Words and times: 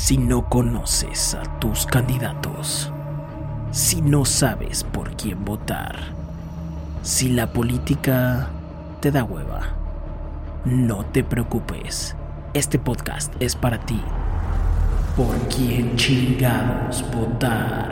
Si 0.00 0.16
no 0.16 0.48
conoces 0.48 1.34
a 1.34 1.42
tus 1.58 1.84
candidatos, 1.84 2.90
si 3.72 4.00
no 4.00 4.24
sabes 4.24 4.84
por 4.84 5.16
quién 5.16 5.44
votar, 5.44 6.14
si 7.02 7.28
la 7.28 7.52
política 7.52 8.48
te 9.00 9.10
da 9.10 9.24
hueva, 9.24 9.74
no 10.64 11.04
te 11.04 11.24
preocupes. 11.24 12.14
Este 12.54 12.78
podcast 12.78 13.34
es 13.40 13.56
para 13.56 13.80
ti. 13.80 14.00
¿Por 15.16 15.36
quién 15.48 15.96
chingados 15.96 17.04
votar? 17.12 17.90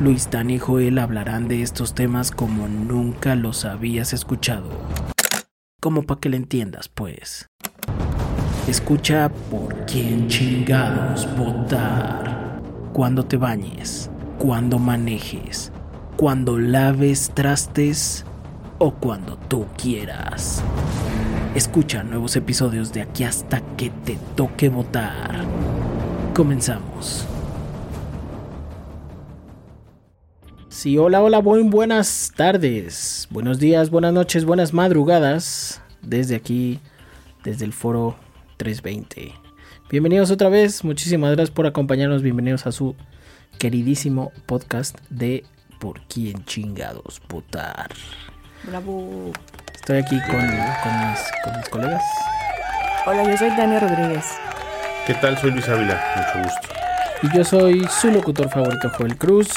Luis 0.00 0.30
Dan 0.30 0.48
y 0.48 0.58
Joel 0.58 0.98
hablarán 0.98 1.48
de 1.48 1.62
estos 1.62 1.94
temas 1.94 2.30
como 2.30 2.66
nunca 2.66 3.34
los 3.34 3.66
habías 3.66 4.14
escuchado. 4.14 4.70
Como 5.80 6.04
para 6.04 6.18
que 6.18 6.30
le 6.30 6.38
entiendas, 6.38 6.88
pues. 6.88 7.46
Escucha 8.68 9.30
por 9.50 9.74
quién 9.86 10.28
chingados 10.28 11.26
votar. 11.38 12.60
Cuando 12.92 13.24
te 13.24 13.38
bañes, 13.38 14.10
cuando 14.38 14.78
manejes, 14.78 15.72
cuando 16.18 16.58
laves 16.58 17.30
trastes 17.32 18.26
o 18.76 18.90
cuando 18.92 19.38
tú 19.48 19.64
quieras. 19.78 20.62
Escucha 21.54 22.02
nuevos 22.02 22.36
episodios 22.36 22.92
de 22.92 23.00
aquí 23.00 23.24
hasta 23.24 23.62
que 23.78 23.88
te 23.88 24.18
toque 24.36 24.68
votar. 24.68 25.46
Comenzamos. 26.34 27.26
Sí, 30.68 30.98
hola, 30.98 31.22
hola, 31.22 31.38
buenas 31.38 32.34
tardes, 32.36 33.28
buenos 33.30 33.60
días, 33.60 33.88
buenas 33.88 34.12
noches, 34.12 34.44
buenas 34.44 34.74
madrugadas. 34.74 35.80
Desde 36.02 36.36
aquí, 36.36 36.80
desde 37.42 37.64
el 37.64 37.72
foro 37.72 38.27
320. 38.58 39.32
Bienvenidos 39.88 40.30
otra 40.30 40.48
vez, 40.48 40.84
muchísimas 40.84 41.30
gracias 41.30 41.50
por 41.54 41.66
acompañarnos, 41.66 42.22
bienvenidos 42.22 42.66
a 42.66 42.72
su 42.72 42.96
queridísimo 43.58 44.32
podcast 44.46 44.98
de 45.08 45.44
Por 45.78 46.00
quién 46.08 46.44
chingados 46.44 47.22
votar. 47.28 47.88
Bravo. 48.64 49.32
Estoy 49.72 49.98
aquí 49.98 50.18
con, 50.26 50.40
con 50.40 50.42
mis, 50.42 51.20
con 51.44 51.56
mis 51.56 51.68
colegas. 51.70 52.02
Hola, 53.06 53.24
yo 53.30 53.36
soy 53.36 53.48
Tania 53.50 53.80
Rodríguez. 53.80 54.26
¿Qué 55.06 55.14
tal? 55.14 55.38
Soy 55.38 55.52
Luis 55.52 55.68
Ávila, 55.68 55.98
mucho 56.16 56.48
gusto. 56.48 56.68
Y 57.22 57.36
yo 57.36 57.44
soy 57.44 57.86
su 57.88 58.10
locutor 58.10 58.50
favorito, 58.50 58.90
Joel 58.90 59.16
Cruz. 59.16 59.48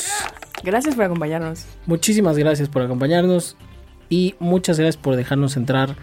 Gracias 0.63 0.93
por 0.95 1.05
acompañarnos. 1.05 1.65
Muchísimas 1.87 2.37
gracias 2.37 2.69
por 2.69 2.83
acompañarnos 2.83 3.57
y 4.09 4.35
muchas 4.39 4.79
gracias 4.79 5.01
por 5.01 5.15
dejarnos 5.15 5.57
entrar 5.57 5.95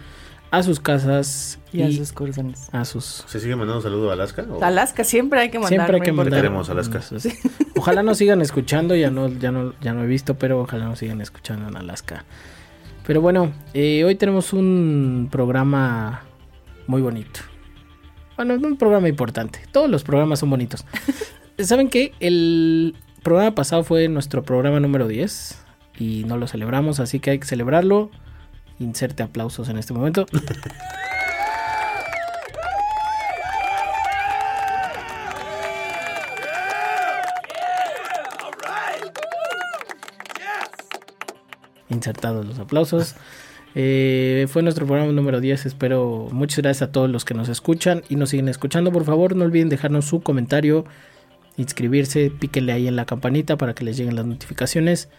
a 0.51 0.63
sus 0.63 0.79
casas 0.79 1.59
Y, 1.71 1.81
a 1.83 1.91
sus 1.91 2.11
corazones. 2.11 2.69
a 2.73 2.83
sus 2.85 3.23
¿Se 3.27 3.39
sigue 3.39 3.55
mandando 3.55 3.77
un 3.77 3.83
saludo 3.83 4.09
a 4.09 4.13
Alaska? 4.13 4.45
o- 4.49 4.63
Alaska 4.63 5.03
siempre 5.03 5.39
hay 5.39 5.49
que 5.51 5.59
mandar. 5.59 5.69
siempre 5.69 5.95
hay 5.97 6.01
que 6.01 6.11
mandar 6.11 6.39
Queremos 6.39 6.69
Alaska. 6.69 7.01
Sí. 7.01 7.29
Ojalá 7.75 8.01
nos 8.03 8.17
sigan 8.17 8.41
escuchando, 8.41 8.95
ya 8.95 9.11
no, 9.11 9.27
ya 9.27 9.51
no, 9.51 9.73
ya 9.81 9.93
no 9.93 10.03
he 10.03 10.07
visto, 10.07 10.35
pero 10.35 10.61
ojalá 10.61 10.85
nos 10.85 10.99
sigan 10.99 11.21
escuchando 11.21 11.67
en 11.69 11.77
Alaska. 11.77 12.25
Pero 13.05 13.21
bueno, 13.21 13.51
eh, 13.73 14.03
hoy 14.03 14.15
tenemos 14.15 14.53
un 14.53 15.29
programa 15.31 16.23
muy 16.87 17.01
bonito. 17.01 17.39
Bueno, 18.35 18.55
un 18.55 18.77
programa 18.77 19.09
importante. 19.09 19.59
Todos 19.71 19.89
los 19.89 20.03
programas 20.03 20.39
son 20.39 20.49
bonitos. 20.49 20.85
¿Saben 21.59 21.89
qué? 21.89 22.13
El 22.19 22.95
programa 23.23 23.53
pasado 23.53 23.83
fue 23.83 24.07
nuestro 24.07 24.43
programa 24.43 24.79
número 24.79 25.07
10 25.07 25.57
y 25.97 26.23
no 26.25 26.37
lo 26.37 26.47
celebramos, 26.47 26.99
así 26.99 27.19
que 27.19 27.31
hay 27.31 27.39
que 27.39 27.45
celebrarlo. 27.47 28.11
Inserte 28.79 29.23
aplausos 29.23 29.67
en 29.67 29.77
este 29.77 29.93
momento. 29.93 30.25
Insertados 41.89 42.45
los 42.45 42.59
aplausos. 42.59 43.15
Eh, 43.75 44.47
fue 44.49 44.63
nuestro 44.63 44.85
programa 44.85 45.11
número 45.11 45.41
10. 45.41 45.65
Espero 45.65 46.29
muchas 46.31 46.59
gracias 46.59 46.89
a 46.89 46.91
todos 46.91 47.09
los 47.09 47.25
que 47.25 47.33
nos 47.33 47.49
escuchan 47.49 48.03
y 48.09 48.15
nos 48.15 48.29
siguen 48.29 48.47
escuchando. 48.47 48.91
Por 48.91 49.03
favor, 49.03 49.35
no 49.35 49.43
olviden 49.43 49.69
dejarnos 49.69 50.05
su 50.05 50.21
comentario, 50.21 50.85
inscribirse, 51.57 52.31
píquenle 52.31 52.71
ahí 52.71 52.87
en 52.87 52.95
la 52.95 53.05
campanita 53.05 53.57
para 53.57 53.73
que 53.73 53.83
les 53.83 53.97
lleguen 53.97 54.15
las 54.15 54.25
notificaciones. 54.25 55.09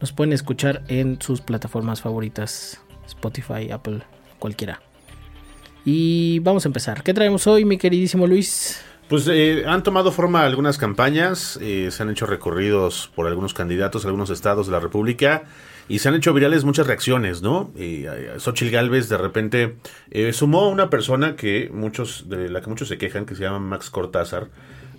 Nos 0.00 0.12
pueden 0.12 0.32
escuchar 0.32 0.82
en 0.88 1.20
sus 1.20 1.40
plataformas 1.40 2.00
favoritas: 2.00 2.80
Spotify, 3.06 3.70
Apple, 3.70 4.02
cualquiera. 4.38 4.80
Y 5.84 6.38
vamos 6.40 6.64
a 6.64 6.68
empezar. 6.68 7.02
¿Qué 7.02 7.12
traemos 7.12 7.46
hoy, 7.46 7.64
mi 7.64 7.78
queridísimo 7.78 8.26
Luis? 8.26 8.82
Pues 9.08 9.28
eh, 9.28 9.64
han 9.66 9.82
tomado 9.82 10.10
forma 10.10 10.42
algunas 10.42 10.78
campañas, 10.78 11.58
eh, 11.60 11.90
se 11.90 12.02
han 12.02 12.10
hecho 12.10 12.24
recorridos 12.24 13.10
por 13.14 13.26
algunos 13.26 13.52
candidatos, 13.52 14.06
algunos 14.06 14.30
estados 14.30 14.66
de 14.66 14.72
la 14.72 14.80
República 14.80 15.42
y 15.86 15.98
se 15.98 16.08
han 16.08 16.14
hecho 16.14 16.32
virales 16.32 16.64
muchas 16.64 16.86
reacciones, 16.86 17.42
¿no? 17.42 17.72
Y, 17.76 18.06
eh, 18.06 18.34
Xochitl 18.38 18.70
Galvez 18.70 19.10
de 19.10 19.18
repente 19.18 19.76
sumó 20.32 20.62
a 20.62 20.68
una 20.68 20.88
persona 20.88 21.36
que 21.36 21.68
muchos, 21.70 22.28
de 22.30 22.48
la 22.48 22.62
que 22.62 22.70
muchos 22.70 22.88
se 22.88 22.96
quejan, 22.96 23.26
que 23.26 23.34
se 23.34 23.42
llama 23.42 23.58
Max 23.58 23.90
Cortázar, 23.90 24.48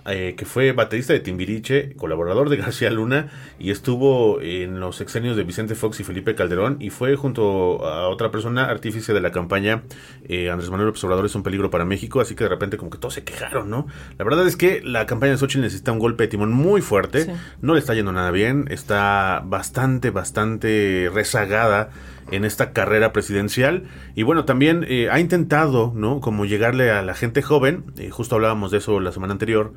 eh, 0.06 0.36
que 0.38 0.46
fue 0.46 0.72
baterista 0.74 1.14
de 1.14 1.20
Timbiriche, 1.20 1.94
colaborador 1.96 2.50
de 2.50 2.58
García 2.64 2.90
Luna 2.92 3.30
y 3.60 3.72
estuvo 3.72 4.42
en 4.42 4.80
los 4.80 4.98
sexenios 4.98 5.38
de 5.38 5.44
Vicente 5.44 5.76
Fox 5.76 6.00
y 6.00 6.04
Felipe 6.04 6.36
Calderón 6.36 6.78
y 6.80 6.90
fue 6.90 7.16
junto 7.16 7.86
a 7.86 8.08
otra 8.10 8.32
persona 8.32 8.66
artífice 8.66 9.14
de 9.14 9.22
la 9.22 9.32
campaña 9.32 9.84
eh, 10.28 10.50
Andrés 10.50 10.70
Manuel 10.70 10.94
Obrador 11.04 11.26
es 11.26 11.36
un 11.36 11.44
peligro 11.44 11.70
para 11.70 11.86
México, 11.86 12.22
así 12.22 12.36
que 12.36 12.44
de 12.44 12.50
repente 12.50 12.78
como 12.78 12.92
que 12.92 12.98
todos 12.98 13.14
se 13.14 13.24
quejaron, 13.24 13.70
¿no? 13.70 13.88
La 14.18 14.26
verdad 14.26 14.46
es 14.48 14.56
que 14.58 14.82
la 14.84 15.06
campaña 15.06 15.32
de 15.34 15.38
Xochitl 15.38 15.62
necesita 15.62 15.92
un 15.92 16.00
golpe 16.00 16.24
de 16.24 16.28
timón 16.30 16.52
muy 16.52 16.82
fuerte, 16.82 17.26
Sí. 17.26 17.32
no 17.62 17.74
le 17.74 17.80
está 17.80 17.94
yendo 17.94 18.12
nada 18.12 18.32
bien, 18.32 18.66
está 18.70 19.42
bastante, 19.46 20.10
bastante 20.10 21.10
rezagada 21.14 21.90
en 22.32 22.46
esta 22.46 22.72
carrera 22.74 23.14
presidencial. 23.14 23.84
Y 24.16 24.24
bueno 24.24 24.46
también 24.46 24.86
eh, 24.88 25.10
ha 25.12 25.20
intentado 25.20 25.92
no 25.96 26.20
como 26.20 26.46
llegarle 26.46 26.92
a 26.92 27.02
la 27.02 27.14
gente 27.14 27.42
joven 27.42 27.86
eh, 27.98 28.10
justo 28.10 28.36
hablábamos 28.36 28.72
de 28.72 28.78
eso 28.80 29.00
la 29.00 29.12
semana 29.12 29.34
anterior 29.34 29.74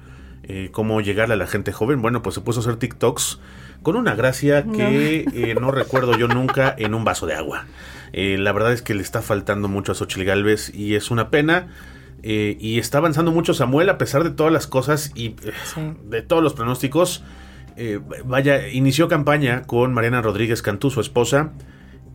eh, 0.48 0.68
cómo 0.72 1.00
llegarle 1.00 1.34
a 1.34 1.36
la 1.36 1.46
gente 1.46 1.72
joven. 1.72 2.00
Bueno 2.02 2.22
pues 2.22 2.34
se 2.36 2.40
puso 2.40 2.60
a 2.60 2.62
hacer 2.62 2.76
TikToks 2.76 3.40
con 3.82 3.96
una 3.96 4.14
gracia 4.14 4.64
que 4.64 5.24
eh, 5.32 5.56
no 5.60 5.70
recuerdo 5.70 6.16
yo 6.16 6.28
nunca 6.28 6.74
en 6.78 6.94
un 6.94 7.04
vaso 7.04 7.26
de 7.26 7.34
agua. 7.34 7.66
La 8.12 8.52
verdad 8.52 8.72
es 8.72 8.80
que 8.80 8.94
le 8.94 9.02
está 9.02 9.20
faltando 9.20 9.68
mucho 9.68 9.92
a 9.92 9.94
Xochitl 9.94 10.24
Galvez 10.24 10.72
y 10.74 10.94
es 10.94 11.10
una 11.10 11.28
pena 11.30 11.68
eh, 12.22 12.56
y 12.58 12.78
está 12.78 12.98
avanzando 12.98 13.30
mucho 13.30 13.52
Samuel 13.52 13.90
a 13.90 13.98
pesar 13.98 14.24
de 14.24 14.30
todas 14.30 14.52
las 14.52 14.66
cosas 14.66 15.12
y 15.14 15.36
Sí. 15.64 15.80
de 16.04 16.22
todos 16.22 16.42
los 16.42 16.54
pronósticos. 16.54 17.24
Vaya, 18.24 18.68
inició 18.68 19.06
campaña 19.08 19.62
con 19.62 19.92
Mariana 19.92 20.22
Rodríguez 20.22 20.62
Cantú, 20.62 20.90
su 20.90 21.00
esposa, 21.02 21.52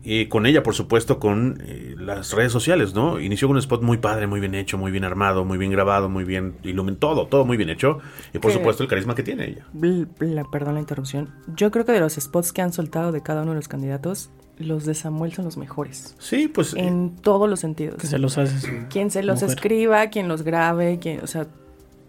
eh, 0.04 0.28
con 0.28 0.46
ella, 0.46 0.62
por 0.62 0.74
supuesto, 0.74 1.18
con 1.20 1.62
eh, 1.64 1.94
las 1.98 2.32
redes 2.32 2.50
sociales, 2.52 2.92
¿no? 2.94 3.20
Inició 3.20 3.46
con 3.48 3.56
un 3.56 3.60
spot 3.60 3.82
muy 3.82 3.98
padre, 3.98 4.26
muy 4.26 4.40
bien 4.40 4.54
hecho, 4.54 4.76
muy 4.78 4.90
bien 4.90 5.04
armado, 5.04 5.44
muy 5.44 5.58
bien 5.58 5.70
grabado, 5.70 6.08
muy 6.08 6.24
bien 6.24 6.56
iluminado, 6.64 6.98
todo, 6.98 7.26
todo 7.26 7.44
muy 7.44 7.56
bien 7.56 7.70
hecho. 7.70 7.98
Y 8.34 8.38
por 8.38 8.50
Que- 8.50 8.58
supuesto 8.58 8.82
el 8.82 8.88
carisma 8.88 9.14
que 9.14 9.22
tiene 9.22 9.46
ella. 9.48 9.66
Bl- 9.74 10.08
bla- 10.18 10.48
perdón 10.50 10.74
la 10.74 10.80
interrupción. 10.80 11.30
Yo 11.56 11.70
creo 11.70 11.84
que 11.84 11.92
de 11.92 12.00
los 12.00 12.14
spots 12.14 12.52
que 12.52 12.62
han 12.62 12.72
soltado 12.72 13.12
de 13.12 13.22
cada 13.22 13.42
uno 13.42 13.52
de 13.52 13.56
los 13.56 13.68
candidatos, 13.68 14.30
los 14.58 14.84
de 14.84 14.94
Samuel 14.94 15.32
son 15.32 15.44
los 15.44 15.56
mejores. 15.56 16.14
Sí, 16.18 16.48
pues... 16.48 16.74
En 16.74 17.16
todos 17.16 17.48
los 17.48 17.60
sentidos. 17.60 17.96
Que 18.00 18.06
se 18.06 18.18
los 18.18 18.38
haces. 18.38 18.68
Quien 18.90 19.10
se 19.10 19.22
los 19.22 19.40
mujer. 19.42 19.56
escriba, 19.56 20.06
quien 20.08 20.28
los 20.28 20.42
grabe, 20.42 20.98
quien, 20.98 21.20
o 21.20 21.26
sea, 21.26 21.46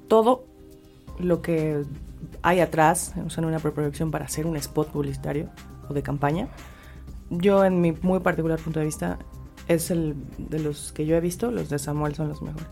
todo 0.07 0.45
lo 1.19 1.41
que 1.41 1.83
hay 2.41 2.59
atrás, 2.59 3.13
o 3.25 3.29
sea, 3.29 3.41
en 3.43 3.47
una 3.47 3.59
preproducción 3.59 4.11
para 4.11 4.25
hacer 4.25 4.45
un 4.45 4.55
spot 4.57 4.89
publicitario 4.89 5.49
o 5.89 5.93
de 5.93 6.01
campaña. 6.01 6.47
Yo, 7.39 7.65
en 7.65 7.81
mi 7.81 7.93
muy 8.01 8.19
particular 8.19 8.59
punto 8.59 8.79
de 8.79 8.85
vista, 8.85 9.19
es 9.67 9.91
el 9.91 10.15
de 10.37 10.59
los 10.59 10.91
que 10.93 11.05
yo 11.05 11.15
he 11.15 11.21
visto, 11.21 11.51
los 11.51 11.69
de 11.69 11.79
Samuel 11.79 12.15
son 12.15 12.29
los 12.29 12.41
mejores. 12.41 12.67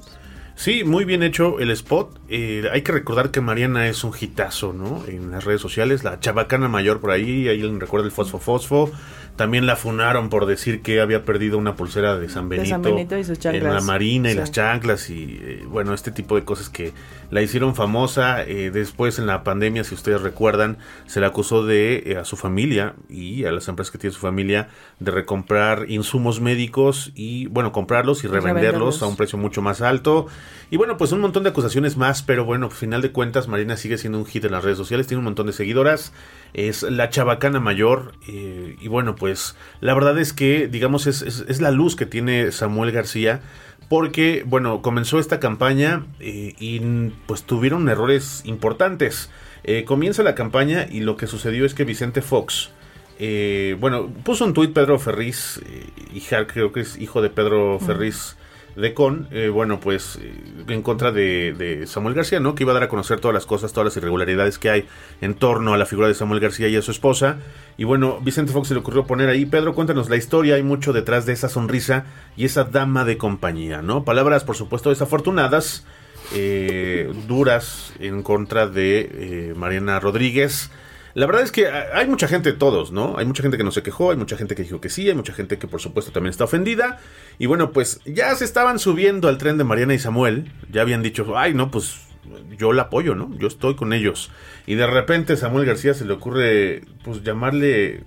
Sí, 0.56 0.84
muy 0.84 1.06
bien 1.06 1.24
hecho 1.24 1.60
el 1.60 1.72
spot. 1.72 2.20
Eh, 2.30 2.70
hay 2.72 2.82
que 2.84 2.92
recordar 2.92 3.32
que 3.32 3.42
Mariana 3.42 3.88
es 3.88 4.04
un 4.04 4.12
hitazo, 4.20 4.74
¿no? 4.74 5.04
En 5.08 5.32
las 5.32 5.44
redes 5.44 5.62
sociales, 5.62 6.04
la 6.04 6.20
chabacana 6.20 6.68
mayor 6.68 7.00
por 7.00 7.12
ahí, 7.12 7.48
ahí 7.48 7.62
recuerda 7.80 8.06
el 8.06 8.12
fosfo 8.12 8.38
fosfo. 8.38 8.92
También 9.42 9.66
la 9.66 9.76
funaron 9.76 10.30
por 10.30 10.46
decir 10.46 10.84
que 10.84 11.02
había 11.02 11.26
perdido 11.26 11.58
una 11.58 11.76
pulsera 11.76 12.20
de 12.20 12.30
San 12.30 12.48
De 12.48 12.58
Benito, 12.58 12.76
San 12.76 12.84
Benito 12.84 13.18
y 13.18 13.24
sus 13.24 13.44
en 13.44 13.64
la 13.64 13.82
marina 13.82 14.30
y 14.30 14.34
Sí. 14.34 14.38
las 14.38 14.52
chanclas 14.52 15.10
y 15.10 15.40
eh, 15.42 15.64
bueno, 15.68 15.96
este 15.96 16.12
tipo 16.12 16.36
de 16.36 16.44
cosas 16.46 16.70
que 16.70 16.94
la 17.32 17.42
hicieron 17.42 17.74
famosa. 17.74 18.44
Eh, 18.44 18.70
después 18.72 19.18
en 19.18 19.26
la 19.26 19.44
pandemia, 19.44 19.84
si 19.84 19.96
ustedes 19.96 20.22
recuerdan, 20.22 20.78
se 21.08 21.20
le 21.22 21.26
acusó 21.26 21.66
de 21.66 22.04
eh, 22.06 22.18
a 22.18 22.24
su 22.24 22.38
familia 22.38 22.94
y 23.10 23.46
a 23.46 23.52
las 23.52 23.68
empresas 23.68 23.90
que 23.92 23.98
tiene 23.98 24.14
su 24.14 24.20
familia 24.20 24.68
de 25.00 25.10
recomprar 25.10 25.86
insumos 25.90 26.40
médicos 26.40 27.12
y 27.16 27.48
bueno, 27.48 27.72
comprarlos 27.72 28.24
y 28.24 28.28
revenderlos 28.28 28.54
revenderlos. 28.62 29.02
a 29.02 29.08
un 29.08 29.16
precio 29.16 29.40
mucho 29.40 29.64
más 29.64 29.82
alto. 29.82 30.28
Y 30.70 30.78
bueno, 30.78 30.98
pues 30.98 31.12
un 31.14 31.20
montón 31.20 31.42
de 31.42 31.50
acusaciones 31.50 31.98
más, 31.98 32.22
pero 32.22 32.46
bueno, 32.46 32.68
al 32.68 32.72
final 32.72 33.02
de 33.02 33.12
cuentas, 33.12 33.48
Marina 33.48 33.76
sigue 33.76 33.98
siendo 33.98 34.20
un 34.20 34.26
hit 34.28 34.46
en 34.46 34.52
las 34.52 34.64
redes 34.64 34.78
sociales, 34.78 35.08
tiene 35.08 35.18
un 35.20 35.26
montón 35.26 35.48
de 35.48 35.54
seguidoras, 35.54 36.14
es 36.54 36.84
la 36.84 37.10
chabacana 37.10 37.60
mayor, 37.60 38.14
eh, 38.28 38.76
y 38.80 38.88
bueno, 38.88 39.16
pues 39.16 39.56
la 39.80 39.94
verdad 39.94 40.18
es 40.20 40.34
que, 40.34 40.68
digamos, 40.68 41.08
es, 41.08 41.22
es- 41.22 41.46
es 41.48 41.62
la 41.62 41.72
luz 41.72 41.96
que 41.96 42.06
tiene 42.06 42.52
Samuel 42.52 42.92
García, 42.92 43.42
porque, 43.90 44.44
bueno, 44.46 44.82
comenzó 44.82 45.20
esta 45.20 45.40
campaña 45.40 46.06
eh, 46.20 46.54
y 46.60 46.80
pues 47.26 47.44
tuvieron 47.44 47.90
errores 47.90 48.42
importantes. 48.46 49.30
Eh, 49.64 49.84
comienza 49.86 50.24
la 50.24 50.34
campaña 50.36 50.88
y 50.90 51.02
lo 51.02 51.18
que 51.18 51.28
sucedió 51.28 51.66
es 51.66 51.74
que 51.74 51.84
Vicente 51.84 52.22
Fox, 52.22 52.70
eh, 53.20 53.76
bueno, 53.80 54.08
puso 54.24 54.46
un 54.46 54.54
tuit 54.54 54.74
Pedro 54.74 54.98
Ferriz, 54.98 55.62
hija, 56.14 56.48
creo 56.48 56.72
que 56.72 56.80
es 56.82 56.98
hijo 57.00 57.22
de 57.22 57.30
Pedro 57.30 57.80
Ferriz 57.80 58.36
de 58.76 58.94
Con, 58.94 59.28
eh, 59.32 59.50
bueno, 59.50 59.80
pues 59.80 60.18
eh, 60.22 60.34
en 60.68 60.82
contra 60.82 61.12
de, 61.12 61.54
de 61.54 61.88
Samuel 61.88 62.16
García, 62.16 62.40
¿no? 62.40 62.56
Que 62.56 62.64
iba 62.64 62.72
a 62.72 62.76
dar 62.76 62.84
a 62.84 62.90
conocer 62.90 63.20
todas 63.20 63.34
las 63.34 63.46
cosas, 63.46 63.74
todas 63.74 63.86
las 63.86 63.98
irregularidades 63.98 64.58
que 64.58 64.70
hay 64.70 64.88
en 65.20 65.34
torno 65.34 65.74
a 65.74 65.78
la 65.78 65.86
figura 65.86 66.08
de 66.08 66.14
Samuel 66.14 66.40
García 66.40 66.68
y 66.68 66.76
a 66.76 66.82
su 66.82 66.92
esposa. 66.92 67.38
Y 67.78 67.84
bueno, 67.84 68.20
Vicente 68.22 68.52
Fox 68.52 68.68
se 68.70 68.74
le 68.74 68.80
ocurrió 68.80 69.06
poner 69.06 69.30
ahí, 69.30 69.46
Pedro, 69.46 69.74
cuéntanos 69.74 70.10
la 70.10 70.16
historia, 70.16 70.56
hay 70.56 70.64
mucho 70.64 70.94
detrás 70.94 71.26
de 71.26 71.34
esa 71.34 71.50
sonrisa 71.50 72.06
y 72.38 72.46
esa 72.46 72.64
dama 72.64 73.06
de 73.06 73.18
compañía, 73.18 73.82
¿no? 73.82 74.04
Palabras, 74.04 74.44
por 74.44 74.56
supuesto, 74.56 74.90
desafortunadas, 74.90 75.86
eh, 76.34 77.12
duras 77.28 77.94
en 78.00 78.24
contra 78.24 78.68
de 78.68 79.10
eh, 79.12 79.54
Mariana 79.56 80.00
Rodríguez. 80.00 80.72
La 81.14 81.26
verdad 81.26 81.44
es 81.44 81.52
que 81.52 81.68
hay 81.68 82.08
mucha 82.08 82.28
gente, 82.28 82.54
todos, 82.54 82.92
¿no? 82.92 83.18
Hay 83.18 83.26
mucha 83.26 83.44
gente 83.44 83.58
que 83.58 83.64
no 83.64 83.72
se 83.72 83.84
quejó, 83.84 84.12
hay 84.12 84.18
mucha 84.18 84.38
gente 84.38 84.56
que 84.56 84.64
dijo 84.64 84.80
que 84.80 84.90
sí, 84.90 85.10
hay 85.10 85.16
mucha 85.16 85.34
gente 85.34 85.58
que 85.58 85.68
por 85.68 85.82
supuesto 85.82 86.12
también 86.12 86.32
está 86.32 86.46
ofendida. 86.46 87.00
Y 87.38 87.48
bueno, 87.48 87.72
pues 87.72 88.00
ya 88.06 88.34
se 88.36 88.46
estaban 88.46 88.80
subiendo 88.80 89.28
al 89.28 89.38
tren 89.38 89.58
de 89.58 89.64
Mariana 89.64 89.94
y 89.94 90.00
Samuel. 90.00 90.52
Ya 90.72 90.82
habían 90.82 91.02
dicho, 91.02 91.38
ay, 91.38 91.54
no, 91.54 91.70
pues 91.72 92.00
yo 92.58 92.74
la 92.74 92.84
apoyo, 92.84 93.16
¿no? 93.16 93.36
Yo 93.38 93.48
estoy 93.48 93.76
con 93.76 93.94
ellos. 93.94 94.32
Y 94.66 94.76
de 94.76 94.88
repente 94.88 95.36
Samuel 95.38 95.66
García 95.66 95.94
se 95.94 96.06
le 96.06 96.14
ocurre, 96.14 96.84
pues 97.04 97.24
llamarle 97.24 98.04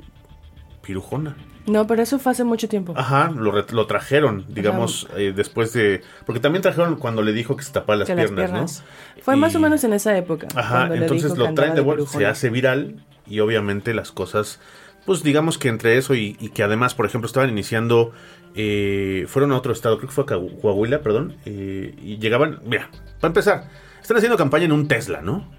pirujona. 0.82 1.36
No, 1.66 1.86
pero 1.86 2.02
eso 2.02 2.18
fue 2.18 2.32
hace 2.32 2.44
mucho 2.44 2.68
tiempo. 2.68 2.92
Ajá, 2.96 3.30
lo, 3.34 3.50
re- 3.50 3.64
lo 3.72 3.86
trajeron, 3.86 4.44
digamos, 4.48 5.08
eh, 5.16 5.32
después 5.34 5.72
de... 5.72 6.02
Porque 6.26 6.40
también 6.40 6.60
trajeron 6.62 6.96
cuando 6.96 7.22
le 7.22 7.32
dijo 7.32 7.56
que 7.56 7.62
se 7.64 7.72
tapaba 7.72 7.96
las 7.96 8.08
Que 8.08 8.14
piernas, 8.14 8.50
las 8.50 8.82
¿no? 9.16 9.22
Fue 9.22 9.36
más 9.36 9.54
o 9.54 9.60
menos 9.60 9.82
en 9.84 9.94
esa 9.94 10.16
época. 10.16 10.48
Ajá, 10.54 10.94
entonces 10.94 11.36
lo 11.38 11.54
traen 11.54 11.74
de 11.74 11.80
vuelta, 11.80 12.06
se 12.06 12.26
hace 12.26 12.50
viral 12.50 13.02
y 13.26 13.40
obviamente 13.40 13.94
las 13.94 14.12
cosas, 14.12 14.60
pues 15.06 15.22
digamos 15.22 15.56
que 15.56 15.68
entre 15.68 15.96
eso 15.96 16.14
y, 16.14 16.36
y 16.38 16.50
que 16.50 16.62
además, 16.62 16.94
por 16.94 17.06
ejemplo, 17.06 17.26
estaban 17.26 17.48
iniciando, 17.48 18.12
eh, 18.54 19.24
fueron 19.28 19.52
a 19.52 19.56
otro 19.56 19.72
estado, 19.72 19.96
creo 19.96 20.08
que 20.10 20.14
fue 20.14 20.24
a 20.24 20.26
Coahuila, 20.60 21.00
perdón, 21.00 21.36
eh, 21.46 21.94
y 22.02 22.18
llegaban, 22.18 22.60
mira, 22.66 22.90
para 23.20 23.28
empezar, 23.30 23.70
están 24.02 24.18
haciendo 24.18 24.36
campaña 24.36 24.66
en 24.66 24.72
un 24.72 24.86
Tesla, 24.86 25.22
¿no? 25.22 25.50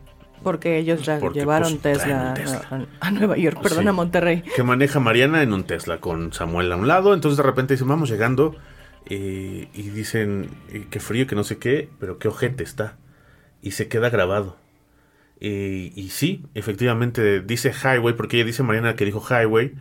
Porque 0.46 0.78
ellos 0.78 1.02
ya 1.02 1.18
Porque, 1.20 1.40
llevaron 1.40 1.80
pues, 1.80 1.98
Tesla. 1.98 2.36
A, 2.70 3.08
a 3.08 3.12
Nueva 3.12 3.36
York, 3.36 3.60
perdón, 3.64 3.82
Sí. 3.82 3.88
a 3.90 3.94
Monterrey. 3.94 4.44
Que 4.56 4.62
maneja 4.62 5.00
Mariana 5.00 5.42
en 5.42 5.52
un 5.54 5.64
Tesla 5.64 5.98
con 6.00 6.32
Samuel 6.34 6.72
a 6.72 6.76
un 6.76 6.88
lado, 6.88 7.16
entonces 7.16 7.38
de 7.38 7.42
repente 7.42 7.74
dicen, 7.74 7.88
vamos 7.88 8.10
llegando, 8.12 8.56
eh, 9.08 9.70
y 9.74 9.82
dicen, 9.90 10.52
eh, 10.72 10.86
qué 10.92 11.00
frío, 11.00 11.26
que 11.26 11.34
no 11.36 11.44
sé 11.44 11.58
qué, 11.58 11.90
pero 12.00 12.20
qué 12.20 12.28
ojete 12.28 12.64
está, 12.64 12.96
y 13.64 13.72
se 13.72 13.88
queda 13.88 14.12
grabado. 14.12 14.58
Eh, 15.40 15.92
y 15.96 16.10
sí, 16.10 16.46
efectivamente 16.54 17.42
dice 17.42 17.74
highway, 17.74 18.14
porque 18.14 18.38
ella 18.38 18.46
dice 18.46 18.62
Mariana 18.62 18.96
que 18.96 19.04
dijo 19.06 19.22
highway, 19.28 19.74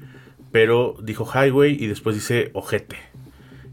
pero 0.50 0.96
dijo 1.02 1.26
highway 1.30 1.76
y 1.78 1.88
después 1.88 2.16
dice 2.16 2.50
ojete. 2.54 2.96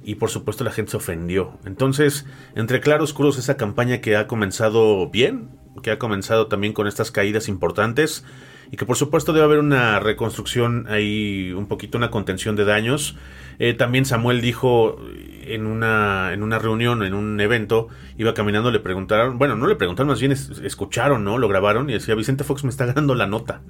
Y 0.03 0.15
por 0.15 0.29
supuesto 0.29 0.65
la 0.65 0.71
gente 0.71 0.91
se 0.91 0.97
ofendió. 0.97 1.57
Entonces, 1.63 2.25
entre 2.55 2.81
claroscuros, 2.81 3.37
esa 3.37 3.55
campaña 3.55 4.01
que 4.01 4.17
ha 4.17 4.27
comenzado 4.27 5.09
bien, 5.09 5.60
que 5.83 5.91
ha 5.91 5.99
comenzado 5.99 6.47
también 6.47 6.73
con 6.73 6.87
estas 6.87 7.11
caídas 7.11 7.47
importantes, 7.47 8.25
y 8.71 8.77
que 8.77 8.85
por 8.85 8.95
supuesto 8.95 9.33
debe 9.33 9.43
haber 9.45 9.59
una 9.59 9.99
reconstrucción 9.99 10.85
ahí, 10.89 11.51
un 11.51 11.67
poquito 11.67 11.97
una 11.97 12.09
contención 12.09 12.55
de 12.55 12.63
daños. 12.65 13.17
Eh, 13.59 13.73
también 13.73 14.05
Samuel 14.05 14.39
dijo 14.41 14.97
en 15.43 15.65
una, 15.65 16.31
en 16.33 16.41
una 16.41 16.57
reunión, 16.57 17.03
en 17.03 17.13
un 17.13 17.39
evento, 17.41 17.89
iba 18.17 18.33
caminando, 18.33 18.71
le 18.71 18.79
preguntaron, 18.79 19.37
bueno, 19.37 19.55
no 19.57 19.67
le 19.67 19.75
preguntaron, 19.75 20.07
más 20.09 20.19
bien 20.21 20.31
es- 20.31 20.59
escucharon, 20.63 21.23
¿no? 21.25 21.37
Lo 21.37 21.49
grabaron 21.49 21.89
y 21.89 21.93
decía, 21.93 22.15
Vicente 22.15 22.43
Fox 22.45 22.63
me 22.63 22.69
está 22.69 22.85
ganando 22.85 23.13
la 23.13 23.27
nota, 23.27 23.61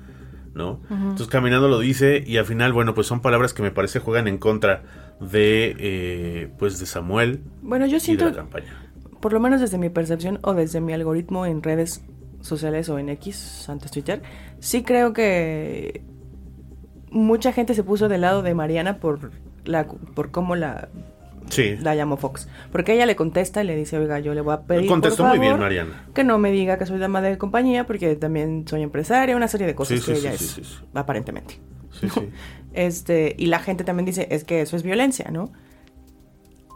¿no? 0.54 0.82
Entonces 0.92 1.28
caminando 1.28 1.68
lo 1.68 1.80
dice 1.80 2.24
y 2.28 2.38
al 2.38 2.46
final, 2.46 2.72
bueno, 2.74 2.94
pues 2.94 3.08
son 3.08 3.22
palabras 3.22 3.54
que 3.54 3.64
me 3.64 3.72
parece 3.72 4.00
juegan 4.00 4.28
en 4.28 4.38
contra 4.38 4.84
de, 5.20 5.76
eh, 5.80 6.50
pues 6.60 6.80
de 6.80 6.86
Samuel 6.86 7.42
Bueno, 7.64 7.86
yo 7.86 7.92
y 7.92 7.94
de 7.96 8.00
siento, 8.02 8.26
la 8.26 8.34
campaña. 8.36 8.81
Por 9.22 9.34
lo 9.34 9.40
menos 9.40 9.62
desde 9.62 9.78
mi 9.78 9.90
percepción 9.90 10.40
o 10.44 10.54
desde 10.54 10.82
mi 10.82 10.94
algoritmo 10.94 11.46
en 11.46 11.64
redes 11.64 12.04
sociales 12.42 12.90
o 12.90 13.00
en 13.00 13.10
X, 13.10 13.68
antes 13.70 13.92
Twitter, 13.92 14.22
sí 14.60 14.84
creo 14.84 15.14
que 15.14 16.02
mucha 17.12 17.52
gente 17.54 17.74
se 17.74 17.84
puso 17.84 18.10
del 18.10 18.22
lado 18.22 18.42
de 18.42 18.54
Mariana 18.54 18.98
por 18.98 19.32
la 19.66 19.86
por 19.88 20.32
cómo 20.32 20.56
la 20.56 20.90
Sí, 21.50 21.76
la 21.82 21.96
llamó 21.96 22.16
Fox, 22.16 22.48
porque 22.72 22.94
ella 22.94 23.06
le 23.06 23.18
contesta 23.18 23.62
y 23.62 23.68
le 23.68 23.76
dice, 23.76 23.98
"Oiga, 23.98 24.20
yo 24.20 24.34
le 24.34 24.40
voy 24.42 24.54
a 24.54 24.62
pedir 24.62 24.88
contestó 24.88 25.24
por 25.24 25.30
muy 25.32 25.40
bien 25.40 25.60
Mariana. 25.60 26.06
que 26.14 26.24
no 26.24 26.38
me 26.38 26.50
diga 26.52 26.78
que 26.78 26.86
soy 26.86 26.98
dama 26.98 27.22
de 27.22 27.38
compañía 27.38 27.86
porque 27.86 28.16
también 28.16 28.64
soy 28.68 28.84
empresaria, 28.84 29.36
una 29.36 29.50
serie 29.50 29.68
de 29.68 29.76
cosas 29.76 30.00
Sí, 30.00 30.06
que 30.06 30.16
sí, 30.16 30.22
ella 30.22 30.34
es 30.34 30.40
sí, 30.40 30.48
sí, 30.48 30.64
sí. 30.64 30.76
aparentemente." 30.94 31.60
Sí, 32.00 32.08
sí. 32.10 32.30
Este, 32.74 33.36
y 33.38 33.48
la 33.48 33.60
gente 33.60 33.84
también 33.84 34.06
dice, 34.06 34.28
es 34.32 34.46
que 34.46 34.62
eso 34.62 34.78
es 34.78 34.84
violencia, 34.84 35.30
¿no? 35.30 35.52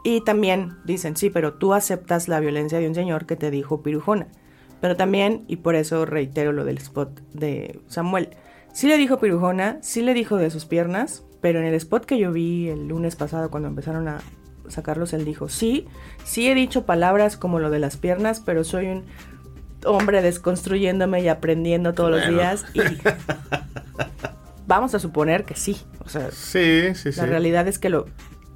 Y 0.05 0.21
también 0.21 0.77
dicen, 0.85 1.17
sí, 1.17 1.31
pero 1.31 1.55
tú 1.55 1.73
aceptas 1.73 2.27
la 2.27 2.39
violencia 2.39 2.77
de 2.77 2.87
un 2.87 2.93
señor 2.93 3.25
que 3.25 3.35
te 3.35 3.49
dijo 3.49 3.81
pirujona. 3.81 4.27
Pero 4.79 4.95
también, 4.95 5.45
y 5.47 5.55
por 5.55 5.73
eso 5.73 6.05
reitero 6.05 6.51
lo 6.51 6.63
del 6.63 6.77
spot 6.77 7.21
de 7.33 7.79
Samuel, 7.87 8.29
sí 8.71 8.87
le 8.87 8.97
dijo 8.97 9.17
pirujona, 9.19 9.79
sí 9.81 10.03
le 10.03 10.13
dijo 10.13 10.37
de 10.37 10.51
sus 10.51 10.65
piernas, 10.65 11.23
pero 11.41 11.57
en 11.59 11.65
el 11.65 11.73
spot 11.73 12.05
que 12.05 12.19
yo 12.19 12.31
vi 12.31 12.69
el 12.69 12.87
lunes 12.87 13.15
pasado 13.15 13.49
cuando 13.49 13.67
empezaron 13.67 14.07
a 14.07 14.19
sacarlos, 14.67 15.11
él 15.13 15.25
dijo, 15.25 15.49
sí, 15.49 15.87
sí 16.23 16.47
he 16.47 16.53
dicho 16.53 16.85
palabras 16.85 17.35
como 17.35 17.57
lo 17.57 17.71
de 17.71 17.79
las 17.79 17.97
piernas, 17.97 18.43
pero 18.45 18.63
soy 18.63 18.85
un 18.85 19.05
hombre 19.85 20.21
desconstruyéndome 20.21 21.21
y 21.21 21.29
aprendiendo 21.29 21.95
todos 21.95 22.11
los 22.11 22.29
días. 22.29 22.63
Y 22.75 22.81
vamos 24.67 24.93
a 24.93 24.99
suponer 24.99 25.45
que 25.45 25.55
sí. 25.55 25.77
O 26.05 26.09
sea, 26.09 26.29
Sí, 26.29 26.93
sí, 26.93 27.11
sí. 27.11 27.19
la 27.19 27.25
realidad 27.25 27.67
es 27.67 27.79
que 27.79 27.89
lo 27.89 28.05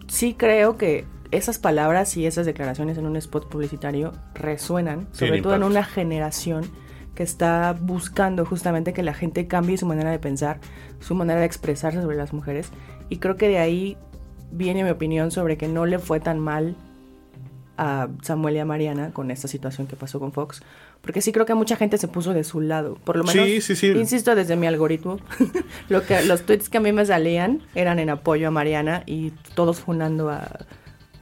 sí 0.08 0.36
creo 0.38 0.78
que 0.78 1.06
esas 1.32 1.60
palabras 1.60 2.18
y 2.18 2.26
esas 2.26 2.46
declaraciones 2.46 2.98
en 2.98 3.06
un 3.06 3.16
spot 3.16 3.50
publicitario 3.50 4.14
resuenan, 4.34 5.08
sobre 5.12 5.42
todo 5.42 5.56
en 5.56 5.64
una 5.64 5.84
generación 5.84 6.70
que 7.14 7.24
está 7.24 7.76
buscando 7.80 8.46
justamente 8.46 8.94
que 8.94 9.04
la 9.04 9.14
gente 9.14 9.48
cambie 9.48 9.78
su 9.78 9.86
manera 9.86 10.10
de 10.10 10.20
pensar, 10.20 10.60
su 11.00 11.16
manera 11.16 11.42
de 11.42 11.46
expresarse 11.46 12.02
sobre 12.02 12.18
las 12.18 12.34
mujeres. 12.34 12.70
Y 13.10 13.18
creo 13.18 13.36
que 13.36 13.48
de 13.50 13.60
ahí 13.60 13.98
viene 14.52 14.84
mi 14.84 14.90
opinión 14.90 15.30
sobre 15.30 15.58
que 15.58 15.68
no 15.68 15.86
le 15.86 16.00
fue 16.00 16.20
tan 16.20 16.40
mal 16.40 16.76
a 17.78 18.10
Samuel 18.24 18.56
y 18.56 18.60
a 18.60 18.66
Mariana 18.66 19.12
con 19.14 19.32
esta 19.32 19.48
situación 19.48 19.88
que 19.88 19.96
pasó 19.96 20.20
con 20.20 20.34
Fox, 20.34 20.62
Porque 21.02 21.22
sí 21.22 21.32
creo 21.32 21.46
que 21.46 21.54
mucha 21.54 21.78
gente 21.78 21.98
se 21.98 22.10
puso 22.10 22.34
de 22.34 22.44
su 22.44 22.60
lado. 22.60 22.96
Por 23.06 23.16
lo 23.16 23.24
menos, 23.24 23.46
Sí, 23.46 23.62
sí, 23.62 23.76
sí. 23.76 23.88
insisto, 23.88 24.36
desde 24.36 24.58
mi 24.58 24.68
algoritmo, 24.68 25.18
lo 25.90 26.06
que, 26.06 26.22
los 26.24 26.42
tweets 26.42 26.68
que 26.68 26.78
a 26.78 26.82
mí 26.82 26.92
me 26.92 27.06
salían 27.06 27.62
eran 27.76 28.00
en 28.00 28.10
apoyo 28.10 28.50
a 28.50 28.52
Mariana 28.52 29.04
y 29.06 29.32
todos 29.56 29.80
funando 29.80 30.30
a, 30.30 30.66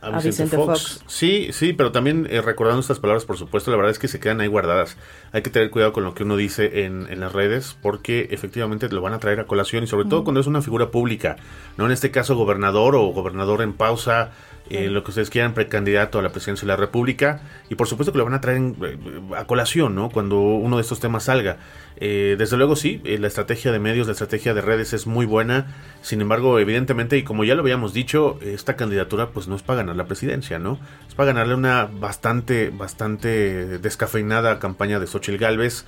A 0.01 0.19
Vicente, 0.19 0.55
Fox. 0.55 1.03
Sí, 1.07 1.49
sí, 1.51 1.73
pero 1.73 1.91
también 1.91 2.27
eh, 2.29 2.41
recordando 2.41 2.81
estas 2.81 2.99
palabras, 2.99 3.25
por 3.25 3.37
supuesto, 3.37 3.71
la 3.71 3.77
verdad 3.77 3.91
es 3.91 3.99
que 3.99 4.07
se 4.07 4.19
quedan 4.19 4.41
ahí 4.41 4.47
guardadas. 4.47 4.97
Hay 5.31 5.41
que 5.41 5.49
tener 5.49 5.71
cuidado 5.71 5.91
con 5.91 6.03
lo 6.03 6.13
que 6.13 6.23
uno 6.23 6.37
dice 6.37 6.85
en, 6.85 7.07
en 7.09 7.19
las 7.19 7.33
redes, 7.33 7.77
porque 7.81 8.27
efectivamente 8.31 8.89
lo 8.89 9.01
van 9.01 9.13
a 9.13 9.19
traer 9.19 9.39
a 9.39 9.45
colación 9.45 9.83
y 9.83 9.87
sobre 9.87 10.07
todo 10.07 10.23
cuando 10.23 10.39
es 10.39 10.47
una 10.47 10.61
figura 10.61 10.91
pública, 10.91 11.37
no 11.77 11.85
en 11.85 11.91
este 11.91 12.11
caso 12.11 12.35
gobernador 12.35 12.95
o 12.95 13.07
gobernador 13.07 13.61
en 13.61 13.73
pausa, 13.73 14.31
eh, 14.69 14.89
lo 14.89 15.03
que 15.03 15.11
ustedes 15.11 15.29
quieran, 15.29 15.53
precandidato 15.53 16.19
a 16.19 16.21
la 16.21 16.29
presidencia 16.29 16.65
de 16.65 16.73
la 16.73 16.77
República, 16.77 17.41
y 17.69 17.75
por 17.75 17.87
supuesto 17.87 18.11
que 18.11 18.17
lo 18.17 18.25
van 18.25 18.33
a 18.33 18.41
traer 18.41 18.61
eh, 18.83 18.97
a 19.35 19.45
colación, 19.45 19.95
¿no? 19.95 20.09
Cuando 20.09 20.39
uno 20.39 20.77
de 20.77 20.81
estos 20.81 20.99
temas 20.99 21.23
salga. 21.23 21.57
Eh, 21.99 22.35
desde 22.37 22.57
luego 22.57 22.75
sí, 22.75 23.01
eh, 23.05 23.17
la 23.17 23.27
estrategia 23.27 23.71
de 23.71 23.79
medios, 23.79 24.05
la 24.05 24.13
estrategia 24.13 24.53
de 24.53 24.61
redes 24.61 24.93
es 24.93 25.07
muy 25.07 25.25
buena, 25.25 25.75
sin 26.01 26.21
embargo, 26.21 26.59
evidentemente, 26.59 27.17
y 27.17 27.23
como 27.23 27.43
ya 27.43 27.55
lo 27.55 27.61
habíamos 27.61 27.93
dicho, 27.93 28.39
esta 28.41 28.75
candidatura 28.75 29.29
pues 29.29 29.47
no 29.47 29.55
es 29.55 29.63
para 29.63 29.77
ganar 29.77 29.95
la 29.95 30.05
presidencia, 30.05 30.59
¿no? 30.59 30.79
Es 31.07 31.15
para 31.15 31.33
ganarle 31.33 31.55
una 31.55 31.85
bastante, 31.85 32.69
bastante 32.69 33.79
descafeinada 33.79 34.59
campaña 34.59 34.99
de 34.99 35.07
Xochitl 35.07 35.37
Galvez, 35.37 35.85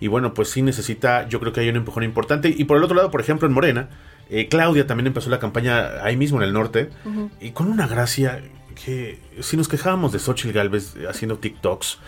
y 0.00 0.08
bueno, 0.08 0.32
pues 0.32 0.48
sí 0.48 0.62
necesita, 0.62 1.28
yo 1.28 1.40
creo 1.40 1.52
que 1.52 1.60
hay 1.60 1.68
un 1.68 1.76
empujón 1.76 2.04
importante, 2.04 2.48
y 2.56 2.64
por 2.64 2.78
el 2.78 2.84
otro 2.84 2.96
lado, 2.96 3.10
por 3.10 3.20
ejemplo, 3.20 3.46
en 3.46 3.52
Morena, 3.52 3.88
eh, 4.30 4.48
Claudia 4.48 4.86
también 4.86 5.08
empezó 5.08 5.28
la 5.30 5.38
campaña 5.38 6.04
ahí 6.04 6.16
mismo 6.16 6.38
en 6.38 6.44
el 6.44 6.52
norte, 6.52 6.90
y 7.40 7.50
con 7.50 7.68
una 7.68 7.86
gracia 7.86 8.40
que 8.84 9.18
si 9.40 9.56
nos 9.56 9.68
quejábamos 9.68 10.12
de 10.12 10.18
Xochitl 10.18 10.52
Galvez 10.52 10.94
haciendo 11.08 11.38
TikToks, 11.38 11.98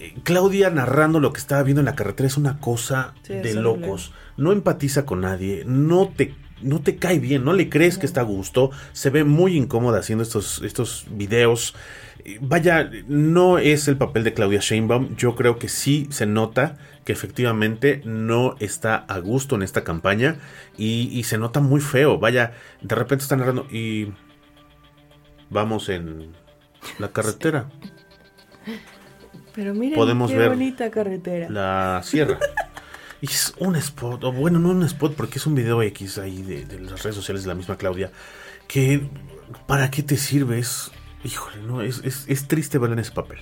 eh, 0.00 0.14
Claudia 0.22 0.70
narrando 0.70 1.20
lo 1.20 1.32
que 1.32 1.40
estaba 1.40 1.62
viendo 1.62 1.80
en 1.80 1.86
la 1.86 1.94
carretera 1.94 2.26
es 2.26 2.36
una 2.36 2.58
cosa 2.58 3.14
Sí, 3.22 3.34
de 3.34 3.54
locos. 3.54 4.12
No 4.36 4.52
empatiza 4.52 5.04
con 5.04 5.20
nadie, 5.20 5.64
no 5.66 6.08
te, 6.16 6.34
no 6.62 6.80
te 6.80 6.96
cae 6.96 7.18
bien, 7.18 7.44
no 7.44 7.52
le 7.52 7.68
crees 7.68 7.98
que 7.98 8.06
está 8.06 8.20
a 8.20 8.24
gusto, 8.24 8.70
se 8.92 9.10
ve 9.10 9.24
muy 9.24 9.56
incómoda 9.56 9.98
haciendo 9.98 10.22
estos, 10.22 10.62
estos 10.62 11.06
videos. 11.10 11.74
Eh, 12.24 12.38
Vaya, 12.40 12.90
no 13.08 13.58
es 13.58 13.88
el 13.88 13.96
papel 13.96 14.24
de 14.24 14.34
Claudia 14.34 14.60
Sheinbaum. 14.60 15.16
Yo 15.16 15.34
creo 15.34 15.58
que 15.58 15.68
sí 15.68 16.06
se 16.10 16.26
nota 16.26 16.78
que 17.08 17.12
efectivamente 17.12 18.02
no 18.04 18.54
está 18.60 18.96
a 18.96 19.18
gusto 19.18 19.54
en 19.56 19.62
esta 19.62 19.82
campaña 19.82 20.36
y, 20.76 21.08
y 21.18 21.22
se 21.22 21.38
nota 21.38 21.58
muy 21.58 21.80
feo. 21.80 22.18
Vaya, 22.18 22.52
de 22.82 22.94
repente 22.94 23.22
está 23.22 23.34
narrando 23.34 23.66
y 23.70 24.12
vamos 25.48 25.88
en 25.88 26.34
la 26.98 27.08
carretera. 27.08 27.70
Pero 29.54 29.72
miren 29.72 29.94
Podemos 29.94 30.30
qué 30.30 30.36
ver 30.36 30.50
bonita 30.50 30.90
carretera. 30.90 31.48
la 31.48 32.02
sierra. 32.04 32.38
Y 33.22 33.26
es 33.28 33.54
un 33.56 33.74
spot, 33.76 34.24
o 34.24 34.30
bueno, 34.30 34.58
no 34.58 34.68
un 34.68 34.82
spot, 34.82 35.14
porque 35.14 35.38
es 35.38 35.46
un 35.46 35.54
video 35.54 35.80
X 35.80 36.18
ahí 36.18 36.42
de, 36.42 36.66
de 36.66 36.78
las 36.78 37.02
redes 37.04 37.16
sociales 37.16 37.42
de 37.42 37.48
la 37.48 37.54
misma 37.54 37.78
Claudia. 37.78 38.12
Que, 38.66 39.08
¿para 39.66 39.90
qué 39.90 40.02
te 40.02 40.18
sirves? 40.18 40.90
Híjole, 41.24 41.62
no, 41.62 41.80
es, 41.80 42.02
es, 42.04 42.26
es 42.28 42.48
triste 42.48 42.76
verla 42.76 42.96
en 42.96 43.00
ese 43.00 43.12
papel. 43.12 43.38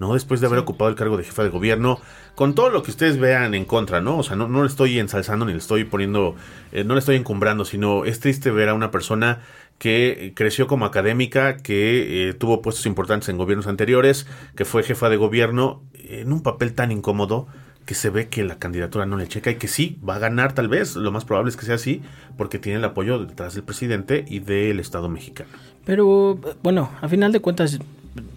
¿No? 0.00 0.14
Después 0.14 0.40
de 0.40 0.48
haber 0.48 0.58
ocupado 0.58 0.90
el 0.90 0.96
cargo 0.96 1.16
de 1.16 1.24
jefa 1.24 1.44
de 1.44 1.50
gobierno, 1.50 2.00
con 2.34 2.54
todo 2.54 2.70
lo 2.70 2.82
que 2.82 2.90
ustedes 2.90 3.18
vean 3.18 3.54
en 3.54 3.64
contra, 3.64 4.00
¿no? 4.00 4.18
O 4.18 4.22
sea, 4.22 4.34
no, 4.34 4.48
no 4.48 4.62
le 4.62 4.68
estoy 4.68 4.98
ensalzando 4.98 5.44
ni 5.44 5.52
le 5.52 5.58
estoy 5.58 5.84
poniendo, 5.84 6.34
eh, 6.72 6.82
no 6.82 6.94
le 6.94 7.00
estoy 7.00 7.16
encumbrando, 7.16 7.64
sino 7.64 8.04
es 8.04 8.18
triste 8.18 8.50
ver 8.50 8.70
a 8.70 8.74
una 8.74 8.90
persona 8.90 9.40
que 9.78 10.32
creció 10.34 10.66
como 10.66 10.84
académica, 10.84 11.58
que 11.58 12.28
eh, 12.28 12.34
tuvo 12.34 12.60
puestos 12.60 12.84
importantes 12.86 13.28
en 13.28 13.36
gobiernos 13.36 13.66
anteriores, 13.66 14.26
que 14.56 14.64
fue 14.64 14.82
jefa 14.82 15.08
de 15.08 15.16
gobierno, 15.16 15.82
en 15.94 16.32
un 16.32 16.42
papel 16.42 16.74
tan 16.74 16.90
incómodo 16.90 17.46
que 17.86 17.94
se 17.94 18.10
ve 18.10 18.28
que 18.28 18.44
la 18.44 18.58
candidatura 18.58 19.06
no 19.06 19.16
le 19.16 19.26
checa 19.26 19.50
y 19.50 19.56
que 19.56 19.68
sí, 19.68 19.98
va 20.06 20.16
a 20.16 20.18
ganar 20.18 20.52
tal 20.52 20.68
vez, 20.68 20.96
lo 20.96 21.10
más 21.12 21.24
probable 21.24 21.50
es 21.50 21.56
que 21.56 21.66
sea 21.66 21.76
así, 21.76 22.02
porque 22.36 22.58
tiene 22.58 22.78
el 22.78 22.84
apoyo 22.84 23.18
detrás 23.18 23.54
del 23.54 23.64
presidente 23.64 24.24
y 24.28 24.40
del 24.40 24.80
Estado 24.80 25.08
mexicano. 25.08 25.50
Pero 25.84 26.38
bueno, 26.62 26.90
a 27.00 27.08
final 27.08 27.32
de 27.32 27.40
cuentas, 27.40 27.78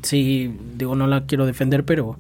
sí, 0.02 0.56
digo, 0.78 0.96
no 0.96 1.08
la 1.08 1.26
quiero 1.26 1.46
defender, 1.46 1.84
pero 1.86 2.18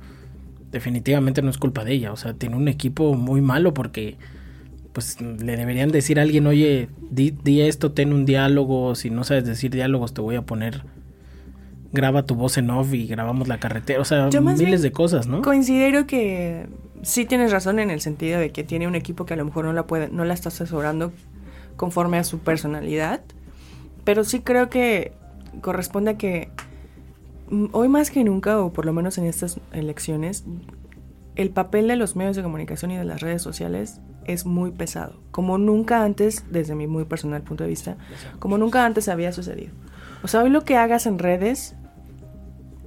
definitivamente 0.71 1.41
no 1.41 1.49
es 1.49 1.57
culpa 1.57 1.83
de 1.83 1.93
ella. 1.93 2.11
O 2.11 2.17
sea, 2.17 2.33
tiene 2.33 2.55
un 2.55 2.67
equipo 2.67 3.13
muy 3.13 3.41
malo 3.41 3.73
porque 3.73 4.17
pues 4.93 5.19
le 5.19 5.57
deberían 5.57 5.91
decir 5.91 6.19
a 6.19 6.21
alguien, 6.21 6.45
oye, 6.47 6.87
di, 7.09 7.31
di 7.31 7.61
esto, 7.61 7.91
ten 7.91 8.13
un 8.13 8.25
diálogo, 8.25 8.93
si 8.95 9.09
no 9.09 9.23
sabes 9.23 9.43
decir 9.45 9.71
diálogos 9.71 10.13
te 10.13 10.21
voy 10.21 10.35
a 10.35 10.43
poner, 10.43 10.83
graba 11.91 12.23
tu 12.23 12.35
voz 12.35 12.57
en 12.57 12.69
off 12.69 12.93
y 12.93 13.07
grabamos 13.07 13.47
la 13.47 13.59
carretera, 13.59 13.99
o 13.99 14.05
sea, 14.05 14.29
miles 14.39 14.83
de 14.83 14.91
cosas, 14.91 15.25
¿no? 15.25 15.41
Considero 15.41 16.05
que 16.05 16.67
sí 17.01 17.25
tienes 17.25 17.51
razón 17.51 17.79
en 17.79 17.89
el 17.89 18.01
sentido 18.01 18.39
de 18.39 18.51
que 18.51 18.63
tiene 18.63 18.87
un 18.87 18.95
equipo 18.95 19.25
que 19.25 19.33
a 19.33 19.37
lo 19.37 19.45
mejor 19.45 19.65
no 19.65 19.73
la 19.73 19.87
puede, 19.87 20.09
no 20.09 20.25
la 20.25 20.35
está 20.35 20.49
asesorando 20.49 21.11
conforme 21.75 22.19
a 22.19 22.23
su 22.23 22.39
personalidad, 22.39 23.21
pero 24.03 24.23
sí 24.23 24.41
creo 24.41 24.69
que 24.69 25.11
corresponde 25.61 26.11
a 26.11 26.17
que 26.17 26.49
hoy 27.71 27.87
más 27.87 28.11
que 28.11 28.23
nunca, 28.23 28.59
o 28.59 28.73
por 28.73 28.85
lo 28.85 28.93
menos 28.93 29.17
en 29.17 29.25
estas 29.25 29.59
elecciones, 29.71 30.45
el 31.35 31.49
papel 31.49 31.87
de 31.87 31.95
los 31.95 32.15
medios 32.15 32.35
de 32.35 32.43
comunicación 32.43 32.91
y 32.91 32.97
de 32.97 33.05
las 33.05 33.21
redes 33.21 33.41
sociales 33.41 33.99
es 34.25 34.45
muy 34.45 34.71
pesado, 34.71 35.19
como 35.31 35.57
nunca 35.57 36.03
antes, 36.03 36.45
desde 36.49 36.75
mi 36.75 36.87
muy 36.87 37.05
personal 37.05 37.41
punto 37.41 37.63
de 37.63 37.69
vista, 37.69 37.97
como 38.39 38.57
nunca 38.57 38.85
antes 38.85 39.09
había 39.09 39.31
sucedido. 39.31 39.73
O 40.23 40.27
sea, 40.27 40.43
hoy 40.43 40.49
lo 40.49 40.63
que 40.63 40.77
hagas 40.77 41.05
en 41.05 41.19
redes 41.19 41.75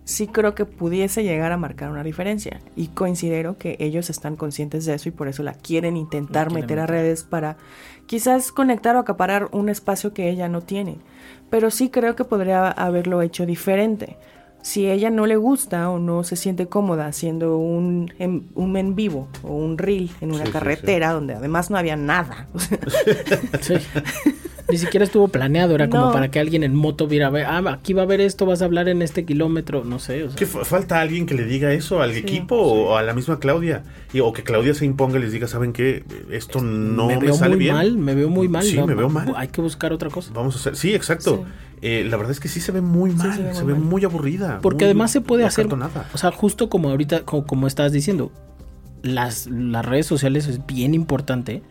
sí 0.06 0.28
creo 0.28 0.54
que 0.54 0.64
pudiese 0.64 1.24
llegar 1.24 1.52
a 1.52 1.56
marcar 1.58 1.90
una 1.90 2.04
diferencia. 2.04 2.60
Y 2.76 2.88
considero 2.88 3.58
que 3.58 3.76
ellos 3.80 4.08
están 4.08 4.36
conscientes 4.36 4.86
de 4.86 4.94
eso 4.94 5.08
y 5.08 5.12
por 5.12 5.28
eso 5.28 5.42
la 5.42 5.52
quieren 5.52 5.96
intentar 5.96 6.46
La 6.46 6.50
quieren 6.50 6.62
meter 6.62 6.78
a 6.78 6.82
meter. 6.82 6.96
redes 6.96 7.24
para 7.24 7.56
quizás 8.06 8.52
conectar 8.52 8.96
o 8.96 9.00
acaparar 9.00 9.48
un 9.52 9.68
espacio 9.68 10.14
que 10.14 10.30
ella 10.30 10.48
no 10.48 10.62
tiene. 10.62 10.98
Pero 11.50 11.70
sí 11.70 11.90
creo 11.90 12.14
que 12.14 12.24
podría 12.24 12.70
haberlo 12.70 13.20
hecho 13.20 13.44
diferente. 13.46 14.16
Si 14.66 14.90
ella 14.90 15.10
no 15.10 15.26
le 15.26 15.36
gusta 15.36 15.88
o 15.90 16.00
no 16.00 16.24
se 16.24 16.34
siente 16.34 16.66
cómoda 16.66 17.06
haciendo 17.06 17.56
un 17.56 18.12
en, 18.18 18.48
un 18.56 18.76
en 18.76 18.96
vivo 18.96 19.28
o 19.44 19.54
un 19.54 19.78
reel 19.78 20.10
en 20.20 20.30
una 20.30 20.40
Sí, 20.40 20.46
sí, 20.46 20.52
carretera 20.52 21.12
donde 21.12 21.34
además 21.34 21.70
no 21.70 21.78
había 21.78 21.94
nada. 21.94 22.48
Sí. 23.60 23.74
Ni 24.68 24.78
siquiera 24.78 25.04
estuvo 25.04 25.28
planeado, 25.28 25.76
era 25.76 25.88
como 25.88 26.10
para 26.12 26.28
que 26.32 26.40
alguien 26.40 26.64
en 26.64 26.74
moto 26.74 27.06
viera, 27.06 27.30
ver, 27.30 27.46
ah, 27.46 27.62
aquí 27.68 27.92
va 27.92 28.02
a 28.02 28.04
haber 28.04 28.20
esto, 28.20 28.46
vas 28.46 28.62
a 28.62 28.64
hablar 28.64 28.88
en 28.88 29.00
este 29.00 29.24
kilómetro, 29.24 29.84
no 29.84 30.00
sé, 30.00 30.24
o 30.24 30.30
sea. 30.30 30.36
¿Qué 30.36 30.44
fa- 30.44 30.64
falta 30.64 31.00
alguien 31.00 31.24
que 31.26 31.34
le 31.36 31.44
diga 31.44 31.72
eso 31.72 32.02
al 32.02 32.16
equipo 32.16 32.56
o 32.56 32.96
a 32.96 33.02
la 33.04 33.14
misma 33.14 33.38
Claudia? 33.38 33.84
Y, 34.12 34.18
o 34.18 34.32
que 34.32 34.42
Claudia 34.42 34.74
se 34.74 34.84
imponga 34.84 35.18
y 35.18 35.22
les 35.22 35.30
diga, 35.30 35.46
¿saben 35.46 35.72
qué? 35.72 36.02
Esto 36.32 36.60
no 36.60 37.06
me 37.06 37.14
me, 37.14 37.26
veo 37.26 37.34
sale 37.34 37.54
muy 37.54 37.64
bien. 37.66 37.74
mal, 37.76 37.96
me 37.96 38.16
veo 38.16 38.28
muy 38.28 38.48
mal. 38.48 38.64
Sí, 38.64 38.76
no, 38.76 38.88
me 38.88 38.96
veo 38.96 39.08
mal. 39.08 39.32
Hay 39.36 39.46
que 39.46 39.60
buscar 39.60 39.92
otra 39.92 40.10
cosa. 40.10 40.32
Vamos 40.34 40.56
a 40.56 40.58
hacer. 40.58 40.74
Sí, 40.74 40.92
exacto. 40.96 41.44
Eh, 41.82 42.06
la 42.08 42.16
verdad 42.16 42.32
es 42.32 42.40
que 42.40 42.48
sí 42.48 42.60
se 42.60 42.72
ve 42.72 42.80
muy 42.80 43.10
mal, 43.10 43.34
se 43.36 43.42
ve 43.42 43.54
se, 43.54 43.62
muy 43.64 43.72
ve 43.74 43.78
mal. 43.78 43.88
muy 43.88 44.04
aburrida. 44.04 44.60
Porque 44.62 44.84
muy 44.84 44.90
además 44.90 45.10
se 45.10 45.20
puede 45.20 45.44
hacer, 45.44 45.66
acartonada. 45.66 46.08
o 46.14 46.18
sea, 46.18 46.32
justo 46.32 46.68
como 46.70 46.88
ahorita, 46.90 47.22
como, 47.24 47.46
como 47.46 47.66
estabas 47.66 47.92
diciendo, 47.92 48.32
las, 49.02 49.46
las 49.46 49.84
redes 49.84 50.06
sociales 50.06 50.46
es 50.48 50.64
bien 50.66 50.94
importante 50.94 51.62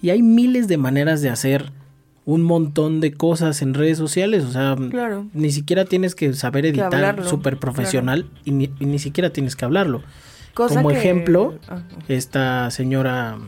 y 0.00 0.10
hay 0.10 0.22
miles 0.22 0.68
de 0.68 0.76
maneras 0.78 1.22
de 1.22 1.30
hacer 1.30 1.72
un 2.24 2.42
montón 2.42 3.00
de 3.00 3.12
cosas 3.14 3.62
en 3.62 3.74
redes 3.74 3.98
sociales, 3.98 4.44
o 4.44 4.52
sea, 4.52 4.76
Claro. 4.90 5.26
ni 5.34 5.50
siquiera 5.50 5.84
tienes 5.86 6.14
que 6.14 6.32
saber 6.34 6.66
editar 6.66 7.24
súper 7.26 7.58
profesional 7.58 8.30
y, 8.44 8.52
ni, 8.52 8.70
y 8.78 8.86
ni 8.86 9.00
siquiera 9.00 9.30
tienes 9.30 9.56
que 9.56 9.64
hablarlo. 9.64 10.02
Cosa 10.54 10.76
como 10.76 10.90
que- 10.90 10.98
ejemplo, 10.98 11.58
ah, 11.68 11.82
esta 12.06 12.70
señora, 12.70 13.38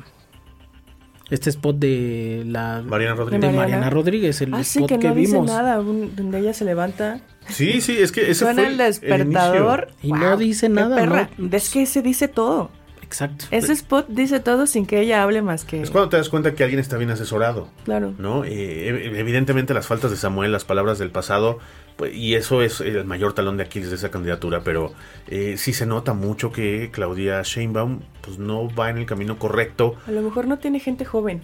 este 1.30 1.50
spot 1.50 1.76
de 1.76 2.42
la 2.46 2.82
Mariana 2.86 3.14
de 3.16 3.24
Rodríguez. 3.24 3.54
Mariana, 3.54 3.90
Rodríguez, 3.90 4.40
el 4.42 4.54
Ah, 4.54 4.64
sí, 4.64 4.78
spot 4.78 4.88
que 4.90 4.98
que, 4.98 5.08
no 5.08 5.14
dice 5.14 5.32
vimos. 5.32 5.46
nada, 5.46 5.80
un- 5.80 6.14
donde 6.14 6.38
ella 6.40 6.52
se 6.54 6.64
levanta 6.64 7.20
Sí, 7.48 7.80
sí, 7.82 7.96
es 7.98 8.10
que 8.10 8.22
ese 8.30 8.34
Suena 8.44 8.62
fue 8.62 8.70
el 8.72 8.78
despertador. 8.78 9.88
Y 10.02 10.12
no 10.12 10.36
dice 10.36 10.68
nada, 10.70 10.96
perra. 10.96 11.30
¿no? 11.36 11.54
Es 11.56 11.68
que 11.70 11.84
se 11.86 12.00
dice 12.02 12.26
todo. 12.28 12.70
Exacto. 13.14 13.44
Ese 13.52 13.72
spot 13.72 14.06
dice 14.08 14.40
todo 14.40 14.66
sin 14.66 14.86
que 14.86 15.00
ella 15.00 15.22
hable 15.22 15.40
más 15.40 15.64
que. 15.64 15.80
Es 15.80 15.90
cuando 15.90 16.08
te 16.10 16.16
das 16.16 16.28
cuenta 16.28 16.54
que 16.54 16.64
alguien 16.64 16.80
está 16.80 16.96
bien 16.96 17.10
asesorado. 17.10 17.68
Claro. 17.84 18.12
¿no? 18.18 18.44
Eh, 18.44 18.90
ev- 18.90 19.16
evidentemente 19.18 19.72
las 19.72 19.86
faltas 19.86 20.10
de 20.10 20.16
Samuel, 20.16 20.50
las 20.50 20.64
palabras 20.64 20.98
del 20.98 21.10
pasado, 21.10 21.60
pues, 21.96 22.12
y 22.12 22.34
eso 22.34 22.60
es 22.62 22.80
el 22.80 23.04
mayor 23.04 23.32
talón 23.34 23.56
de 23.56 23.62
Aquiles 23.62 23.90
de 23.90 23.96
esa 23.96 24.10
candidatura, 24.10 24.62
pero 24.64 24.92
eh, 25.28 25.54
sí 25.58 25.72
se 25.72 25.86
nota 25.86 26.12
mucho 26.12 26.50
que 26.50 26.90
Claudia 26.92 27.40
Sheinbaum 27.44 28.00
pues 28.20 28.38
no 28.40 28.68
va 28.74 28.90
en 28.90 28.98
el 28.98 29.06
camino 29.06 29.38
correcto. 29.38 29.94
A 30.08 30.10
lo 30.10 30.20
mejor 30.22 30.48
no 30.48 30.58
tiene 30.58 30.80
gente 30.80 31.04
joven. 31.04 31.42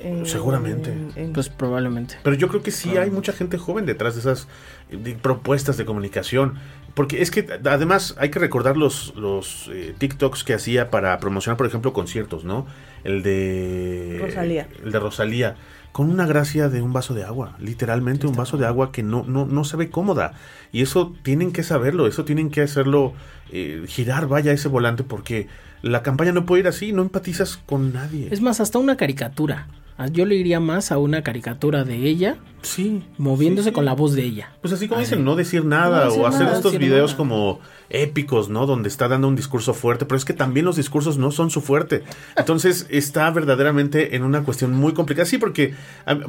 eh, 0.00 0.22
Seguramente. 0.26 0.92
en- 0.92 1.10
en- 1.16 1.32
Pues 1.32 1.48
probablemente. 1.48 2.14
Pero 2.22 2.36
yo 2.36 2.46
creo 2.46 2.62
que 2.62 2.70
sí 2.70 2.96
hay 2.96 3.10
mucha 3.10 3.32
gente 3.32 3.58
joven 3.58 3.84
detrás 3.84 4.14
de 4.14 4.20
esas 4.20 4.46
eh, 4.90 4.96
de 4.96 5.14
propuestas 5.16 5.76
de 5.76 5.84
comunicación. 5.84 6.54
Porque 6.94 7.22
es 7.22 7.30
que 7.30 7.46
además 7.64 8.14
hay 8.18 8.30
que 8.30 8.38
recordar 8.38 8.76
los, 8.76 9.14
los 9.16 9.70
eh, 9.72 9.94
TikToks 9.96 10.42
que 10.44 10.54
hacía 10.54 10.90
para 10.90 11.18
promocionar, 11.18 11.56
por 11.56 11.66
ejemplo, 11.66 11.92
conciertos, 11.92 12.44
¿no? 12.44 12.66
El 13.04 13.22
de... 13.22 14.18
Rosalía. 14.20 14.68
El 14.84 14.92
de 14.92 14.98
Rosalía. 14.98 15.56
con 15.92 16.10
una 16.10 16.26
gracia 16.26 16.68
de 16.68 16.82
un 16.82 16.92
vaso 16.92 17.14
de 17.14 17.24
agua, 17.24 17.56
literalmente 17.60 18.26
un 18.26 18.36
vaso 18.36 18.56
de 18.56 18.66
agua 18.66 18.90
que 18.92 19.02
no, 19.02 19.24
no, 19.26 19.46
no 19.46 19.64
se 19.64 19.76
ve 19.76 19.90
cómoda. 19.90 20.32
Y 20.72 20.82
eso 20.82 21.14
tienen 21.22 21.52
que 21.52 21.62
saberlo, 21.62 22.06
eso 22.06 22.24
tienen 22.24 22.50
que 22.50 22.62
hacerlo 22.62 23.12
eh, 23.52 23.84
girar, 23.86 24.26
vaya, 24.26 24.52
ese 24.52 24.68
volante, 24.68 25.04
porque 25.04 25.46
la 25.82 26.02
campaña 26.02 26.32
no 26.32 26.46
puede 26.46 26.60
ir 26.60 26.68
así, 26.68 26.92
no 26.92 27.02
empatizas 27.02 27.56
con 27.56 27.92
nadie. 27.92 28.28
Es 28.30 28.40
más, 28.40 28.60
hasta 28.60 28.78
una 28.78 28.96
caricatura. 28.96 29.68
Ah, 29.98 30.06
Yo 30.06 30.24
le 30.26 30.36
iría 30.36 30.60
más 30.60 30.92
a 30.92 30.98
una 30.98 31.22
caricatura 31.22 31.82
de 31.84 31.96
ella 31.96 32.36
Sí. 32.62 33.04
moviéndose 33.18 33.64
sí, 33.64 33.70
sí. 33.70 33.74
con 33.74 33.84
la 33.84 33.94
voz 33.94 34.14
de 34.14 34.22
ella. 34.22 34.50
Pues 34.60 34.72
así 34.72 34.88
como 34.88 35.00
dicen, 35.00 35.24
no 35.24 35.36
decir 35.36 35.64
nada 35.64 36.04
No 36.04 36.10
decir 36.10 36.22
o 36.22 36.26
hacer 36.26 36.42
nada, 36.44 36.56
estos 36.56 36.78
videos 36.78 37.10
nada. 37.12 37.16
como 37.16 37.60
épicos, 37.90 38.48
¿no? 38.48 38.66
Donde 38.66 38.88
está 38.88 39.08
dando 39.08 39.28
un 39.28 39.36
discurso 39.36 39.74
fuerte, 39.74 40.06
pero 40.06 40.16
es 40.18 40.24
que 40.24 40.32
también 40.34 40.66
los 40.66 40.76
discursos 40.76 41.18
no 41.18 41.30
son 41.30 41.50
su 41.50 41.60
fuerte. 41.60 42.02
Entonces 42.36 42.86
está 42.90 43.30
verdaderamente 43.30 44.14
en 44.16 44.22
una 44.22 44.42
cuestión 44.44 44.72
muy 44.72 44.92
complicada. 44.92 45.24
Sí, 45.26 45.38
porque, 45.38 45.74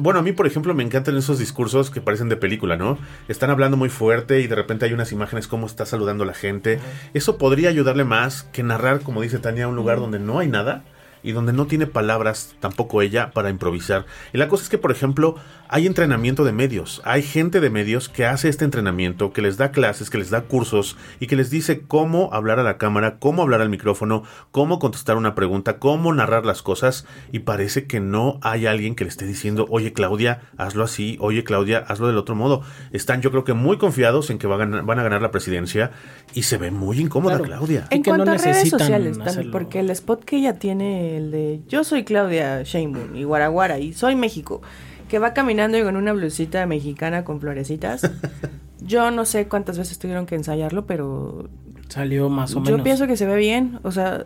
bueno, 0.00 0.20
a 0.20 0.22
mí, 0.22 0.32
por 0.32 0.46
ejemplo, 0.46 0.74
me 0.74 0.82
encantan 0.82 1.16
esos 1.16 1.38
discursos 1.38 1.90
que 1.90 2.00
parecen 2.00 2.28
de 2.28 2.36
película, 2.36 2.76
¿no? 2.76 2.98
Están 3.28 3.50
hablando 3.50 3.76
muy 3.76 3.88
fuerte 3.88 4.40
y 4.40 4.46
de 4.46 4.54
repente 4.56 4.86
hay 4.86 4.92
unas 4.92 5.12
imágenes 5.12 5.46
como 5.48 5.66
está 5.66 5.86
saludando 5.86 6.24
a 6.24 6.26
la 6.26 6.34
gente. 6.34 6.78
Eso 7.14 7.38
podría 7.38 7.68
ayudarle 7.68 8.04
más 8.04 8.44
que 8.44 8.62
narrar, 8.62 9.00
como 9.00 9.22
dice 9.22 9.38
Tania, 9.38 9.68
un 9.68 9.76
lugar 9.76 9.98
donde 9.98 10.18
no 10.18 10.38
hay 10.38 10.48
nada 10.48 10.84
y 11.22 11.32
donde 11.32 11.52
no 11.52 11.66
tiene 11.66 11.86
palabras 11.86 12.54
tampoco 12.60 13.02
ella 13.02 13.30
para 13.32 13.50
improvisar. 13.50 14.06
Y 14.32 14.38
la 14.38 14.48
cosa 14.48 14.64
es 14.64 14.70
que, 14.70 14.78
por 14.78 14.90
ejemplo, 14.90 15.36
hay 15.72 15.86
entrenamiento 15.86 16.42
de 16.44 16.50
medios, 16.50 17.00
hay 17.04 17.22
gente 17.22 17.60
de 17.60 17.70
medios 17.70 18.08
que 18.08 18.26
hace 18.26 18.48
este 18.48 18.64
entrenamiento, 18.64 19.32
que 19.32 19.40
les 19.40 19.56
da 19.56 19.70
clases, 19.70 20.10
que 20.10 20.18
les 20.18 20.28
da 20.28 20.42
cursos 20.42 20.96
y 21.20 21.28
que 21.28 21.36
les 21.36 21.48
dice 21.48 21.82
cómo 21.82 22.28
hablar 22.32 22.58
a 22.58 22.64
la 22.64 22.76
cámara, 22.76 23.18
cómo 23.20 23.42
hablar 23.42 23.60
al 23.60 23.68
micrófono, 23.68 24.24
cómo 24.50 24.80
contestar 24.80 25.16
una 25.16 25.36
pregunta, 25.36 25.78
cómo 25.78 26.12
narrar 26.12 26.44
las 26.44 26.62
cosas 26.62 27.06
y 27.30 27.40
parece 27.40 27.86
que 27.86 28.00
no 28.00 28.40
hay 28.42 28.66
alguien 28.66 28.96
que 28.96 29.04
le 29.04 29.10
esté 29.10 29.26
diciendo, 29.26 29.64
oye 29.70 29.92
Claudia, 29.92 30.40
hazlo 30.56 30.82
así, 30.82 31.16
oye 31.20 31.44
Claudia, 31.44 31.78
hazlo 31.78 32.08
del 32.08 32.18
otro 32.18 32.34
modo. 32.34 32.62
Están 32.90 33.22
yo 33.22 33.30
creo 33.30 33.44
que 33.44 33.52
muy 33.52 33.78
confiados 33.78 34.30
en 34.30 34.38
que 34.38 34.48
van 34.48 34.60
a 34.60 34.64
ganar, 34.64 34.84
van 34.84 34.98
a 34.98 35.02
ganar 35.04 35.22
la 35.22 35.30
presidencia 35.30 35.92
y 36.34 36.42
se 36.42 36.58
ve 36.58 36.72
muy 36.72 36.98
incómoda 36.98 37.36
Claro. 37.36 37.44
Claudia. 37.44 37.86
En 37.90 38.02
que 38.02 38.10
no 38.10 38.16
cuanto 38.16 38.32
a 38.32 38.38
redes 38.38 38.70
sociales, 38.70 39.18
también, 39.18 39.52
porque 39.52 39.78
el 39.78 39.90
spot 39.90 40.24
que 40.24 40.38
ella 40.38 40.58
tiene, 40.58 41.16
el 41.16 41.30
de 41.30 41.60
yo 41.68 41.84
soy 41.84 42.02
Claudia 42.02 42.64
Sheinbaum 42.64 43.14
y 43.14 43.22
Guaraguara 43.22 43.78
y 43.78 43.92
soy 43.92 44.16
México, 44.16 44.62
que 45.10 45.18
va 45.18 45.34
caminando 45.34 45.76
y 45.76 45.82
con 45.82 45.96
una 45.96 46.12
blusita 46.14 46.64
mexicana 46.66 47.24
con 47.24 47.40
florecitas. 47.40 48.10
yo 48.80 49.10
no 49.10 49.24
sé 49.26 49.48
cuántas 49.48 49.76
veces 49.76 49.98
tuvieron 49.98 50.24
que 50.24 50.36
ensayarlo, 50.36 50.86
pero 50.86 51.48
Salió 51.88 52.28
más 52.28 52.52
o 52.52 52.58
yo 52.58 52.70
menos. 52.70 52.82
pienso 52.82 53.08
que 53.08 53.16
se 53.16 53.26
ve 53.26 53.36
bien. 53.36 53.80
O 53.82 53.90
sea, 53.90 54.22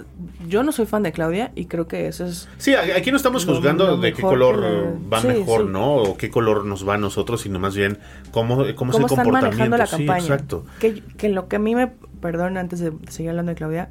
yo 0.47 0.62
no 0.62 0.71
soy 0.71 0.85
fan 0.85 1.03
de 1.03 1.12
Claudia 1.12 1.50
y 1.55 1.64
creo 1.64 1.88
que 1.88 2.07
eso 2.09 2.26
es 2.26 2.47
Sí, 2.59 2.75
aquí 2.75 3.11
no 3.11 3.17
estamos 3.17 3.47
juzgando 3.47 3.87
lo 3.87 3.97
de 3.97 4.12
qué 4.12 4.21
color 4.21 4.61
que 4.61 5.09
va 5.11 5.23
sí, 5.23 5.29
mejor, 5.29 5.62
sí. 5.62 5.69
¿no? 5.73 5.95
O 5.97 6.17
qué 6.19 6.31
color 6.31 6.67
nos 6.67 6.87
va 6.87 6.95
a 6.95 6.99
nosotros, 6.99 7.41
sino 7.41 7.59
más 7.59 7.75
bien 7.75 7.97
cómo, 8.33 8.57
cómo, 8.57 8.62
es 8.62 8.69
el 8.69 8.75
cómo 8.75 8.93
están 8.93 9.09
comportamiento. 9.25 9.41
manejando 9.41 9.76
la 9.79 9.87
Sí, 9.87 9.97
campaña. 9.97 10.19
exacto. 10.21 10.67
Que, 10.79 11.03
que 11.17 11.31
lo 11.31 11.49
que 11.49 11.57
a 11.57 11.59
mí 11.59 11.75
me, 11.75 11.87
perdón, 12.21 12.59
antes 12.59 12.81
de 12.81 12.93
seguir 13.09 13.31
hablando 13.31 13.50
de 13.50 13.57
Claudia, 13.57 13.88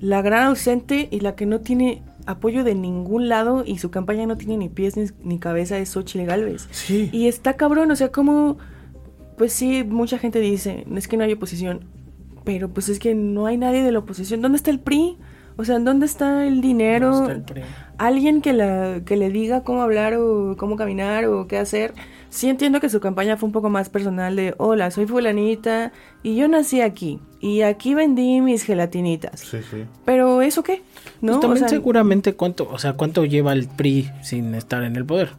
la 0.00 0.20
gran 0.20 0.42
ausente 0.48 1.06
y 1.10 1.20
la 1.20 1.36
que 1.36 1.46
no 1.46 1.60
tiene 1.60 2.02
apoyo 2.26 2.64
de 2.64 2.74
ningún 2.74 3.28
lado 3.28 3.64
y 3.64 3.78
su 3.78 3.90
campaña 3.90 4.26
no 4.26 4.36
tiene 4.36 4.56
ni 4.56 4.68
pies 4.68 4.96
ni, 4.96 5.06
ni 5.22 5.38
cabeza 5.38 5.78
es 5.78 5.90
Xochitl 5.90 6.26
Galvez. 6.26 6.68
Sí. 6.70 7.08
Y 7.12 7.28
está 7.28 7.54
cabrón, 7.54 7.90
o 7.90 7.96
sea, 7.96 8.10
como, 8.10 8.58
pues 9.38 9.52
sí, 9.52 9.84
mucha 9.84 10.18
gente 10.18 10.40
dice, 10.40 10.84
es 10.94 11.08
que 11.08 11.16
no 11.16 11.24
hay 11.24 11.32
oposición, 11.32 11.86
pero 12.44 12.68
pues 12.68 12.88
es 12.88 12.98
que 12.98 13.14
no 13.14 13.46
hay 13.46 13.56
nadie 13.56 13.82
de 13.82 13.92
la 13.92 14.00
oposición. 14.00 14.42
¿Dónde 14.42 14.56
está 14.56 14.70
el 14.70 14.80
PRI? 14.80 15.16
O 15.56 15.64
sea, 15.64 15.78
¿dónde 15.78 16.06
está 16.06 16.46
el 16.46 16.60
dinero? 16.60 17.10
¿Dónde 17.12 17.32
está 17.32 17.38
el 17.38 17.42
PRI? 17.42 17.62
Alguien 17.98 18.42
que, 18.42 18.52
la, 18.52 19.00
que 19.04 19.16
le 19.16 19.30
diga 19.30 19.62
cómo 19.62 19.82
hablar 19.82 20.14
o 20.14 20.56
cómo 20.56 20.76
caminar 20.76 21.26
o 21.26 21.46
qué 21.46 21.58
hacer. 21.58 21.94
Sí 22.30 22.48
entiendo 22.48 22.80
que 22.80 22.88
su 22.88 23.00
campaña 23.00 23.36
fue 23.36 23.46
un 23.46 23.52
poco 23.52 23.70
más 23.70 23.88
personal 23.88 24.36
de, 24.36 24.54
hola, 24.58 24.90
soy 24.90 25.06
fulanita 25.06 25.92
y 26.22 26.36
yo 26.36 26.48
nací 26.48 26.80
aquí 26.80 27.18
y 27.40 27.62
aquí 27.62 27.94
vendí 27.94 28.40
mis 28.40 28.62
gelatinitas. 28.64 29.40
Sí, 29.40 29.58
sí. 29.70 29.84
Pero 30.04 30.42
¿eso 30.42 30.62
qué? 30.62 30.82
¿No? 31.22 31.32
Pues 31.32 31.40
también 31.40 31.64
O 31.64 31.68
sea, 31.68 31.68
seguramente 31.68 32.34
cuánto, 32.34 32.68
o 32.70 32.78
sea, 32.78 32.92
cuánto 32.94 33.24
lleva 33.24 33.52
el 33.52 33.68
PRI 33.68 34.10
sin 34.22 34.54
estar 34.54 34.82
en 34.82 34.96
el 34.96 35.04
poder. 35.06 35.30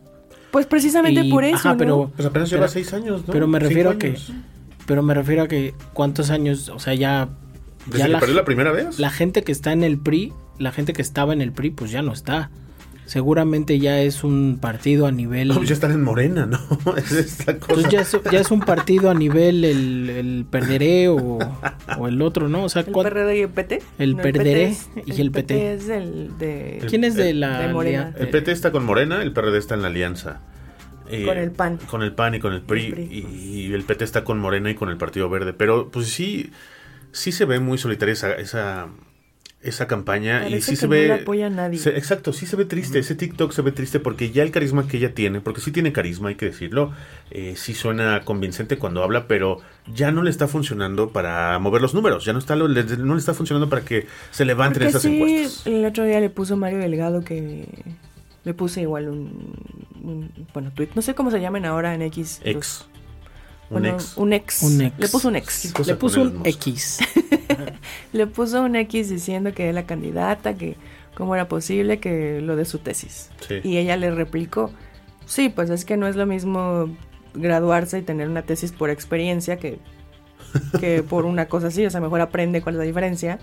Pues 0.52 0.66
precisamente 0.66 1.22
Y- 1.22 1.32
por 1.32 1.44
eso, 1.44 1.56
ajá, 1.58 1.72
¿no? 1.74 1.78
pero, 1.78 2.12
Pues 2.16 2.26
apenas 2.28 2.50
pero- 2.50 2.62
lleva 2.62 2.68
seis 2.70 2.94
años, 2.94 3.28
¿no? 3.28 3.34
Pero 3.34 3.48
me 3.48 3.60
Cinco 3.60 3.70
refiero 3.70 3.90
a 3.92 3.98
que, 3.98 4.08
años. 4.08 4.32
pero 4.88 5.04
me 5.04 5.14
refiero 5.14 5.44
a 5.44 5.48
que 5.48 5.74
cuántos 5.94 6.30
años, 6.32 6.70
o 6.70 6.80
sea, 6.80 6.94
ya, 6.96 7.30
¿Desde 7.86 8.00
ya 8.00 8.06
que 8.06 8.12
la, 8.14 8.20
perdió 8.20 8.36
la 8.36 8.46
primera 8.46 8.72
vez? 8.72 8.98
la 8.98 9.10
gente 9.12 9.44
que 9.44 9.52
está 9.52 9.72
en 9.74 9.84
el 9.84 10.00
PRI, 10.00 10.34
la 10.58 10.72
gente 10.72 10.94
que 10.94 11.02
estaba 11.02 11.34
en 11.34 11.42
el 11.42 11.52
PRI, 11.52 11.72
pues 11.72 11.92
ya 11.92 12.02
no 12.02 12.14
está. 12.14 12.50
Seguramente 13.08 13.80
ya 13.80 14.02
es 14.02 14.24
un 14.24 14.60
partido 14.62 15.08
a 15.08 15.12
nivel. 15.12 15.48
No, 15.48 15.56
pues 15.56 15.70
ya 15.70 15.74
están 15.76 15.92
en 15.92 16.04
Morena, 16.04 16.46
¿no? 16.46 16.60
Es 16.98 17.48
la 17.48 17.58
cosa. 17.58 17.74
Entonces 17.74 17.92
ya 17.92 18.02
es, 18.02 18.18
ya 18.32 18.40
es 18.42 18.52
un 18.52 18.60
partido 18.60 19.10
a 19.10 19.14
nivel 19.14 19.64
el, 19.64 20.10
el 20.10 20.46
perderé 20.50 21.08
o, 21.08 21.40
o 21.98 22.08
el 22.08 22.22
otro, 22.22 22.50
¿no? 22.50 22.66
O 22.66 22.70
sea, 22.70 22.82
¿El 22.84 22.92
¿cuán- 22.92 23.08
PRD 23.08 23.38
y 23.38 23.42
el 23.44 23.50
PT? 23.50 23.82
El 23.98 24.18
No, 24.18 24.22
PRD 24.22 24.64
es- 24.66 24.90
y 25.06 25.22
el 25.22 25.32
PT. 25.32 25.74
es 25.74 25.90
el 25.90 26.38
de... 26.38 26.84
¿quién 26.90 27.04
es 27.06 27.16
de 27.16 27.34
la 27.34 27.62
de 27.62 27.74
Morena. 27.74 28.14
El 28.20 28.30
PT 28.30 28.52
está 28.52 28.72
con 28.72 28.84
Morena, 28.86 29.22
el 29.24 29.32
PRD 29.32 29.58
está 29.58 29.76
en 29.76 29.82
la 29.82 29.88
alianza. 29.88 30.42
Eh, 31.10 31.24
Con 31.24 31.38
el 31.38 31.52
PAN. 31.52 31.78
Con 31.90 32.04
el 32.04 32.12
PAN 32.14 32.36
y 32.36 32.40
con 32.42 32.52
el 32.52 32.62
PRI, 32.62 32.86
El 32.88 32.92
PRI. 32.94 33.04
Y, 33.10 33.60
y 33.70 33.74
el 33.74 33.84
PT 33.86 34.04
está 34.04 34.26
con 34.26 34.38
Morena 34.40 34.70
y 34.70 34.76
con 34.76 34.90
el 34.90 34.98
Partido 34.98 35.30
Verde. 35.30 35.54
Pero 35.54 35.90
pues 35.90 36.08
sí, 36.10 36.52
sí 37.14 37.32
se 37.32 37.46
ve 37.46 37.62
muy 37.62 37.78
solitaria 37.78 38.12
esa, 38.12 38.34
esa, 38.34 38.88
esa 39.62 39.88
campaña. 39.88 40.48
y 40.48 40.62
sí 40.62 40.72
que 40.72 40.76
se 40.78 40.86
no 40.86 40.92
ve... 40.92 41.12
apoya 41.12 41.50
nadie. 41.50 41.80
se- 41.80 41.98
exacto, 41.98 42.32
sí 42.32 42.46
se 42.46 42.56
ve 42.56 42.66
triste. 42.66 43.00
Ese 43.00 43.16
TikTok 43.16 43.52
se 43.52 43.62
ve 43.62 43.72
triste 43.72 44.00
porque 44.00 44.32
ya 44.32 44.44
el 44.44 44.52
carisma 44.52 44.88
que 44.88 44.98
ella 44.98 45.14
tiene, 45.14 45.42
porque 45.42 45.62
sí 45.62 45.72
tiene 45.72 45.92
carisma, 45.92 46.30
hay 46.30 46.36
que 46.36 46.46
decirlo, 46.46 46.94
eh, 47.32 47.54
sí 47.58 47.74
suena 47.74 48.22
convincente 48.24 48.78
cuando 48.78 49.04
habla, 49.04 49.28
pero 49.28 49.60
ya 49.94 50.12
no 50.12 50.22
le 50.24 50.30
está 50.30 50.48
funcionando 50.48 51.10
para 51.10 51.58
mover 51.60 51.82
los 51.82 51.94
números. 51.94 52.24
Ya 52.24 52.34
no, 52.34 52.40
está, 52.40 52.56
no 52.56 52.68
le 52.68 52.80
está 53.18 53.34
funcionando 53.34 53.68
para 53.70 53.84
que 53.84 54.08
se 54.32 54.46
levanten 54.46 54.84
Porque 54.84 54.90
esas 54.90 55.02
sí, 55.02 55.16
encuestas. 55.16 55.68
el 55.68 55.86
otro 55.86 56.04
día 56.06 56.20
le 56.20 56.30
puso 56.30 56.56
Mario 56.58 56.80
Delgado 56.80 57.24
que... 57.24 57.68
Le 58.44 58.54
puse 58.54 58.80
igual 58.82 59.10
un, 59.10 59.56
un- 60.04 60.32
bueno, 60.54 60.72
tweet, 60.74 60.88
no 60.96 61.02
sé 61.02 61.14
cómo 61.14 61.32
se 61.32 61.42
llaman 61.42 61.66
ahora 61.66 61.94
en 61.94 62.02
X. 62.04 62.40
los- 62.46 62.88
Un 63.70 63.82
bueno, 63.82 63.96
ex. 63.96 64.18
Un 64.18 64.34
ex. 64.34 64.64
Un 64.64 64.82
ex. 64.82 64.98
Le 65.00 65.08
puso 65.08 65.28
un 65.28 65.36
ex. 65.36 65.88
Le 65.88 65.96
puso 65.96 66.22
un. 66.22 66.42
X. 66.46 67.00
Le 68.14 68.28
puso 68.28 68.62
un 68.62 68.76
X 68.76 69.10
diciendo 69.10 69.54
que 69.54 69.70
es 69.70 69.76
la 69.76 69.86
candidata, 69.86 70.56
que 70.56 70.78
cómo 71.16 71.36
era 71.36 71.48
posible 71.48 72.00
que 72.00 72.42
lo 72.42 72.56
de 72.56 72.66
su 72.66 72.80
tesis. 72.80 73.30
Sí. 73.48 73.56
Y 73.64 73.78
ella 73.78 73.98
le 73.98 74.12
replicó, 74.12 74.72
sí, 75.26 75.50
pues 75.50 75.70
es 75.70 75.84
que 75.84 75.98
no 75.98 76.08
es 76.08 76.16
lo 76.16 76.26
mismo 76.26 76.96
graduarse 77.34 78.00
y 78.00 78.02
tener 78.04 78.30
una 78.30 78.44
tesis 78.44 78.72
por 78.72 78.90
experiencia 78.90 79.58
que, 79.58 79.80
que 80.80 81.04
por 81.10 81.26
una 81.26 81.48
cosa 81.48 81.68
así, 81.68 81.86
o 81.86 81.90
sea, 81.90 82.02
mejor 82.02 82.22
aprende 82.22 82.62
cuál 82.62 82.76
es 82.76 82.80
la 82.80 82.86
diferencia. 82.86 83.40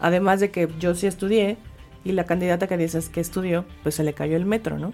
Además 0.00 0.40
de 0.40 0.50
que 0.50 0.68
yo 0.78 0.94
sí 0.94 1.06
estudié 1.06 1.58
y 2.04 2.12
la 2.12 2.24
candidata 2.24 2.66
que 2.66 2.76
dices 2.76 3.08
que 3.08 3.20
estudió, 3.20 3.66
pues 3.82 3.96
se 3.96 4.04
le 4.04 4.14
cayó 4.14 4.36
el 4.36 4.46
metro, 4.46 4.78
¿no? 4.78 4.92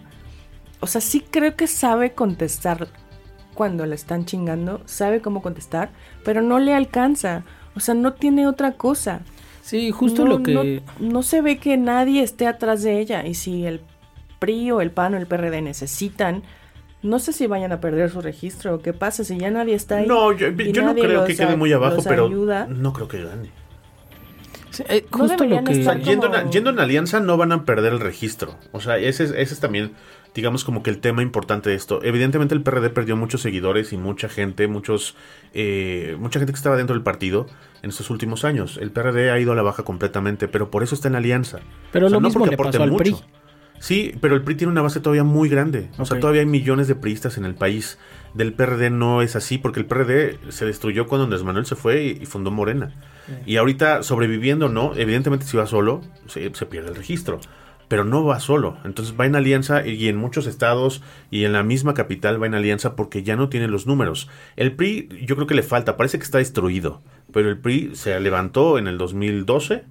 O 0.80 0.86
sea, 0.86 1.00
sí 1.00 1.24
creo 1.30 1.54
que 1.54 1.66
sabe 1.66 2.12
contestar 2.12 2.88
cuando 3.56 3.84
le 3.86 3.96
están 3.96 4.24
chingando, 4.24 4.80
sabe 4.84 5.20
cómo 5.20 5.42
contestar, 5.42 5.90
pero 6.24 6.42
no 6.42 6.60
le 6.60 6.74
alcanza. 6.74 7.42
O 7.74 7.80
sea, 7.80 7.94
no 7.94 8.12
tiene 8.12 8.46
otra 8.46 8.72
cosa. 8.72 9.22
Sí, 9.62 9.90
justo 9.90 10.24
No, 10.24 10.30
lo 10.30 10.42
que... 10.44 10.54
No, 11.00 11.08
no 11.08 11.22
se 11.24 11.42
ve 11.42 11.58
que 11.58 11.76
nadie 11.76 12.22
esté 12.22 12.46
atrás 12.46 12.84
de 12.84 13.00
ella. 13.00 13.26
Y 13.26 13.34
si 13.34 13.66
el 13.66 13.80
PRI 14.38 14.70
o 14.70 14.80
el 14.80 14.92
PAN 14.92 15.14
o 15.14 15.16
el 15.16 15.26
PRD 15.26 15.60
necesitan, 15.62 16.44
no 17.02 17.18
sé 17.18 17.32
si 17.32 17.46
vayan 17.48 17.72
a 17.72 17.80
perder 17.80 18.10
su 18.10 18.20
registro 18.20 18.76
o 18.76 18.78
qué 18.78 18.92
pasa 18.92 19.24
si 19.24 19.36
ya 19.38 19.50
nadie 19.50 19.74
está 19.74 19.96
ahí. 19.96 20.06
No, 20.06 20.32
yo, 20.32 20.52
no 20.52 20.94
creo 20.94 21.24
que 21.24 21.34
quede 21.34 21.56
muy 21.56 21.72
abajo, 21.72 22.02
pero 22.04 22.26
ayuda. 22.26 22.66
no 22.68 22.92
creo 22.92 23.08
que 23.08 23.24
gane. 23.24 23.50
Sí, 24.76 24.84
eh, 24.88 25.06
No 25.10 25.18
justo 25.18 25.44
lo 25.44 25.64
que... 25.64 25.72
estar 25.72 25.98
Yendo, 26.00 26.26
como- 26.28 26.38
en, 26.38 26.50
yendo 26.52 26.70
en 26.70 26.78
alianza 26.80 27.20
no 27.20 27.36
van 27.36 27.52
a 27.52 27.64
perder 27.64 27.92
el 27.94 28.00
registro. 28.00 28.56
O 28.72 28.80
sea, 28.80 28.98
ese 28.98 29.24
es, 29.24 29.30
ese 29.30 29.54
es 29.54 29.60
también, 29.60 29.92
digamos, 30.34 30.64
como 30.64 30.82
que 30.82 30.90
el 30.90 30.98
tema 30.98 31.22
importante 31.22 31.70
de 31.70 31.76
esto. 31.76 32.00
Evidentemente 32.02 32.54
el 32.54 32.62
PRD 32.62 32.90
perdió 32.90 33.16
muchos 33.16 33.40
seguidores 33.40 33.92
y 33.92 33.96
mucha 33.96 34.28
gente, 34.28 34.66
muchos, 34.68 35.16
eh, 35.54 36.16
mucha 36.18 36.38
gente 36.38 36.52
que 36.52 36.56
estaba 36.58 36.76
dentro 36.76 36.94
del 36.94 37.02
partido 37.02 37.46
en 37.82 37.90
estos 37.90 38.10
últimos 38.10 38.44
años. 38.44 38.78
El 38.80 38.90
PRD 38.90 39.30
ha 39.30 39.38
ido 39.38 39.52
a 39.52 39.54
la 39.54 39.62
baja 39.62 39.82
completamente, 39.82 40.48
pero 40.48 40.70
por 40.70 40.82
eso 40.82 40.94
está 40.94 41.08
en 41.08 41.14
alianza. 41.16 41.60
Pero 41.92 42.06
O 42.06 42.10
sea, 42.10 42.16
lo 42.16 42.20
no 42.20 42.28
mismo 42.28 42.40
porque 42.40 42.50
le 42.50 42.54
aporte 42.56 42.78
pasó 42.78 42.90
al 42.90 42.96
PRI. 42.96 43.16
Sí, 43.78 44.14
pero 44.22 44.34
el 44.34 44.42
PRI 44.42 44.54
tiene 44.54 44.72
una 44.72 44.80
base 44.82 45.00
todavía 45.00 45.22
muy 45.24 45.48
grande. 45.50 45.90
O 45.98 46.06
sea, 46.06 46.18
todavía 46.18 46.40
hay 46.40 46.46
millones 46.46 46.88
de 46.88 46.94
priistas 46.94 47.36
en 47.36 47.44
el 47.44 47.54
país. 47.54 47.98
Del 48.36 48.52
PRD 48.52 48.90
no 48.90 49.22
es 49.22 49.34
así, 49.34 49.56
porque 49.56 49.80
el 49.80 49.86
PRD 49.86 50.38
se 50.50 50.66
destruyó 50.66 51.06
cuando 51.06 51.24
Andrés 51.24 51.42
Manuel 51.42 51.64
se 51.64 51.74
fue 51.74 52.04
y, 52.04 52.08
y 52.20 52.26
fundó 52.26 52.50
Morena. 52.50 52.92
Y 53.46 53.56
ahorita, 53.56 54.02
sobreviviendo, 54.02 54.68
no, 54.68 54.92
evidentemente 54.94 55.46
si 55.46 55.56
va 55.56 55.66
solo, 55.66 56.02
se, 56.26 56.54
se 56.54 56.66
pierde 56.66 56.90
el 56.90 56.96
registro. 56.96 57.40
Pero 57.88 58.04
no 58.04 58.24
va 58.24 58.38
solo. 58.38 58.76
Entonces 58.84 59.14
va 59.18 59.24
en 59.24 59.36
alianza 59.36 59.86
y 59.86 60.08
en 60.08 60.18
muchos 60.18 60.46
estados 60.46 61.02
y 61.30 61.44
en 61.44 61.54
la 61.54 61.62
misma 61.62 61.94
capital 61.94 62.42
va 62.42 62.46
en 62.46 62.54
alianza 62.54 62.94
porque 62.94 63.22
ya 63.22 63.36
no 63.36 63.48
tiene 63.48 63.68
los 63.68 63.86
números. 63.86 64.28
El 64.56 64.76
PRI 64.76 65.08
yo 65.24 65.36
creo 65.36 65.46
que 65.46 65.54
le 65.54 65.62
falta, 65.62 65.96
parece 65.96 66.18
que 66.18 66.24
está 66.24 66.36
destruido. 66.36 67.00
Pero 67.32 67.48
el 67.48 67.58
PRI 67.58 67.92
se 67.94 68.20
levantó 68.20 68.76
en 68.76 68.86
el 68.86 68.98
2012 68.98 69.84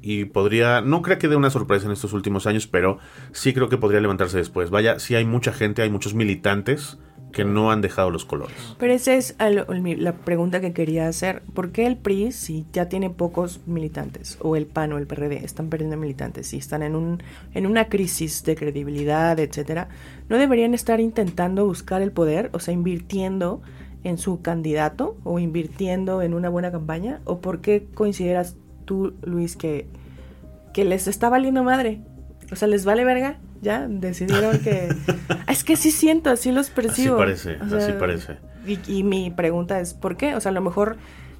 y 0.00 0.24
podría, 0.24 0.80
no 0.80 1.02
creo 1.02 1.18
que 1.18 1.28
dé 1.28 1.36
una 1.36 1.50
sorpresa 1.50 1.84
en 1.84 1.92
estos 1.92 2.14
últimos 2.14 2.46
años, 2.46 2.66
pero 2.66 2.98
sí 3.32 3.52
creo 3.52 3.68
que 3.68 3.76
podría 3.76 4.00
levantarse 4.00 4.38
después. 4.38 4.70
Vaya, 4.70 4.98
sí 4.98 5.16
hay 5.16 5.26
mucha 5.26 5.52
gente, 5.52 5.82
hay 5.82 5.90
muchos 5.90 6.14
militantes 6.14 6.98
que 7.32 7.44
no 7.44 7.70
han 7.70 7.80
dejado 7.80 8.10
los 8.10 8.24
colores. 8.24 8.56
Pero 8.78 8.92
esa 8.92 9.14
es 9.14 9.36
la 9.38 10.12
pregunta 10.12 10.60
que 10.60 10.72
quería 10.72 11.08
hacer. 11.08 11.42
¿Por 11.54 11.72
qué 11.72 11.86
el 11.86 11.96
PRI, 11.96 12.32
si 12.32 12.66
ya 12.72 12.88
tiene 12.88 13.10
pocos 13.10 13.60
militantes, 13.66 14.38
o 14.40 14.56
el 14.56 14.66
PAN 14.66 14.92
o 14.92 14.98
el 14.98 15.06
PRD, 15.06 15.44
están 15.44 15.68
perdiendo 15.68 15.96
militantes, 15.96 16.48
si 16.48 16.58
están 16.58 16.82
en, 16.82 16.96
un, 16.96 17.22
en 17.54 17.66
una 17.66 17.88
crisis 17.88 18.42
de 18.44 18.56
credibilidad, 18.56 19.38
etcétera, 19.38 19.88
no 20.28 20.38
deberían 20.38 20.74
estar 20.74 21.00
intentando 21.00 21.66
buscar 21.66 22.02
el 22.02 22.12
poder, 22.12 22.50
o 22.52 22.58
sea, 22.58 22.74
invirtiendo 22.74 23.62
en 24.04 24.18
su 24.18 24.40
candidato 24.40 25.16
o 25.24 25.38
invirtiendo 25.38 26.22
en 26.22 26.34
una 26.34 26.48
buena 26.48 26.70
campaña? 26.70 27.20
¿O 27.24 27.40
por 27.40 27.60
qué 27.60 27.86
consideras 27.94 28.56
tú, 28.84 29.14
Luis, 29.22 29.56
que, 29.56 29.86
que 30.72 30.84
les 30.84 31.06
está 31.06 31.28
valiendo 31.28 31.62
madre? 31.62 32.00
O 32.52 32.56
sea, 32.56 32.68
¿les 32.68 32.84
vale 32.84 33.04
verga? 33.04 33.38
Ya 33.62 33.86
decidieron 33.88 34.58
que... 34.60 34.88
es 35.48 35.64
que 35.64 35.76
sí 35.76 35.90
siento, 35.90 36.30
así 36.30 36.50
los 36.52 36.70
percibo. 36.70 37.16
parece, 37.18 37.56
O 37.56 37.76
así 37.76 37.92
parece. 37.98 38.36
Y, 38.66 38.78
y 38.86 39.02
mi 39.04 39.30
pregunta 39.30 39.80
es, 39.80 39.94
¿por 39.94 40.16
qué? 40.16 40.34
O 40.34 40.40
sea, 40.40 40.50
a 40.50 40.54
lo 40.54 40.60
mejor 40.60 40.96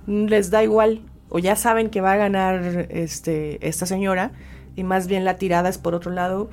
les 0.06 0.50
da 0.50 0.62
igual 0.62 1.00
o 1.28 1.38
ya 1.38 1.54
saben 1.56 1.90
que 1.90 2.00
va 2.00 2.12
a 2.12 2.16
ganar 2.16 2.87
este 2.90 3.66
esta 3.66 3.87
señora 3.87 4.33
y 4.74 4.83
más 4.85 5.06
bien 5.06 5.24
la 5.24 5.37
tirada 5.37 5.68
es 5.68 5.78
por 5.78 5.94
otro 5.94 6.11
lado, 6.11 6.50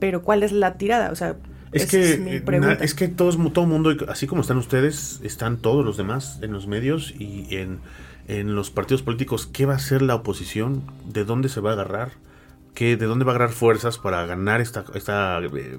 pero 0.00 0.22
¿cuál 0.22 0.42
es 0.42 0.52
la 0.52 0.74
tirada? 0.78 1.10
O 1.10 1.14
sea, 1.16 1.36
Es 1.72 1.86
que, 1.86 2.12
es 2.14 2.18
mi 2.20 2.30
eh, 2.32 2.42
na- 2.60 2.72
es 2.74 2.94
que 2.94 3.08
todos, 3.08 3.36
todo 3.52 3.64
el 3.64 3.70
mundo, 3.70 3.94
así 4.08 4.26
como 4.26 4.40
están 4.40 4.56
ustedes, 4.58 5.20
están 5.22 5.58
todos 5.58 5.84
los 5.84 5.96
demás 5.96 6.38
en 6.42 6.52
los 6.52 6.66
medios 6.66 7.14
y 7.18 7.46
en, 7.56 7.78
en 8.28 8.54
los 8.54 8.70
partidos 8.70 9.02
políticos. 9.02 9.46
¿Qué 9.46 9.66
va 9.66 9.74
a 9.74 9.76
hacer 9.76 10.02
la 10.02 10.14
oposición? 10.14 10.82
¿De 11.06 11.24
dónde 11.24 11.48
se 11.48 11.60
va 11.60 11.70
a 11.70 11.72
agarrar? 11.74 12.12
¿Qué, 12.76 12.96
¿De 12.96 13.06
dónde 13.06 13.24
va 13.24 13.32
a 13.32 13.34
agarrar 13.36 13.52
fuerzas 13.56 13.98
para 13.98 14.24
ganar 14.26 14.60
esta, 14.60 14.84
esta, 14.94 15.40
eh, 15.40 15.78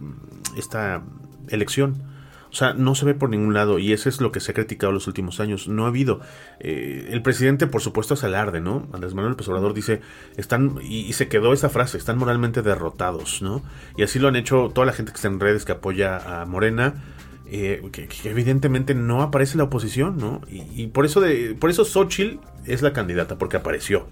esta 0.57 1.03
elección? 1.47 2.03
O 2.49 2.53
sea, 2.53 2.73
no 2.73 2.95
se 2.95 3.05
ve 3.05 3.13
por 3.13 3.29
ningún 3.29 3.53
lado 3.53 3.77
y 3.77 3.91
eso 3.93 4.09
es 4.09 4.19
lo 4.21 4.31
que 4.31 4.39
se 4.39 4.51
ha 4.51 4.53
criticado 4.55 4.91
los 4.93 5.05
últimos 5.07 5.39
años. 5.39 5.67
No 5.67 5.85
ha 5.85 5.89
habido. 5.89 6.21
eh, 6.59 7.07
el 7.11 7.21
presidente, 7.21 7.67
por 7.67 7.81
supuesto, 7.81 8.15
es 8.15 8.23
alarde, 8.23 8.61
¿no? 8.61 8.87
Andrés 8.93 9.13
Manuel 9.13 9.31
López 9.33 9.47
Obrador 9.49 9.73
dice, 9.73 10.01
están, 10.37 10.79
y, 10.81 11.01
y 11.01 11.13
se 11.13 11.27
quedó 11.27 11.53
esa 11.53 11.69
frase, 11.69 11.97
están 11.97 12.17
moralmente 12.17 12.61
derrotados, 12.63 13.41
¿no? 13.41 13.63
Y 13.97 14.03
así 14.03 14.17
lo 14.17 14.29
han 14.29 14.35
hecho 14.37 14.71
toda 14.73 14.87
la 14.87 14.93
gente 14.93 15.11
que 15.11 15.17
está 15.17 15.27
en 15.27 15.39
redes 15.39 15.65
que 15.65 15.73
apoya 15.73 16.41
a 16.41 16.45
Morena. 16.45 16.95
eh, 17.45 17.81
que, 17.91 18.07
que 18.07 18.29
evidentemente 18.29 18.93
no 18.95 19.21
aparece 19.21 19.57
la 19.57 19.63
oposición, 19.65 20.17
¿no? 20.17 20.41
Y, 20.49 20.63
y 20.83 20.87
por 20.87 21.05
eso 21.05 21.21
de, 21.21 21.55
por 21.59 21.69
eso 21.69 21.85
Xochitl 21.85 22.39
es 22.65 22.81
la 22.81 22.91
candidata, 22.93 23.37
porque 23.37 23.57
apareció 23.57 24.07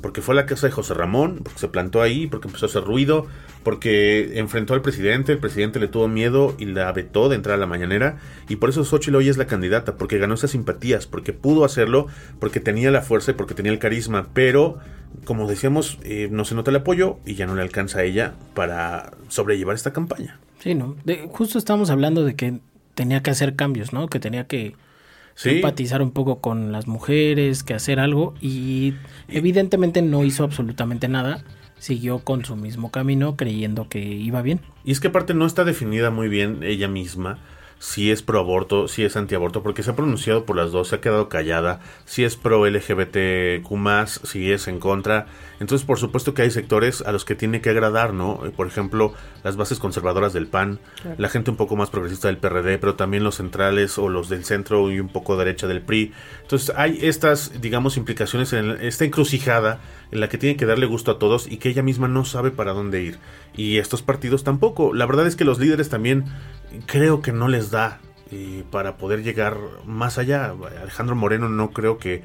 porque 0.00 0.22
fue 0.22 0.34
a 0.34 0.36
la 0.36 0.46
casa 0.46 0.66
de 0.66 0.72
José 0.72 0.94
Ramón, 0.94 1.40
porque 1.42 1.58
se 1.58 1.68
plantó 1.68 2.02
ahí, 2.02 2.26
porque 2.26 2.48
empezó 2.48 2.66
a 2.66 2.68
hacer 2.68 2.84
ruido, 2.84 3.26
porque 3.62 4.38
enfrentó 4.38 4.74
al 4.74 4.82
presidente, 4.82 5.32
el 5.32 5.38
presidente 5.38 5.80
le 5.80 5.88
tuvo 5.88 6.06
miedo 6.08 6.54
y 6.58 6.66
la 6.66 6.92
vetó 6.92 7.28
de 7.28 7.36
entrar 7.36 7.54
a 7.56 7.58
la 7.58 7.66
mañanera, 7.66 8.18
y 8.48 8.56
por 8.56 8.68
eso 8.70 8.84
Xochitl 8.84 9.16
hoy 9.16 9.28
es 9.28 9.36
la 9.36 9.46
candidata, 9.46 9.96
porque 9.96 10.18
ganó 10.18 10.34
esas 10.34 10.50
simpatías, 10.52 11.06
porque 11.06 11.32
pudo 11.32 11.64
hacerlo, 11.64 12.06
porque 12.38 12.60
tenía 12.60 12.90
la 12.90 13.02
fuerza 13.02 13.32
y 13.32 13.34
porque 13.34 13.54
tenía 13.54 13.72
el 13.72 13.78
carisma, 13.78 14.28
pero 14.34 14.78
como 15.24 15.48
decíamos, 15.48 15.98
eh, 16.02 16.28
no 16.30 16.44
se 16.44 16.54
nota 16.54 16.70
el 16.70 16.76
apoyo 16.76 17.18
y 17.24 17.34
ya 17.34 17.46
no 17.46 17.54
le 17.54 17.62
alcanza 17.62 18.00
a 18.00 18.02
ella 18.04 18.34
para 18.54 19.12
sobrellevar 19.28 19.74
esta 19.74 19.92
campaña. 19.92 20.38
Sí, 20.60 20.74
¿no? 20.74 20.96
De- 21.04 21.26
justo 21.32 21.58
estamos 21.58 21.90
hablando 21.90 22.24
de 22.24 22.34
que 22.36 22.58
tenía 22.94 23.22
que 23.22 23.30
hacer 23.30 23.56
cambios, 23.56 23.92
¿no? 23.92 24.08
Que 24.08 24.20
tenía 24.20 24.46
que 24.46 24.74
Sí. 25.36 25.50
empatizar 25.50 26.00
un 26.02 26.10
poco 26.10 26.40
con 26.40 26.72
las 26.72 26.88
mujeres, 26.88 27.62
que 27.62 27.74
hacer 27.74 28.00
algo 28.00 28.34
y 28.40 28.94
evidentemente 29.28 30.02
no 30.02 30.24
hizo 30.24 30.44
absolutamente 30.44 31.08
nada. 31.08 31.44
Siguió 31.78 32.20
con 32.20 32.44
su 32.44 32.56
mismo 32.56 32.90
camino 32.90 33.36
creyendo 33.36 33.88
que 33.88 33.98
iba 34.00 34.40
bien. 34.40 34.60
Y 34.82 34.92
es 34.92 35.00
que 35.00 35.08
aparte 35.08 35.34
no 35.34 35.44
está 35.44 35.64
definida 35.64 36.10
muy 36.10 36.28
bien 36.28 36.62
ella 36.62 36.88
misma 36.88 37.38
si 37.78 38.10
es 38.10 38.22
pro 38.22 38.40
aborto, 38.40 38.88
si 38.88 39.04
es 39.04 39.16
antiaborto, 39.16 39.62
porque 39.62 39.82
se 39.82 39.90
ha 39.90 39.96
pronunciado 39.96 40.44
por 40.44 40.56
las 40.56 40.72
dos, 40.72 40.88
se 40.88 40.96
ha 40.96 41.00
quedado 41.00 41.28
callada, 41.28 41.80
si 42.04 42.24
es 42.24 42.34
pro 42.36 42.66
LGBTQ, 42.66 44.06
si 44.24 44.52
es 44.52 44.68
en 44.68 44.78
contra. 44.80 45.26
Entonces, 45.60 45.86
por 45.86 45.98
supuesto 45.98 46.34
que 46.34 46.42
hay 46.42 46.50
sectores 46.50 47.02
a 47.02 47.12
los 47.12 47.24
que 47.24 47.34
tiene 47.34 47.60
que 47.60 47.70
agradar, 47.70 48.12
¿no? 48.12 48.40
Eh, 48.44 48.50
Por 48.50 48.66
ejemplo, 48.66 49.14
las 49.42 49.56
bases 49.56 49.78
conservadoras 49.78 50.32
del 50.32 50.46
PAN, 50.46 50.78
Claro. 51.00 51.16
la 51.18 51.28
gente 51.28 51.50
un 51.50 51.56
poco 51.56 51.76
más 51.76 51.90
progresista 51.90 52.28
del 52.28 52.38
PRD, 52.38 52.78
pero 52.78 52.94
también 52.94 53.24
los 53.24 53.36
centrales 53.36 53.98
o 53.98 54.08
los 54.08 54.28
del 54.28 54.44
centro 54.44 54.90
y 54.90 55.00
un 55.00 55.08
poco 55.08 55.36
derecha 55.36 55.66
del 55.66 55.80
PRI. 55.82 56.12
Entonces, 56.42 56.72
hay 56.76 56.98
estas, 57.02 57.60
digamos, 57.60 57.96
implicaciones 57.96 58.52
en 58.52 58.70
esta 58.82 59.04
encrucijada 59.04 59.80
en 60.12 60.20
la 60.20 60.28
que 60.28 60.38
tiene 60.38 60.56
que 60.56 60.66
darle 60.66 60.86
gusto 60.86 61.10
a 61.10 61.18
todos 61.18 61.50
y 61.50 61.56
que 61.56 61.68
ella 61.70 61.82
misma 61.82 62.06
no 62.08 62.24
sabe 62.24 62.50
para 62.50 62.72
dónde 62.72 63.02
ir. 63.02 63.18
Y 63.56 63.78
estos 63.78 64.02
partidos 64.02 64.44
tampoco. 64.44 64.92
La 64.94 65.06
verdad 65.06 65.26
es 65.26 65.36
que 65.36 65.44
los 65.44 65.58
líderes 65.58 65.88
también 65.88 66.24
creo 66.86 67.22
que 67.22 67.32
no 67.32 67.48
les 67.48 67.70
da 67.70 68.00
para 68.70 68.96
poder 68.96 69.22
llegar 69.22 69.56
más 69.84 70.18
allá. 70.18 70.52
Alejandro 70.82 71.14
Moreno 71.14 71.48
no 71.48 71.70
creo 71.70 71.98
que 71.98 72.24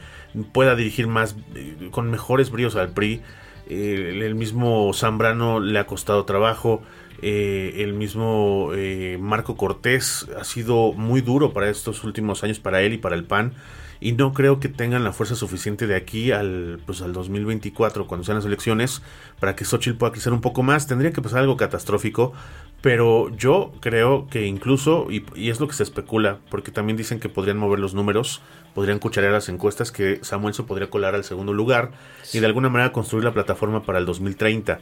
pueda 0.52 0.76
dirigir 0.76 1.08
más 1.08 1.36
eh, 1.56 1.90
con 1.92 2.10
mejores 2.10 2.50
bríos 2.50 2.76
al 2.76 2.94
PRI. 2.94 3.22
El, 3.70 4.24
el 4.24 4.36
mismo 4.36 4.92
Zambrano 4.94 5.60
le 5.60 5.78
ha 5.78 5.86
costado 5.86 6.26
trabajo. 6.26 6.82
Eh, 7.22 7.84
el 7.84 7.94
mismo 7.94 8.72
eh, 8.74 9.18
Marco 9.20 9.56
Cortés 9.56 10.28
ha 10.40 10.44
sido 10.44 10.94
muy 10.94 11.22
duro 11.22 11.54
para 11.54 11.70
estos 11.70 12.04
últimos 12.04 12.44
años 12.44 12.60
para 12.60 12.82
él 12.82 12.94
y 12.94 12.98
para 12.98 13.16
el 13.16 13.26
PAN 13.26 13.54
y 14.02 14.12
no 14.12 14.34
creo 14.34 14.60
que 14.60 14.68
tengan 14.68 15.06
la 15.06 15.14
fuerza 15.14 15.36
suficiente 15.36 15.88
de 15.88 15.96
aquí 15.96 16.32
al 16.32 16.80
pues 16.86 17.02
al 17.02 17.14
2024 17.14 18.08
cuando 18.08 18.26
sean 18.26 18.36
las 18.36 18.46
elecciones 18.46 19.02
para 19.40 19.56
que 19.56 19.64
Xochitl 19.64 19.98
pueda 19.98 20.12
crecer 20.12 20.34
un 20.34 20.42
poco 20.42 20.64
más 20.64 20.88
tendría 20.88 21.14
que 21.14 21.22
pasar 21.22 21.40
algo 21.40 21.56
catastrófico 21.56 22.34
pero 22.82 23.30
yo 23.30 23.72
creo 23.80 24.28
que 24.28 24.46
incluso 24.48 25.08
y, 25.10 25.24
y 25.36 25.52
es 25.52 25.60
lo 25.60 25.68
que 25.68 25.76
se 25.76 25.84
especula 25.84 26.40
porque 26.50 26.72
también 26.72 26.98
dicen 26.98 27.20
que 27.20 27.30
podrían 27.30 27.58
mover 27.58 27.80
los 27.80 27.94
números 27.94 28.42
podrían 28.74 29.00
cucharear 29.00 29.32
las 29.32 29.48
encuestas 29.48 29.92
que 29.92 30.20
Samuel 30.24 30.54
se 30.54 30.64
podría 30.64 30.90
colar 30.90 31.16
al 31.16 31.24
segundo 31.24 31.54
lugar 31.54 31.92
y 32.34 32.40
de 32.40 32.46
alguna 32.48 32.70
manera 32.70 32.92
construir 32.92 33.24
la 33.24 33.34
plataforma 33.34 33.84
para 33.84 34.00
el 34.00 34.06
2030 34.06 34.80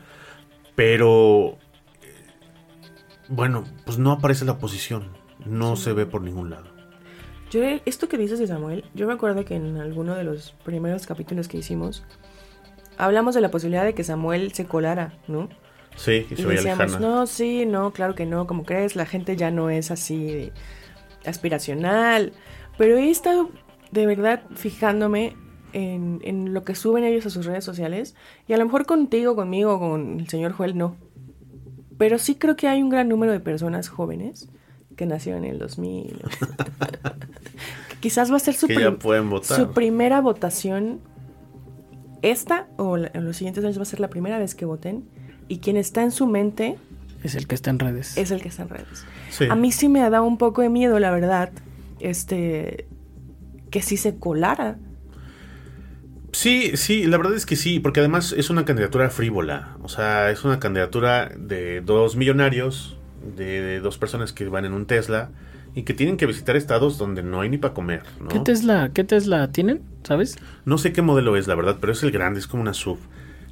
pero 0.76 1.58
bueno, 3.30 3.64
pues 3.86 4.00
no 4.00 4.12
aparece 4.12 4.44
la 4.44 4.54
oposición. 4.54 5.10
No 5.46 5.76
se 5.76 5.94
ve 5.94 6.08
por 6.08 6.22
ningún 6.22 6.50
lado. 6.50 6.79
Yo, 7.50 7.64
esto 7.86 8.08
que 8.08 8.18
dices 8.18 8.40
de 8.40 8.48
Samuel, 8.48 8.86
yo 8.94 9.08
me 9.08 9.14
acuerdo 9.14 9.44
que 9.46 9.56
en 9.56 9.78
alguno 9.78 10.16
de 10.16 10.24
los 10.24 10.52
primeros 10.64 11.08
capítulos 11.08 11.48
que 11.48 11.58
hicimos, 11.58 12.04
hablamos 12.98 13.34
de 13.36 13.42
la 13.42 13.50
posibilidad 13.52 13.84
de 13.86 13.94
que 13.96 14.04
Samuel 14.04 14.54
se 14.54 14.66
colara, 14.66 15.18
¿no? 15.28 15.50
Sí, 15.96 16.28
y 16.30 16.36
se 16.36 16.44
Y 16.44 16.46
decíamos, 16.46 16.92
lejana. 16.92 17.00
no, 17.00 17.28
sí, 17.28 17.66
no, 17.66 17.92
claro 17.92 18.16
que 18.16 18.26
no, 18.26 18.46
como 18.48 18.64
crees, 18.66 18.96
la 18.96 19.06
gente 19.06 19.36
ya 19.36 19.52
no 19.52 19.70
es 19.70 19.92
así 19.92 20.52
aspiracional. 21.26 22.34
Pero 22.78 22.98
he 22.98 23.10
estado 23.10 23.50
de 23.92 24.06
verdad 24.06 24.44
fijándome 24.56 25.36
en, 25.74 26.20
en 26.24 26.54
lo 26.54 26.64
que 26.64 26.76
suben 26.76 27.04
ellos 27.04 27.26
a 27.26 27.30
sus 27.30 27.46
redes 27.46 27.64
sociales. 27.66 28.16
Y 28.48 28.54
a 28.54 28.58
lo 28.58 28.66
mejor 28.66 28.86
contigo, 28.86 29.36
conmigo, 29.36 29.80
con 29.80 30.20
el 30.20 30.28
señor 30.30 30.54
Joel, 30.54 30.78
no. 30.78 30.96
Pero 31.98 32.18
sí 32.18 32.36
creo 32.36 32.56
que 32.56 32.68
hay 32.68 32.82
un 32.82 32.90
gran 32.90 33.10
número 33.10 33.32
de 33.32 33.40
personas 33.40 33.90
jóvenes 33.90 34.50
que 34.96 35.06
nacieron 35.06 35.44
en 35.46 35.52
el 35.54 35.60
2000. 35.60 36.22
quizás 38.00 38.32
va 38.32 38.38
a 38.38 38.40
ser 38.40 38.54
su, 38.56 38.68
prim- 38.68 38.98
pueden 38.98 39.30
votar. 39.30 39.58
su 39.58 39.72
primera 39.74 40.22
votación. 40.22 41.00
Esta 42.22 42.68
o 42.78 42.98
la- 42.98 43.12
en 43.14 43.24
los 43.26 43.38
siguientes 43.38 43.64
años 43.64 43.78
va 43.78 43.84
a 43.84 43.86
ser 43.86 44.00
la 44.00 44.10
primera 44.10 44.38
vez 44.40 44.56
que 44.56 44.66
voten. 44.66 45.06
Y 45.48 45.60
quien 45.60 45.78
está 45.78 46.04
en 46.04 46.12
su 46.12 46.28
mente 46.28 46.78
Es 47.24 47.36
el 47.36 47.48
que 47.48 47.56
está 47.56 47.70
en 47.70 47.80
redes. 47.80 48.18
es 48.18 48.32
el 48.32 48.42
que 48.42 48.50
está 48.50 48.64
en 48.64 48.70
redes. 48.70 49.06
Sí. 49.30 49.46
A 49.50 49.56
mí 49.56 49.72
sí 49.72 49.88
me 49.90 50.02
ha 50.02 50.10
dado 50.10 50.26
un 50.26 50.38
poco 50.38 50.62
de 50.62 50.70
miedo, 50.70 51.00
la 51.00 51.12
verdad. 51.12 51.52
Este. 52.00 52.88
Que 53.72 53.82
si 53.82 53.98
se 53.98 54.18
colara. 54.18 54.78
Sí, 56.32 56.78
sí, 56.78 57.06
la 57.06 57.18
verdad 57.18 57.34
es 57.36 57.46
que 57.46 57.56
sí, 57.56 57.80
porque 57.80 58.00
además 58.02 58.34
es 58.38 58.50
una 58.50 58.64
candidatura 58.66 59.10
frívola. 59.10 59.78
O 59.82 59.90
sea, 59.90 60.30
es 60.30 60.44
una 60.44 60.60
candidatura 60.60 61.32
de 61.38 61.82
dos 61.82 62.16
millonarios, 62.16 62.98
de, 63.36 63.62
de 63.62 63.80
dos 63.80 63.98
personas 63.98 64.32
que 64.32 64.48
van 64.48 64.66
en 64.66 64.74
un 64.74 64.86
Tesla 64.86 65.32
y 65.76 65.84
que 65.84 65.94
tienen 65.94 66.18
que 66.18 66.26
visitar 66.26 66.56
estados 66.56 66.98
donde 66.98 67.24
no 67.24 67.42
hay 67.42 67.50
ni 67.50 67.58
para 67.58 67.74
comer. 67.74 68.04
¿no? 68.20 68.28
¿Qué 68.28 68.40
Tesla, 68.40 68.92
qué 68.94 69.04
Tesla 69.04 69.52
tienen? 69.52 69.82
¿Sabes? 70.04 70.38
No 70.66 70.78
sé 70.78 70.94
qué 70.94 71.02
modelo 71.02 71.36
es, 71.36 71.48
la 71.48 71.56
verdad, 71.56 71.78
pero 71.80 71.94
es 71.94 72.04
el 72.04 72.12
grande, 72.12 72.40
es 72.40 72.48
como 72.48 72.62
una 72.62 72.74
sub. 72.74 73.00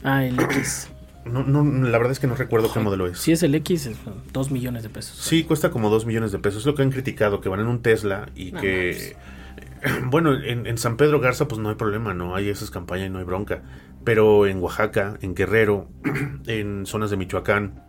Ah, 0.03 0.25
el 0.25 0.39
X. 0.39 0.89
No, 1.27 1.43
no, 1.43 1.62
la 1.62 1.97
verdad 1.97 2.13
es 2.13 2.19
que 2.19 2.27
no 2.27 2.36
recuerdo 2.36 2.71
qué 2.71 2.80
modelo 2.80 3.06
es. 3.06 3.19
Si 3.19 3.34
es 3.34 3.43
el 3.43 3.53
X, 3.56 3.86
es 3.88 3.97
dos 4.32 4.49
millones 4.49 4.84
de 4.84 4.88
pesos. 4.88 5.17
Sí, 5.17 5.43
cuesta 5.43 5.71
como 5.71 5.89
2 5.89 6.06
millones 6.06 6.32
de 6.32 6.39
pesos. 6.39 6.62
Es 6.62 6.65
lo 6.65 6.73
que 6.73 6.84
han 6.84 6.89
criticado, 6.89 7.41
que 7.41 7.49
van 7.49 7.60
en 7.60 7.67
un 7.67 7.82
Tesla 7.82 8.30
y 8.34 8.53
No 8.53 8.62
que... 8.62 9.17
Bueno, 10.06 10.34
en, 10.34 10.65
en 10.65 10.77
San 10.77 10.95
Pedro 10.95 11.19
Garza 11.19 11.49
pues 11.49 11.60
no 11.60 11.67
hay 11.67 11.75
problema, 11.75 12.13
no 12.13 12.34
hay 12.34 12.47
esas 12.47 12.71
campañas 12.71 13.08
y 13.08 13.10
no 13.10 13.19
hay 13.19 13.25
bronca. 13.25 13.62
Pero 14.06 14.47
en 14.47 14.62
Oaxaca, 14.62 15.17
en 15.21 15.36
Guerrero, 15.36 15.89
en 16.47 16.86
zonas 16.86 17.10
de 17.10 17.17
Michoacán 17.17 17.84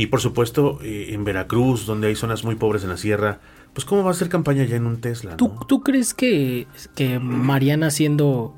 y 0.00 0.06
por 0.06 0.22
supuesto 0.22 0.78
eh, 0.82 1.08
en 1.10 1.24
Veracruz, 1.24 1.84
donde 1.84 2.08
hay 2.08 2.14
zonas 2.14 2.42
muy 2.42 2.54
pobres 2.54 2.84
en 2.84 2.88
la 2.88 2.96
sierra, 2.96 3.40
pues 3.74 3.84
cómo 3.84 4.02
va 4.02 4.12
a 4.12 4.14
ser 4.14 4.30
campaña 4.30 4.64
ya 4.64 4.76
en 4.76 4.86
un 4.86 5.02
Tesla, 5.02 5.36
¿Tú, 5.36 5.48
¿no? 5.48 5.66
tú 5.66 5.82
crees 5.82 6.14
que, 6.14 6.66
que 6.94 7.18
Mariana 7.18 7.90
siendo 7.90 8.54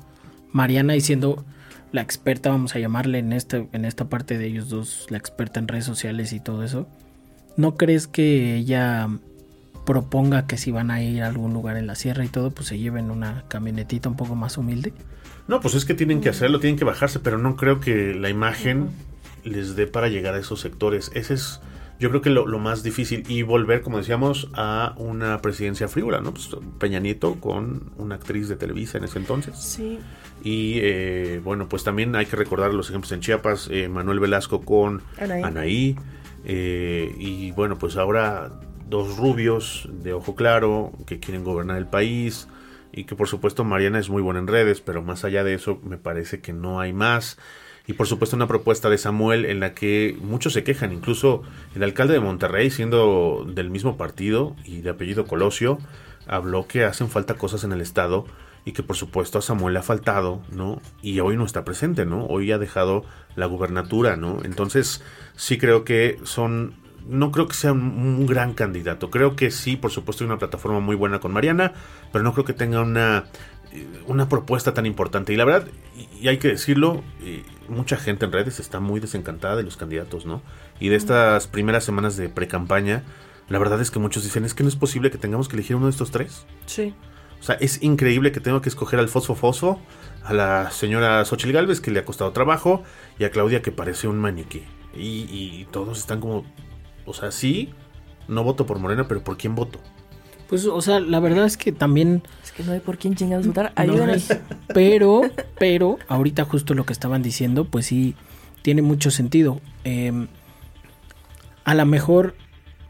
Mariana 0.53 0.95
y 0.95 1.01
siendo 1.01 1.43
la 1.91 2.01
experta, 2.01 2.49
vamos 2.49 2.75
a 2.75 2.79
llamarle 2.79 3.19
en, 3.19 3.33
este, 3.33 3.67
en 3.73 3.83
esta 3.83 4.05
parte 4.05 4.37
de 4.37 4.47
ellos 4.47 4.69
dos, 4.69 5.05
la 5.09 5.17
experta 5.17 5.59
en 5.59 5.67
redes 5.67 5.83
sociales 5.83 6.31
y 6.31 6.39
todo 6.39 6.63
eso, 6.63 6.87
¿no 7.57 7.75
crees 7.75 8.07
que 8.07 8.55
ella 8.55 9.09
proponga 9.85 10.47
que 10.47 10.55
si 10.57 10.71
van 10.71 10.91
a 10.91 11.03
ir 11.03 11.23
a 11.23 11.27
algún 11.27 11.51
lugar 11.51 11.75
en 11.75 11.87
la 11.87 11.95
sierra 11.95 12.23
y 12.23 12.29
todo, 12.29 12.51
pues 12.51 12.69
se 12.69 12.79
lleven 12.79 13.11
una 13.11 13.43
camionetita 13.49 14.07
un 14.07 14.15
poco 14.15 14.35
más 14.35 14.57
humilde? 14.57 14.93
No, 15.49 15.59
pues 15.59 15.75
es 15.75 15.83
que 15.83 15.93
tienen 15.93 16.21
que 16.21 16.29
hacerlo, 16.29 16.61
tienen 16.61 16.79
que 16.79 16.85
bajarse, 16.85 17.19
pero 17.19 17.37
no 17.37 17.57
creo 17.57 17.81
que 17.81 18.13
la 18.13 18.29
imagen 18.29 18.91
les 19.43 19.75
dé 19.75 19.87
para 19.87 20.07
llegar 20.07 20.33
a 20.35 20.39
esos 20.39 20.59
sectores. 20.61 21.11
Ese 21.13 21.33
es, 21.35 21.61
yo 21.99 22.09
creo 22.09 22.21
que 22.21 22.29
lo, 22.29 22.47
lo 22.47 22.59
más 22.59 22.83
difícil. 22.83 23.23
Y 23.27 23.41
volver, 23.43 23.81
como 23.81 23.97
decíamos, 23.97 24.49
a 24.53 24.93
una 24.97 25.41
presidencia 25.41 25.87
frívola, 25.87 26.21
¿no? 26.21 26.33
Pues 26.33 26.49
Peña 26.79 26.99
Nieto 26.99 27.35
con 27.39 27.91
una 27.97 28.15
actriz 28.15 28.47
de 28.49 28.55
Televisa 28.55 28.97
en 28.97 29.05
ese 29.05 29.19
entonces. 29.19 29.57
Sí. 29.57 29.99
Y 30.43 30.79
eh, 30.81 31.41
bueno, 31.43 31.69
pues 31.69 31.83
también 31.83 32.15
hay 32.15 32.25
que 32.25 32.35
recordar 32.35 32.73
los 32.73 32.89
ejemplos 32.89 33.11
en 33.13 33.21
Chiapas, 33.21 33.69
eh, 33.71 33.87
Manuel 33.87 34.19
Velasco 34.19 34.61
con 34.61 35.01
Anaí. 35.17 35.43
Anaí. 35.43 35.95
eh, 36.45 37.13
y 37.17 37.51
bueno, 37.51 37.77
pues 37.77 37.95
ahora 37.95 38.51
dos 38.89 39.17
rubios 39.17 39.87
de 39.91 40.13
ojo 40.13 40.35
claro 40.35 40.91
que 41.05 41.19
quieren 41.19 41.43
gobernar 41.43 41.77
el 41.77 41.87
país. 41.87 42.47
Y 42.95 43.05
que 43.05 43.15
por 43.15 43.27
supuesto 43.27 43.63
Mariana 43.63 43.97
es 43.97 44.09
muy 44.09 44.21
buena 44.21 44.39
en 44.39 44.45
redes, 44.47 44.79
pero 44.81 45.01
más 45.01 45.23
allá 45.25 45.43
de 45.43 45.55
eso 45.55 45.79
me 45.83 45.97
parece 45.97 46.41
que 46.41 46.53
no 46.53 46.79
hay 46.79 46.93
más. 46.93 47.39
Y 47.85 47.93
por 47.93 48.07
supuesto 48.07 48.35
una 48.35 48.47
propuesta 48.47 48.89
de 48.89 48.97
Samuel 48.97 49.45
en 49.45 49.59
la 49.59 49.73
que 49.73 50.17
muchos 50.21 50.53
se 50.53 50.63
quejan, 50.63 50.93
incluso 50.93 51.43
el 51.75 51.83
alcalde 51.83 52.13
de 52.13 52.21
Monterrey, 52.21 52.69
siendo 52.69 53.45
del 53.47 53.69
mismo 53.69 53.97
partido 53.97 54.55
y 54.63 54.81
de 54.81 54.91
apellido 54.91 55.25
Colosio, 55.25 55.79
habló 56.25 56.65
que 56.67 56.85
hacen 56.85 57.09
falta 57.09 57.35
cosas 57.35 57.63
en 57.65 57.73
el 57.73 57.81
Estado 57.81 58.25
y 58.65 58.71
que 58.71 58.83
por 58.83 58.95
supuesto 58.95 59.37
a 59.37 59.41
Samuel 59.41 59.73
le 59.73 59.79
ha 59.79 59.83
faltado, 59.83 60.41
¿no? 60.49 60.81
Y 61.01 61.19
hoy 61.19 61.35
no 61.35 61.45
está 61.45 61.65
presente, 61.65 62.05
¿no? 62.05 62.25
Hoy 62.25 62.51
ha 62.51 62.57
dejado 62.57 63.03
la 63.35 63.45
gubernatura, 63.45 64.15
¿no? 64.15 64.39
Entonces 64.43 65.03
sí 65.35 65.57
creo 65.57 65.83
que 65.83 66.19
son... 66.23 66.81
No 67.05 67.33
creo 67.33 67.49
que 67.49 67.53
sea 67.53 67.73
un, 67.73 68.25
gran 68.25 68.53
candidato. 68.53 69.09
Creo 69.11 69.35
que 69.35 69.51
sí, 69.51 69.75
por 69.75 69.91
supuesto, 69.91 70.23
hay 70.23 70.29
una 70.29 70.37
plataforma 70.37 70.79
muy 70.79 70.95
buena 70.95 71.19
con 71.19 71.33
Mariana, 71.33 71.73
pero 72.13 72.23
no 72.23 72.31
creo 72.31 72.45
que 72.45 72.53
tenga 72.53 72.79
una, 72.79 73.25
una 74.07 74.29
propuesta 74.29 74.73
tan 74.73 74.85
importante. 74.85 75.33
Y 75.33 75.35
la 75.35 75.45
verdad, 75.45 75.67
y, 76.19 76.27
hay 76.27 76.37
que 76.37 76.49
decirlo, 76.49 77.03
eh, 77.21 77.43
mucha 77.69 77.97
gente 77.97 78.25
en 78.25 78.31
redes 78.31 78.59
está 78.59 78.79
muy 78.79 78.99
desencantada 78.99 79.55
de 79.55 79.63
los 79.63 79.77
candidatos, 79.77 80.25
¿no? 80.25 80.41
Y 80.79 80.89
de 80.89 80.95
estas 80.95 81.47
primeras 81.47 81.83
semanas 81.83 82.17
de 82.17 82.29
pre-campaña, 82.29 83.03
la 83.49 83.59
verdad 83.59 83.81
es 83.81 83.91
que 83.91 83.99
muchos 83.99 84.23
dicen, 84.23 84.45
es 84.45 84.53
que 84.53 84.63
no 84.63 84.69
es 84.69 84.75
posible 84.75 85.11
que 85.11 85.17
tengamos 85.17 85.47
que 85.47 85.55
elegir 85.55 85.75
uno 85.75 85.85
de 85.85 85.91
estos 85.91 86.11
tres. 86.11 86.45
Sí. 86.65 86.93
O 87.39 87.43
sea, 87.43 87.55
es 87.55 87.83
increíble 87.83 88.31
que 88.31 88.39
tengo 88.39 88.61
que 88.61 88.69
escoger 88.69 88.99
al 88.99 89.09
Fosfo 89.09 89.35
Fosfo, 89.35 89.81
a 90.23 90.33
la 90.33 90.71
señora 90.71 91.25
Xochitl 91.25 91.51
Galvez, 91.51 91.81
que 91.81 91.91
le 91.91 91.99
ha 91.99 92.05
costado 92.05 92.31
trabajo, 92.31 92.83
y 93.19 93.25
a 93.25 93.31
Claudia, 93.31 93.61
que 93.61 93.71
parece 93.71 94.07
un 94.07 94.17
maniquí. 94.17 94.63
Y, 94.95 95.27
y 95.29 95.67
todos 95.71 95.99
están 95.99 96.21
como, 96.21 96.45
o 97.05 97.13
sea, 97.13 97.31
sí, 97.31 97.73
no 98.27 98.43
voto 98.43 98.65
por 98.65 98.79
Morena, 98.79 99.07
pero 99.07 99.23
¿por 99.23 99.37
quién 99.37 99.55
voto? 99.55 99.79
Pues, 100.47 100.65
o 100.65 100.81
sea, 100.81 100.99
la 100.99 101.19
verdad 101.19 101.45
es 101.45 101.57
que 101.57 101.71
también... 101.71 102.21
Que 102.55 102.63
no 102.63 102.71
hay 102.71 102.79
por 102.79 102.97
quién 102.97 103.15
chingados 103.15 103.47
votar. 103.47 103.73
no 103.75 103.81
Ayúdanos. 103.81 104.29
hay, 104.29 104.37
pero, 104.73 105.21
pero, 105.57 105.97
ahorita 106.07 106.45
justo 106.45 106.73
lo 106.73 106.85
que 106.85 106.93
estaban 106.93 107.23
diciendo, 107.23 107.65
pues 107.65 107.87
sí, 107.87 108.15
tiene 108.61 108.81
mucho 108.81 109.11
sentido. 109.11 109.59
Eh, 109.83 110.27
a 111.63 111.75
lo 111.75 111.85
mejor 111.85 112.35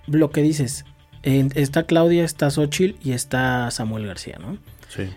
lo 0.08 0.32
que 0.32 0.41
dices, 0.41 0.86
eh, 1.23 1.47
está 1.56 1.84
Claudia, 1.84 2.23
está 2.26 2.49
Xochitl 2.49 2.97
y 3.02 3.13
está 3.13 3.71
Samuel 3.71 4.08
García, 4.08 4.38
¿no? 4.39 4.58
Sí. 4.89 5.10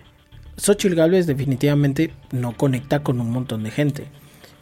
Xochitl 0.57 0.95
Galvez 0.95 1.27
definitivamente 1.27 2.13
no 2.31 2.57
conecta 2.57 3.03
con 3.03 3.21
un 3.21 3.31
montón 3.31 3.63
de 3.63 3.71
gente. 3.71 4.09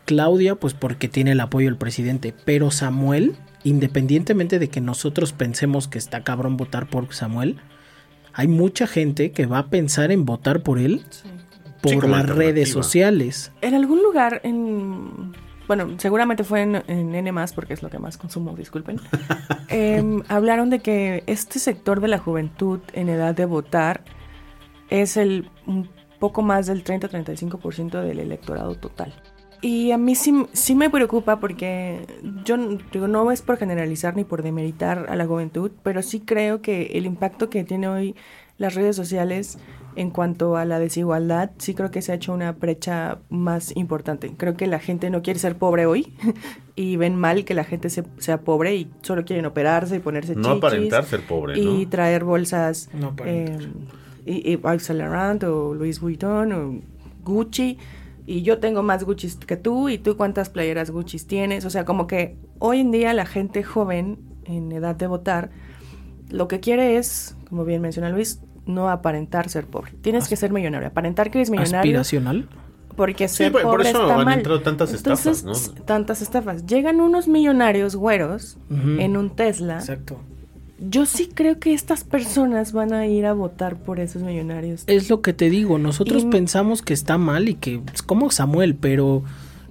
Claudia, 0.07 0.57
pues 0.57 0.75
porque 0.75 1.09
tiene 1.09 1.33
el 1.33 1.41
apoyo 1.41 1.67
del 1.67 1.77
presidente. 1.77 2.35
Pero 2.45 2.71
Samuel, 2.71 3.37
independientemente 3.63 4.59
de 4.59 4.69
que 4.69 4.81
nosotros 4.81 5.33
pensemos 5.33 5.89
que 5.89 5.99
está 5.99 6.25
cabrón 6.25 6.57
votar 6.57 6.87
por 6.87 7.13
Samuel, 7.15 7.59
hay 8.35 8.49
mucha 8.49 8.87
gente 8.87 9.33
que 9.33 9.47
va 9.47 9.59
a 9.59 9.67
pensar 9.69 10.11
en 10.11 10.25
votar 10.25 10.63
por 10.63 10.79
él 10.79 11.05
por 11.81 11.93
Sí, 11.93 12.09
las 12.09 12.29
redes 12.29 12.71
sociales. 12.71 13.53
En 13.61 13.75
algún 13.75 14.03
lugar 14.03 14.41
en... 14.43 15.33
Bueno, 15.67 15.95
seguramente 15.99 16.45
fue 16.45 16.63
en, 16.63 16.83
en 16.89 17.15
N+, 17.15 17.33
porque 17.55 17.73
es 17.75 17.83
lo 17.83 17.89
que 17.89 17.99
más 17.99 18.19
consumo, 18.19 18.55
disculpen. 18.55 19.01
Em, 19.69 20.23
hablaron 20.29 20.69
de 20.69 20.81
que 20.81 21.25
este 21.27 21.59
sector 21.59 22.01
de 22.01 22.09
la 22.09 22.19
juventud 22.19 22.81
en 22.93 23.09
edad 23.09 23.35
de 23.35 23.47
votar 23.47 24.05
es 24.91 25.17
el 25.17 25.51
un 25.67 25.89
poco 26.21 26.43
más 26.43 26.67
del 26.67 26.85
30-35% 26.85 28.03
del 28.03 28.19
electorado 28.19 28.75
total. 28.75 29.15
Y 29.67 29.93
a 29.93 29.99
mí 29.99 30.15
sí, 30.15 30.45
sí 30.53 30.75
me 30.75 30.91
preocupa 30.91 31.41
porque 31.41 32.07
yo 32.45 32.57
digo, 32.93 33.09
no 33.09 33.31
es 33.33 33.41
por 33.41 33.57
generalizar 33.57 34.15
ni 34.15 34.23
por 34.25 34.43
demeritar 34.43 35.07
a 35.09 35.17
la 35.17 35.27
juventud, 35.27 35.71
pero 35.83 36.03
sí 36.03 36.21
creo 36.21 36.61
que 36.61 36.87
el 36.95 37.07
impacto 37.07 37.49
que 37.49 37.65
tiene 37.65 37.89
hoy 37.89 38.15
las 38.59 38.75
redes 38.75 38.95
sociales 38.95 39.59
en 39.97 40.11
cuanto 40.11 40.57
a 40.57 40.65
la 40.65 40.79
desigualdad, 40.79 41.53
sí 41.59 41.73
creo 41.75 41.91
que 41.91 42.03
se 42.03 42.13
ha 42.13 42.17
hecho 42.17 42.35
una 42.35 42.53
brecha 42.53 43.19
más 43.31 43.75
importante. 43.77 44.35
Creo 44.37 44.55
que 44.57 44.67
la 44.67 44.81
gente 44.81 45.09
no 45.09 45.23
quiere 45.23 45.39
ser 45.39 45.57
pobre 45.57 45.87
hoy 45.87 46.13
y 46.77 46.97
ven 46.97 47.17
mal 47.17 47.45
que 47.47 47.55
la 47.55 47.65
gente 47.65 47.89
se- 47.89 48.05
sea 48.19 48.41
pobre 48.43 48.75
y 48.77 48.91
solo 49.03 49.25
quieren 49.25 49.47
operarse 49.47 49.97
y 49.97 50.01
ponerse 50.01 50.35
No 50.35 50.51
aparentar 50.51 51.05
ser 51.07 51.21
pobre, 51.23 51.59
y 51.59 51.87
traer 51.87 52.25
bolsas 52.25 52.91
No 52.93 53.09
aparentar. 53.09 53.63
eh, 53.63 53.69
y, 54.27 54.53
y 54.53 54.57
Yves 54.59 54.83
Saint 54.83 55.01
Laurent 55.01 55.43
o 55.45 55.73
Louis 55.75 55.99
Vuitton 56.01 56.53
o 56.53 56.81
Gucci 57.25 57.79
y 58.27 58.43
yo 58.43 58.59
tengo 58.59 58.83
más 58.83 59.05
Gucci 59.05 59.29
que 59.47 59.57
tú 59.57 59.89
y 59.89 59.99
tú 59.99 60.17
cuántas 60.17 60.49
playeras 60.51 60.91
Gucci 60.91 61.19
tienes, 61.19 61.65
o 61.65 61.71
sea, 61.71 61.85
como 61.85 62.07
que 62.07 62.37
hoy 62.59 62.81
en 62.81 62.91
día 62.91 63.13
la 63.15 63.27
gente 63.27 63.63
joven 63.63 64.19
en 64.45 64.73
edad 64.73 64.95
de 64.97 65.07
votar 65.07 65.51
lo 66.31 66.49
que 66.49 66.61
quiere 66.61 66.97
es, 66.97 67.37
como 67.49 67.65
bien 67.65 67.83
menciona 67.83 68.09
Luis, 68.11 68.41
no 68.67 68.89
aparentar 68.89 69.49
ser 69.51 69.67
pobre. 69.67 69.93
Tienes 70.01 70.27
que 70.29 70.37
ser 70.37 70.51
millonario, 70.53 70.89
aparentar 70.89 71.31
que 71.31 71.39
eres 71.39 71.51
millonario 71.51 71.79
Aspiracional. 71.81 72.49
porque 72.97 73.29
Sí, 73.29 73.37
ser 73.37 73.53
por- 73.53 73.63
por 73.63 73.71
pobre 73.73 73.91
eso 73.91 74.03
está 74.03 74.15
han 74.19 74.25
mal. 74.25 74.39
entrado 74.39 74.61
tantas 74.63 74.95
Entonces, 74.95 75.39
estafas, 75.45 75.77
¿no? 75.79 75.85
Tantas 75.85 76.23
estafas. 76.23 76.65
Llegan 76.67 77.01
unos 77.01 77.29
millonarios 77.29 77.95
güeros 77.97 78.57
en 78.71 79.17
un 79.19 79.31
Tesla. 79.37 79.75
Exacto. 79.79 80.19
Yo 80.89 81.07
sí 81.07 81.31
creo 81.33 81.59
que 81.59 81.73
estas 81.75 82.05
personas 82.05 82.73
van 82.73 82.93
a 82.93 83.07
ir 83.07 83.27
a 83.27 83.33
votar 83.33 83.77
por 83.77 84.01
esos 84.01 84.23
millonarios. 84.23 84.85
Es 84.87 85.09
lo 85.11 85.23
que 85.23 85.33
te 85.33 85.51
digo, 85.51 85.79
nosotros 85.79 86.25
Y- 86.25 86.27
pensamos 86.27 86.83
que 86.83 86.95
está 86.95 87.19
mal 87.19 87.49
y 87.49 87.55
que 87.55 87.81
es 87.93 88.03
como 88.03 88.31
Samuel, 88.31 88.75
pero 88.75 89.23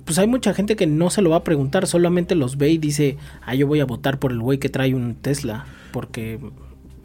pues 0.06 0.17
hay 0.19 0.28
mucha 0.28 0.54
gente 0.54 0.76
que 0.76 0.88
no 0.88 1.10
se 1.10 1.21
lo 1.21 1.30
va 1.30 1.38
a 1.38 1.43
preguntar, 1.43 1.88
solamente 1.88 2.36
los 2.36 2.58
ve 2.58 2.69
y 2.71 2.78
dice, 2.78 3.17
ah, 3.45 3.56
yo 3.56 3.67
voy 3.67 3.80
a 3.80 3.86
votar 3.86 4.19
por 4.19 4.32
el 4.32 4.39
güey 4.39 4.58
que 4.60 4.69
trae 4.69 4.93
un 4.93 5.15
Tesla, 5.15 5.65
porque 5.91 6.39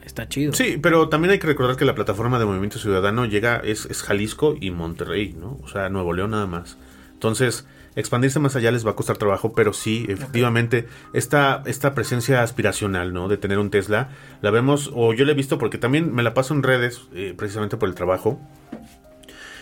está 0.04 0.28
chido. 0.28 0.52
Sí, 0.52 0.78
pero 0.82 1.08
también 1.08 1.32
hay 1.32 1.38
que 1.38 1.46
recordar 1.46 1.76
que 1.76 1.84
la 1.84 1.94
plataforma 1.94 2.38
de 2.38 2.44
Movimiento 2.46 2.78
Ciudadano 2.78 3.24
llega, 3.26 3.56
es, 3.58 3.84
es 3.86 4.02
Jalisco 4.02 4.56
y 4.60 4.70
Monterrey, 4.70 5.34
¿no? 5.38 5.58
O 5.62 5.68
sea, 5.68 5.88
Nuevo 5.90 6.12
León 6.12 6.30
nada 6.32 6.46
más. 6.46 6.76
Entonces, 7.12 7.66
expandirse 7.98 8.38
más 8.38 8.54
allá 8.54 8.70
les 8.70 8.86
va 8.86 8.92
a 8.92 8.96
costar 8.96 9.16
trabajo, 9.16 9.52
pero 9.52 9.72
sí, 9.72 10.06
efectivamente, 10.08 10.86
esta, 11.12 11.62
esta 11.66 11.94
presencia 11.94 12.42
aspiracional, 12.42 13.12
¿no? 13.12 13.28
De 13.28 13.36
tener 13.36 13.58
un 13.58 13.70
Tesla, 13.70 14.10
la 14.40 14.50
vemos, 14.50 14.90
o 14.94 15.12
yo 15.14 15.24
la 15.24 15.32
he 15.32 15.34
visto 15.34 15.58
porque 15.58 15.78
también 15.78 16.14
me 16.14 16.22
la 16.22 16.32
paso 16.32 16.54
en 16.54 16.62
redes, 16.62 17.08
eh, 17.12 17.34
precisamente 17.36 17.76
por 17.76 17.88
el 17.88 17.96
trabajo. 17.96 18.40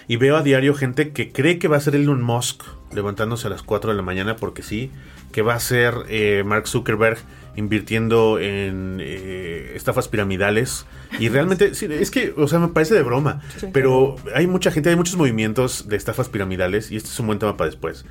Y 0.07 0.17
veo 0.17 0.37
a 0.37 0.43
diario 0.43 0.75
gente 0.75 1.13
que 1.13 1.33
cree 1.33 1.59
que 1.59 1.67
va 1.67 1.79
a 1.79 1.81
ser 1.81 1.97
Elon 1.97 2.23
Musk 2.23 2.63
levantándose 2.93 3.47
a 3.47 3.51
las 3.51 3.63
4 3.63 3.91
de 3.91 3.97
la 3.97 4.03
mañana 4.03 4.37
porque 4.37 4.63
sí, 4.63 4.93
que 5.33 5.43
va 5.43 5.55
a 5.55 5.61
ser 5.61 5.95
eh, 6.09 6.45
Mark 6.47 6.69
Zuckerberg 6.69 7.19
invirtiendo 7.57 8.39
en 8.39 8.99
eh, 9.01 9.73
estafas 9.75 10.09
piramidales. 10.09 10.87
Y 11.19 11.29
realmente, 11.29 11.75
sí, 11.75 11.87
es 11.91 12.11
que, 12.11 12.35
o 12.37 12.47
sea, 12.49 12.59
me 12.59 12.69
parece 12.69 12.95
de 12.95 13.03
broma. 13.03 13.43
Pero 13.73 14.17
hay 14.35 14.47
mucha 14.47 14.71
gente, 14.71 14.91
hay 14.91 14.97
muchos 14.97 15.17
movimientos 15.17 15.89
de 15.89 15.97
estafas 15.97 16.29
piramidales 16.29 16.91
y 16.91 16.97
este 16.97 17.09
es 17.09 17.21
un 17.21 17.27
buen 17.27 17.39
tema 17.39 17.57
para 17.57 17.71
después. 17.71 18.05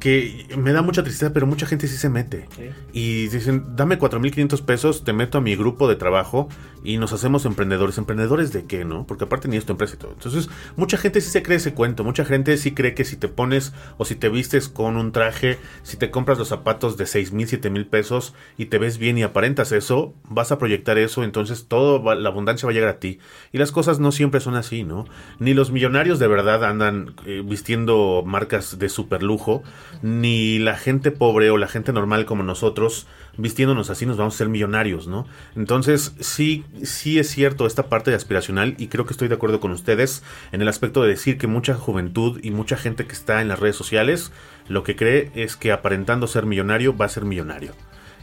Que 0.00 0.46
me 0.56 0.72
da 0.72 0.80
mucha 0.80 1.02
tristeza, 1.02 1.32
pero 1.32 1.46
mucha 1.46 1.66
gente 1.66 1.86
sí 1.86 1.96
se 1.96 2.08
mete. 2.08 2.48
Y 2.92 3.28
dicen, 3.28 3.76
dame 3.76 3.98
4.500 3.98 4.64
pesos, 4.64 5.04
te 5.04 5.12
meto 5.12 5.38
a 5.38 5.40
mi 5.42 5.54
grupo 5.56 5.88
de 5.88 5.96
trabajo 5.96 6.48
y 6.82 6.96
nos 6.96 7.12
hacemos 7.12 7.44
emprendedores. 7.44 7.98
¿Emprendedores 7.98 8.52
de 8.52 8.64
qué, 8.64 8.86
no? 8.86 9.06
Porque 9.06 9.24
aparte 9.24 9.48
ni 9.48 9.58
es 9.58 9.66
tu 9.66 9.72
empresa 9.72 9.96
y 9.96 9.98
todo. 9.98 10.12
Entonces, 10.12 10.48
mucha 10.76 10.96
gente 10.96 11.20
sí 11.20 11.30
se 11.30 11.42
cree 11.42 11.58
ese 11.58 11.74
cuento. 11.74 12.02
Mucha 12.02 12.24
gente 12.24 12.56
sí 12.56 12.72
cree 12.72 12.94
que 12.94 13.04
si 13.04 13.16
te 13.16 13.28
pones 13.28 13.74
o 13.98 14.06
si 14.06 14.14
te 14.14 14.30
vistes 14.30 14.68
con 14.68 14.96
un 14.96 15.12
traje, 15.12 15.58
si 15.82 15.98
te 15.98 16.10
compras 16.10 16.38
los 16.38 16.48
zapatos 16.48 16.96
de 16.96 17.04
6.000, 17.04 17.60
7.000 17.60 17.88
pesos 17.88 18.34
y 18.56 18.66
te 18.66 18.78
ves 18.78 18.96
bien 18.96 19.18
y 19.18 19.22
aparentas 19.22 19.70
eso, 19.70 20.14
vas 20.24 20.50
a 20.50 20.58
proyectar 20.58 20.96
eso. 20.96 21.24
Entonces, 21.24 21.66
toda 21.68 22.14
la 22.14 22.30
abundancia 22.30 22.66
va 22.66 22.70
a 22.70 22.74
llegar 22.74 22.90
a 22.90 23.00
ti. 23.00 23.18
Y 23.52 23.58
las 23.58 23.70
cosas 23.70 24.00
no 24.00 24.12
siempre 24.12 24.40
son 24.40 24.54
así, 24.54 24.82
¿no? 24.82 25.04
Ni 25.38 25.52
los 25.52 25.70
millonarios 25.70 26.18
de 26.18 26.26
verdad 26.26 26.64
andan 26.64 27.14
eh, 27.26 27.42
vistiendo 27.44 28.22
marcas 28.24 28.78
de 28.78 28.88
super 28.88 29.22
lujo 29.22 29.62
Ni 30.02 30.58
la 30.58 30.76
gente 30.76 31.10
pobre 31.10 31.50
o 31.50 31.58
la 31.58 31.68
gente 31.68 31.92
normal 31.92 32.24
como 32.24 32.42
nosotros, 32.42 33.06
vistiéndonos 33.36 33.90
así, 33.90 34.06
nos 34.06 34.16
vamos 34.16 34.34
a 34.34 34.38
ser 34.38 34.48
millonarios, 34.48 35.06
¿no? 35.06 35.26
Entonces, 35.56 36.14
sí, 36.20 36.64
sí 36.82 37.18
es 37.18 37.28
cierto 37.28 37.66
esta 37.66 37.88
parte 37.88 38.10
de 38.10 38.16
aspiracional 38.16 38.74
y 38.78 38.88
creo 38.88 39.06
que 39.06 39.12
estoy 39.12 39.28
de 39.28 39.34
acuerdo 39.34 39.60
con 39.60 39.72
ustedes 39.72 40.22
en 40.52 40.62
el 40.62 40.68
aspecto 40.68 41.02
de 41.02 41.10
decir 41.10 41.38
que 41.38 41.46
mucha 41.46 41.74
juventud 41.74 42.40
y 42.42 42.50
mucha 42.50 42.76
gente 42.76 43.06
que 43.06 43.12
está 43.12 43.40
en 43.42 43.48
las 43.48 43.60
redes 43.60 43.76
sociales 43.76 44.32
lo 44.68 44.84
que 44.84 44.96
cree 44.96 45.30
es 45.34 45.56
que 45.56 45.72
aparentando 45.72 46.26
ser 46.26 46.46
millonario 46.46 46.96
va 46.96 47.06
a 47.06 47.08
ser 47.08 47.24
millonario. 47.24 47.72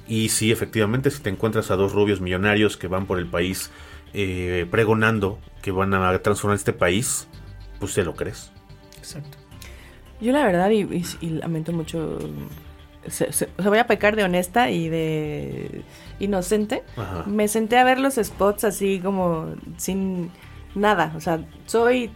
Y 0.08 0.30
sí, 0.30 0.52
efectivamente, 0.52 1.12
si 1.12 1.22
te 1.22 1.30
encuentras 1.30 1.70
a 1.70 1.76
dos 1.76 1.92
rubios 1.92 2.22
millonarios 2.22 2.78
que 2.78 2.88
van 2.88 3.06
por 3.06 3.20
el 3.20 3.28
país 3.28 3.72
eh, 4.14 4.66
pregonando 4.72 5.40
que 5.62 5.72
van 5.72 5.94
a 5.94 6.18
transformar 6.20 6.56
este 6.56 6.74
país, 6.74 7.28
pues 7.80 7.94
te 7.94 8.04
lo 8.04 8.16
crees. 8.16 8.52
Exacto. 8.98 9.47
Yo 10.22 10.32
la 10.32 10.44
verdad, 10.46 10.70
y, 10.72 10.82
y- 10.82 11.06
y 11.22 11.30
lamento 11.30 11.72
mucho, 11.74 12.18
se, 13.08 13.32
se- 13.32 13.50
voy 13.64 13.78
a 13.78 13.88
pecar 13.88 14.16
de 14.16 14.24
honesta 14.24 14.70
y 14.72 14.90
de 14.90 15.84
inocente. 16.20 16.84
Ajá. 16.96 17.24
Me 17.28 17.48
senté 17.48 17.78
a 17.78 17.84
ver 17.84 18.00
los 18.00 18.16
spots 18.16 18.64
así 18.64 19.00
como 19.00 19.54
sin 19.78 20.32
nada. 20.76 21.14
O 21.16 21.22
sea, 21.22 21.40
soy 21.68 22.12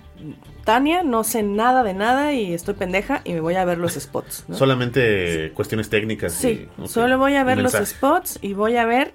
Tania, 0.66 1.04
no 1.04 1.24
sé 1.24 1.44
nada 1.44 1.84
de 1.84 1.94
nada 1.94 2.34
y 2.34 2.54
estoy 2.54 2.74
pendeja 2.76 3.22
y 3.24 3.34
me 3.34 3.40
voy 3.42 3.56
a 3.56 3.66
ver 3.66 3.78
los 3.78 3.94
spots. 3.94 4.46
¿no? 4.48 4.56
Solamente 4.56 5.52
cuestiones 5.54 5.90
técnicas. 5.90 6.34
Sí, 6.34 6.68
y- 6.84 6.88
solo 6.88 7.18
voy 7.18 7.36
a 7.36 7.44
ver 7.44 7.58
los 7.60 7.74
spots 7.74 8.40
y 8.42 8.54
voy 8.54 8.78
a 8.78 8.86
ver 8.86 9.14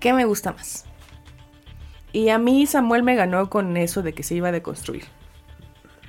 qué 0.00 0.12
me 0.12 0.24
gusta 0.24 0.52
más. 0.52 0.86
Y 2.14 2.28
a 2.28 2.38
mí 2.38 2.66
Samuel 2.66 3.02
me 3.02 3.14
ganó 3.14 3.48
con 3.48 3.76
eso 3.76 4.02
de 4.02 4.12
que 4.12 4.22
se 4.22 4.34
iba 4.34 4.48
a 4.48 4.52
deconstruir. 4.52 5.04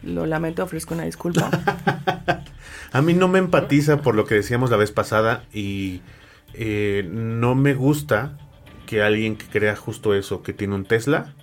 Lo 0.04 0.26
lamento, 0.26 0.64
ofrezco 0.64 0.94
una 0.94 1.04
disculpa. 1.04 1.50
A 2.92 3.02
mí 3.02 3.14
no 3.14 3.28
me 3.28 3.40
empatiza 3.40 4.02
por 4.02 4.16
lo 4.16 4.26
que 4.26 4.36
decíamos 4.36 4.70
la 4.70 4.78
vez 4.78 4.92
pasada 4.92 5.44
y 5.52 6.02
eh, 6.54 7.08
no 7.12 7.56
me 7.56 7.74
gusta 7.74 8.38
que 8.86 9.02
alguien 9.02 9.36
que 9.36 9.48
crea 9.48 9.76
justo 9.76 10.14
eso, 10.14 10.44
que 10.44 10.54
tiene 10.54 10.76
un 10.76 10.86
Tesla, 10.86 11.34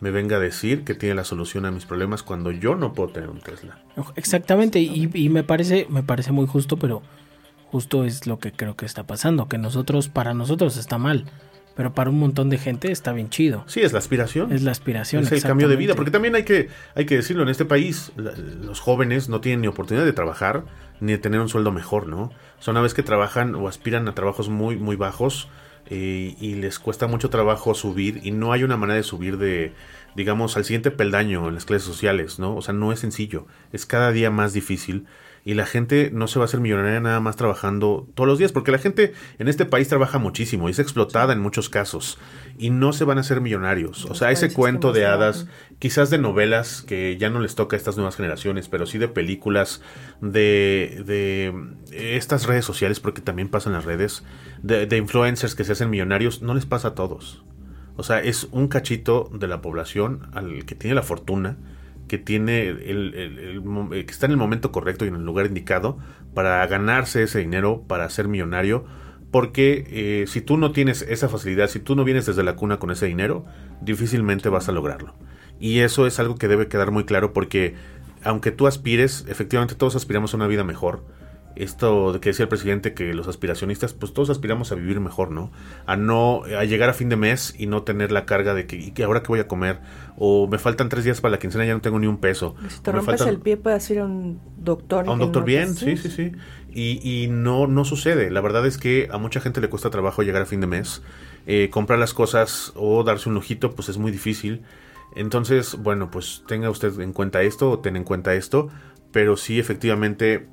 me 0.00 0.10
venga 0.10 0.36
a 0.36 0.40
decir 0.40 0.84
que 0.84 0.94
tiene 0.94 1.14
la 1.14 1.24
solución 1.24 1.66
a 1.66 1.70
mis 1.70 1.84
problemas 1.84 2.22
cuando 2.22 2.50
yo 2.50 2.76
no 2.76 2.94
puedo 2.94 3.10
tener 3.10 3.28
un 3.28 3.40
Tesla. 3.40 3.78
Exactamente, 4.16 4.80
y, 4.80 5.10
y 5.12 5.28
me 5.28 5.42
parece, 5.42 5.86
me 5.90 6.02
parece 6.02 6.32
muy 6.32 6.46
justo, 6.46 6.78
pero 6.78 7.02
justo 7.70 8.04
es 8.04 8.26
lo 8.26 8.38
que 8.38 8.52
creo 8.52 8.76
que 8.76 8.86
está 8.86 9.04
pasando, 9.06 9.48
que 9.48 9.58
nosotros, 9.58 10.08
para 10.08 10.32
nosotros 10.32 10.76
está 10.76 10.96
mal, 10.96 11.26
pero 11.74 11.94
para 11.94 12.10
un 12.10 12.18
montón 12.18 12.50
de 12.50 12.58
gente 12.58 12.90
está 12.92 13.12
bien 13.12 13.30
chido. 13.30 13.64
Sí, 13.66 13.80
es 13.80 13.92
la 13.92 13.98
aspiración. 13.98 14.52
Es 14.52 14.62
la 14.62 14.70
aspiración. 14.72 15.22
Es 15.22 15.32
el 15.32 15.42
cambio 15.42 15.68
de 15.68 15.76
vida, 15.76 15.94
porque 15.94 16.10
también 16.10 16.34
hay 16.34 16.42
que, 16.44 16.68
hay 16.94 17.06
que 17.06 17.16
decirlo, 17.16 17.42
en 17.42 17.48
este 17.48 17.64
país 17.64 18.12
la- 18.16 18.32
los 18.32 18.80
jóvenes 18.80 19.28
no 19.28 19.40
tienen 19.40 19.60
ni 19.62 19.68
oportunidad 19.68 20.04
de 20.04 20.12
trabajar 20.12 20.64
ni 21.00 21.12
de 21.12 21.18
tener 21.18 21.40
un 21.40 21.48
sueldo 21.48 21.72
mejor, 21.72 22.06
¿no? 22.06 22.30
Son 22.58 22.72
una 22.74 22.82
vez 22.82 22.92
que 22.92 23.02
trabajan 23.02 23.54
o 23.54 23.68
aspiran 23.68 24.06
a 24.08 24.14
trabajos 24.14 24.48
muy, 24.50 24.76
muy 24.76 24.96
bajos 24.96 25.48
eh, 25.86 26.36
y 26.38 26.54
les 26.56 26.78
cuesta 26.78 27.06
mucho 27.06 27.30
trabajo 27.30 27.74
subir 27.74 28.20
y 28.22 28.30
no 28.32 28.52
hay 28.52 28.64
una 28.64 28.76
manera 28.76 28.96
de 28.98 29.02
subir 29.02 29.38
de, 29.38 29.72
digamos, 30.14 30.56
al 30.58 30.64
siguiente 30.64 30.90
peldaño 30.90 31.48
en 31.48 31.54
las 31.54 31.64
clases 31.64 31.86
sociales, 31.86 32.38
¿no? 32.38 32.54
O 32.54 32.60
sea, 32.62 32.74
no 32.74 32.92
es 32.92 33.00
sencillo, 33.00 33.46
es 33.72 33.86
cada 33.86 34.12
día 34.12 34.30
más 34.30 34.52
difícil 34.52 35.06
y 35.44 35.54
la 35.54 35.66
gente 35.66 36.10
no 36.12 36.28
se 36.28 36.38
va 36.38 36.44
a 36.44 36.46
hacer 36.46 36.60
millonaria 36.60 37.00
nada 37.00 37.20
más 37.20 37.36
trabajando 37.36 38.06
todos 38.14 38.28
los 38.28 38.38
días, 38.38 38.52
porque 38.52 38.72
la 38.72 38.78
gente 38.78 39.14
en 39.38 39.48
este 39.48 39.64
país 39.64 39.88
trabaja 39.88 40.18
muchísimo 40.18 40.68
y 40.68 40.72
es 40.72 40.78
explotada 40.78 41.32
en 41.32 41.40
muchos 41.40 41.68
casos 41.68 42.18
y 42.58 42.70
no 42.70 42.92
se 42.92 43.04
van 43.04 43.18
a 43.18 43.22
hacer 43.22 43.40
millonarios. 43.40 44.04
O 44.06 44.14
sea, 44.14 44.30
ese 44.30 44.52
cuento 44.52 44.92
de 44.92 45.06
hadas, 45.06 45.46
quizás 45.78 46.10
de 46.10 46.18
novelas 46.18 46.82
que 46.82 47.16
ya 47.16 47.30
no 47.30 47.40
les 47.40 47.54
toca 47.54 47.76
a 47.76 47.78
estas 47.78 47.96
nuevas 47.96 48.16
generaciones, 48.16 48.68
pero 48.68 48.84
sí 48.84 48.98
de 48.98 49.08
películas, 49.08 49.80
de, 50.20 51.02
de 51.06 52.16
estas 52.16 52.46
redes 52.46 52.64
sociales, 52.64 53.00
porque 53.00 53.22
también 53.22 53.48
pasan 53.48 53.72
las 53.72 53.84
redes, 53.84 54.24
de, 54.62 54.86
de 54.86 54.96
influencers 54.98 55.54
que 55.54 55.64
se 55.64 55.72
hacen 55.72 55.88
millonarios, 55.88 56.42
no 56.42 56.54
les 56.54 56.66
pasa 56.66 56.88
a 56.88 56.94
todos. 56.94 57.44
O 57.96 58.02
sea, 58.02 58.20
es 58.20 58.48
un 58.52 58.68
cachito 58.68 59.30
de 59.32 59.46
la 59.46 59.60
población 59.62 60.28
al 60.32 60.64
que 60.64 60.74
tiene 60.74 60.94
la 60.94 61.02
fortuna, 61.02 61.56
que 62.10 62.18
tiene 62.18 62.66
el, 62.66 63.12
eh, 63.14 64.04
que 64.04 64.10
está 64.10 64.26
en 64.26 64.32
el 64.32 64.36
momento 64.36 64.72
correcto 64.72 65.04
y 65.04 65.08
en 65.08 65.14
el 65.14 65.24
lugar 65.24 65.46
indicado 65.46 65.96
para 66.34 66.66
ganarse 66.66 67.22
ese 67.22 67.38
dinero, 67.38 67.84
para 67.86 68.10
ser 68.10 68.26
millonario. 68.26 68.84
Porque 69.30 69.86
eh, 69.90 70.24
si 70.26 70.40
tú 70.40 70.56
no 70.56 70.72
tienes 70.72 71.02
esa 71.02 71.28
facilidad, 71.28 71.68
si 71.68 71.78
tú 71.78 71.94
no 71.94 72.02
vienes 72.02 72.26
desde 72.26 72.42
la 72.42 72.56
cuna 72.56 72.80
con 72.80 72.90
ese 72.90 73.06
dinero, 73.06 73.44
difícilmente 73.80 74.48
vas 74.48 74.68
a 74.68 74.72
lograrlo. 74.72 75.14
Y 75.60 75.78
eso 75.80 76.04
es 76.08 76.18
algo 76.18 76.34
que 76.34 76.48
debe 76.48 76.66
quedar 76.66 76.90
muy 76.90 77.04
claro 77.04 77.32
porque 77.32 77.76
aunque 78.24 78.50
tú 78.50 78.66
aspires, 78.66 79.24
efectivamente 79.28 79.76
todos 79.76 79.94
aspiramos 79.94 80.34
a 80.34 80.36
una 80.36 80.48
vida 80.48 80.64
mejor. 80.64 81.04
Esto 81.56 82.12
de 82.12 82.20
que 82.20 82.30
decía 82.30 82.44
el 82.44 82.48
presidente 82.48 82.94
que 82.94 83.12
los 83.12 83.26
aspiracionistas, 83.28 83.92
pues 83.92 84.12
todos 84.14 84.30
aspiramos 84.30 84.70
a 84.72 84.76
vivir 84.76 85.00
mejor, 85.00 85.30
¿no? 85.30 85.50
A 85.84 85.96
no, 85.96 86.42
a 86.44 86.64
llegar 86.64 86.88
a 86.88 86.94
fin 86.94 87.08
de 87.08 87.16
mes 87.16 87.54
y 87.58 87.66
no 87.66 87.82
tener 87.82 88.12
la 88.12 88.24
carga 88.24 88.54
de 88.54 88.66
que, 88.66 88.76
¿y 88.76 88.90
que 88.92 89.02
ahora 89.04 89.22
qué 89.22 89.28
voy 89.28 89.40
a 89.40 89.48
comer? 89.48 89.80
O 90.16 90.46
me 90.46 90.58
faltan 90.58 90.88
tres 90.88 91.04
días 91.04 91.20
para 91.20 91.32
la 91.32 91.38
quincena 91.38 91.64
y 91.64 91.68
ya 91.68 91.74
no 91.74 91.80
tengo 91.80 91.98
ni 91.98 92.06
un 92.06 92.18
peso. 92.18 92.54
si 92.68 92.80
te 92.80 92.90
O 92.90 92.92
me 92.92 92.98
rompes 93.00 93.20
faltan- 93.20 93.28
el 93.28 93.40
pie, 93.40 93.56
puedes 93.56 93.90
ir 93.90 93.98
a 93.98 94.04
un 94.04 94.40
doctor. 94.58 95.06
a 95.08 95.12
un 95.12 95.18
doctor 95.18 95.42
no- 95.42 95.46
bien, 95.46 95.74
sí, 95.74 95.96
sí, 95.96 96.08
sí. 96.10 96.32
Y, 96.72 97.00
y 97.24 97.26
no, 97.28 97.66
no 97.66 97.84
sucede. 97.84 98.30
La 98.30 98.40
verdad 98.40 98.64
es 98.66 98.78
que 98.78 99.08
a 99.10 99.18
mucha 99.18 99.40
gente 99.40 99.60
le 99.60 99.68
cuesta 99.68 99.90
trabajo 99.90 100.22
llegar 100.22 100.42
a 100.42 100.46
fin 100.46 100.60
de 100.60 100.68
mes. 100.68 101.02
Eh, 101.46 101.68
comprar 101.70 101.98
las 101.98 102.14
cosas 102.14 102.72
o 102.76 103.02
darse 103.02 103.28
un 103.28 103.34
lujito, 103.34 103.72
pues 103.72 103.88
es 103.88 103.98
muy 103.98 104.12
difícil. 104.12 104.62
Entonces, 105.16 105.74
bueno, 105.76 106.10
pues 106.12 106.44
tenga 106.46 106.70
usted 106.70 107.00
en 107.00 107.12
cuenta 107.12 107.42
esto 107.42 107.70
o 107.72 107.78
ten 107.80 107.96
en 107.96 108.04
cuenta 108.04 108.34
esto. 108.34 108.68
Pero 109.12 109.36
sí, 109.36 109.58
efectivamente, 109.58 110.46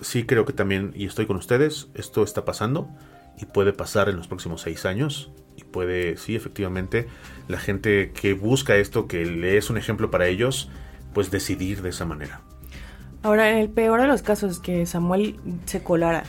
sí 0.00 0.24
creo 0.24 0.44
que 0.44 0.52
también, 0.52 0.92
y 0.94 1.06
estoy 1.06 1.26
con 1.26 1.36
ustedes, 1.36 1.88
esto 1.94 2.22
está 2.22 2.44
pasando 2.44 2.88
y 3.38 3.46
puede 3.46 3.72
pasar 3.72 4.08
en 4.08 4.16
los 4.16 4.28
próximos 4.28 4.62
seis 4.62 4.84
años. 4.86 5.30
Y 5.56 5.64
puede, 5.64 6.16
sí, 6.16 6.34
efectivamente, 6.34 7.06
la 7.48 7.58
gente 7.58 8.12
que 8.12 8.34
busca 8.34 8.76
esto, 8.76 9.06
que 9.06 9.24
le 9.24 9.56
es 9.56 9.70
un 9.70 9.78
ejemplo 9.78 10.10
para 10.10 10.26
ellos, 10.26 10.68
pues 11.12 11.30
decidir 11.30 11.82
de 11.82 11.90
esa 11.90 12.04
manera. 12.04 12.40
Ahora, 13.22 13.50
en 13.50 13.58
el 13.58 13.70
peor 13.70 14.00
de 14.00 14.06
los 14.06 14.22
casos, 14.22 14.58
que 14.58 14.84
Samuel 14.84 15.36
se 15.64 15.82
colara 15.82 16.24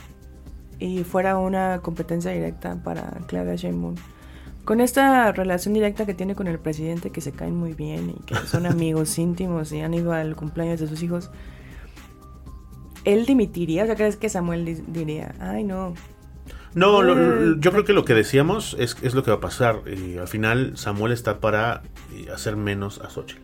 y 0.78 1.04
fuera 1.04 1.36
una 1.38 1.80
competencia 1.82 2.30
directa 2.30 2.76
para 2.82 3.18
Claudia 3.26 3.56
Sheinbaum. 3.56 3.96
Con 4.64 4.80
esta 4.80 5.30
relación 5.32 5.74
directa 5.74 6.06
que 6.06 6.14
tiene 6.14 6.34
con 6.34 6.48
el 6.48 6.58
presidente, 6.58 7.10
que 7.10 7.20
se 7.20 7.32
caen 7.32 7.56
muy 7.56 7.74
bien 7.74 8.10
y 8.10 8.24
que 8.24 8.34
son 8.46 8.66
amigos 8.66 9.18
íntimos 9.18 9.72
y 9.72 9.80
han 9.80 9.94
ido 9.94 10.12
al 10.12 10.36
cumpleaños 10.36 10.80
de 10.80 10.88
sus 10.88 11.02
hijos, 11.02 11.30
¿él 13.06 13.24
dimitiría? 13.24 13.84
O 13.84 13.86
sea, 13.86 13.96
¿crees 13.96 14.16
que 14.16 14.28
Samuel 14.28 14.64
di- 14.66 14.82
diría, 14.88 15.34
ay 15.40 15.64
no, 15.64 15.94
No, 16.74 17.00
lo- 17.00 17.14
Eh, 17.14 17.46
lo- 17.46 17.58
yo 17.60 17.70
creo 17.72 17.84
que 17.84 17.94
lo 17.94 18.04
que 18.04 18.12
decíamos 18.12 18.76
es, 18.78 18.98
es 19.02 19.14
lo 19.14 19.22
que 19.24 19.30
va 19.30 19.38
a 19.38 19.40
pasar. 19.40 19.80
Y 19.86 20.18
al 20.18 20.28
final 20.28 20.76
Samuel 20.76 21.12
está 21.12 21.40
para 21.40 21.82
eh, 22.14 22.26
hacer 22.34 22.56
menos 22.56 23.00
a 23.00 23.08
Xochitl. 23.08 23.40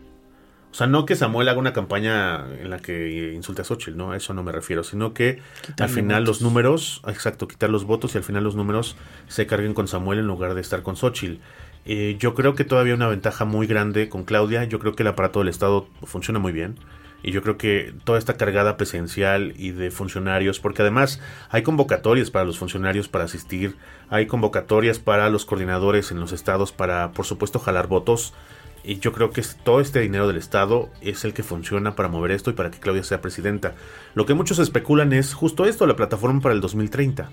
O 0.71 0.75
sea, 0.75 0.87
no 0.87 1.05
que 1.05 1.15
Samuel 1.15 1.49
haga 1.49 1.59
una 1.59 1.73
campaña 1.73 2.45
en 2.59 2.69
la 2.71 2.79
que 2.79 3.33
insulte 3.35 3.61
a 3.61 3.65
Xochitl, 3.65 3.95
no, 3.97 4.11
a 4.11 4.17
eso 4.17 4.33
no 4.33 4.41
me 4.43 4.51
refiero, 4.51 4.83
sino 4.83 5.13
que 5.13 5.39
al 5.79 5.89
final 5.89 6.23
votos. 6.23 6.27
los 6.27 6.41
números, 6.41 7.01
exacto, 7.07 7.47
quitar 7.47 7.69
los 7.69 7.83
votos 7.85 8.13
y 8.15 8.17
al 8.19 8.23
final 8.23 8.43
los 8.43 8.55
números 8.55 8.95
se 9.27 9.45
carguen 9.45 9.73
con 9.75 9.87
Samuel 9.87 10.19
en 10.19 10.25
lugar 10.27 10.53
de 10.55 10.61
estar 10.61 10.81
con 10.81 10.95
Xochitl. 10.95 11.39
Eh, 11.85 12.15
yo 12.19 12.33
creo 12.33 12.55
que 12.55 12.63
todavía 12.63 12.93
hay 12.93 12.97
una 12.97 13.07
ventaja 13.07 13.45
muy 13.45 13.67
grande 13.67 14.09
con 14.09 14.23
Claudia, 14.23 14.63
yo 14.63 14.79
creo 14.79 14.93
que 14.95 15.03
el 15.03 15.09
aparato 15.09 15.39
del 15.39 15.49
Estado 15.49 15.87
funciona 16.03 16.39
muy 16.39 16.51
bien. 16.53 16.75
Y 17.23 17.31
yo 17.31 17.41
creo 17.41 17.57
que 17.57 17.95
toda 18.03 18.19
esta 18.19 18.35
cargada 18.35 18.75
presidencial 18.75 19.53
y 19.55 19.71
de 19.71 19.91
funcionarios, 19.91 20.59
porque 20.59 20.81
además 20.81 21.21
hay 21.49 21.63
convocatorias 21.63 22.29
para 22.29 22.43
los 22.43 22.59
funcionarios 22.59 23.07
para 23.07 23.23
asistir, 23.23 23.77
hay 24.09 24.27
convocatorias 24.27 24.99
para 24.99 25.29
los 25.29 25.45
coordinadores 25.45 26.11
en 26.11 26.19
los 26.19 26.33
estados 26.33 26.73
para, 26.73 27.13
por 27.13 27.25
supuesto, 27.25 27.59
jalar 27.59 27.87
votos. 27.87 28.33
Y 28.83 28.99
yo 28.99 29.13
creo 29.13 29.31
que 29.31 29.41
todo 29.63 29.79
este 29.79 30.01
dinero 30.01 30.27
del 30.27 30.35
Estado 30.35 30.89
es 30.99 31.23
el 31.23 31.33
que 31.33 31.43
funciona 31.43 31.95
para 31.95 32.09
mover 32.09 32.31
esto 32.31 32.49
y 32.49 32.53
para 32.53 32.69
que 32.69 32.79
Claudia 32.79 33.03
sea 33.03 33.21
presidenta. 33.21 33.75
Lo 34.13 34.25
que 34.25 34.33
muchos 34.33 34.59
especulan 34.59 35.13
es 35.13 35.33
justo 35.33 35.63
esto, 35.63 35.87
la 35.87 35.95
plataforma 35.95 36.41
para 36.41 36.53
el 36.53 36.59
2030. 36.59 37.29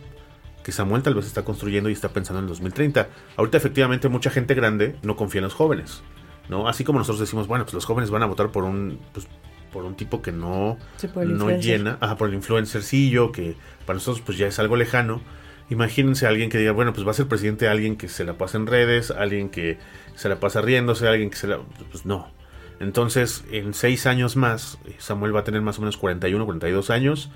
Que 0.63 0.71
Samuel 0.71 1.03
tal 1.03 1.17
vez 1.17 1.27
está 1.27 1.43
construyendo 1.43 1.91
y 1.91 1.95
está 1.95 2.11
pensando 2.11 2.39
en 2.39 2.45
el 2.45 2.51
2030. 2.51 3.09
Ahorita 3.37 3.57
efectivamente 3.57 4.09
mucha 4.09 4.31
gente 4.31 4.55
grande 4.55 4.95
no 5.03 5.17
confía 5.17 5.41
en 5.41 5.45
los 5.45 5.55
jóvenes. 5.55 6.05
¿no? 6.49 6.69
Así 6.69 6.85
como 6.85 6.99
nosotros 6.99 7.21
decimos, 7.21 7.49
bueno, 7.49 7.65
pues 7.65 7.75
los 7.75 7.85
jóvenes 7.85 8.11
van 8.11 8.23
a 8.23 8.27
votar 8.27 8.51
por 8.51 8.65
un, 8.65 9.01
pues, 9.13 9.27
por 9.73 9.85
un 9.85 9.95
tipo 9.95 10.23
que 10.23 10.33
no, 10.33 10.79
Sí, 10.97 11.09
no 11.15 11.51
llena, 11.51 11.99
ajá, 12.01 12.17
por 12.17 12.29
el 12.29 12.35
influencercillo, 12.35 13.33
que 13.33 13.57
para 13.87 13.95
nosotros 13.95 14.23
pues 14.25 14.39
ya 14.39 14.47
es 14.47 14.59
algo 14.59 14.77
lejano. 14.77 15.21
Imagínense 15.71 16.27
a 16.27 16.31
alguien 16.31 16.51
que 16.51 16.59
diga, 16.59 16.73
bueno, 16.73 16.93
pues 16.93 17.07
va 17.07 17.13
a 17.13 17.15
ser 17.15 17.29
presidente 17.29 17.69
alguien 17.69 17.97
que 17.97 18.09
se 18.09 18.25
la 18.25 18.35
pasa 18.35 18.59
en 18.59 18.67
redes, 18.67 19.11
alguien 19.11 19.51
que 19.51 19.79
se 20.17 20.29
la 20.29 20.41
pasa 20.41 20.61
riéndose, 20.61 21.07
alguien 21.07 21.31
que 21.31 21.37
se 21.37 21.47
la... 21.47 21.61
Pues 21.91 22.05
no. 22.05 22.29
Entonces, 22.81 23.45
en 23.53 23.75
seis 23.75 24.07
años 24.07 24.37
más, 24.37 24.79
eh, 24.87 24.97
Samuel 24.99 25.35
va 25.35 25.41
a 25.41 25.45
tener 25.45 25.61
más 25.61 25.79
o 25.79 25.83
menos 25.83 25.97
41, 25.97 26.45
42 26.45 26.91
años 26.91 27.31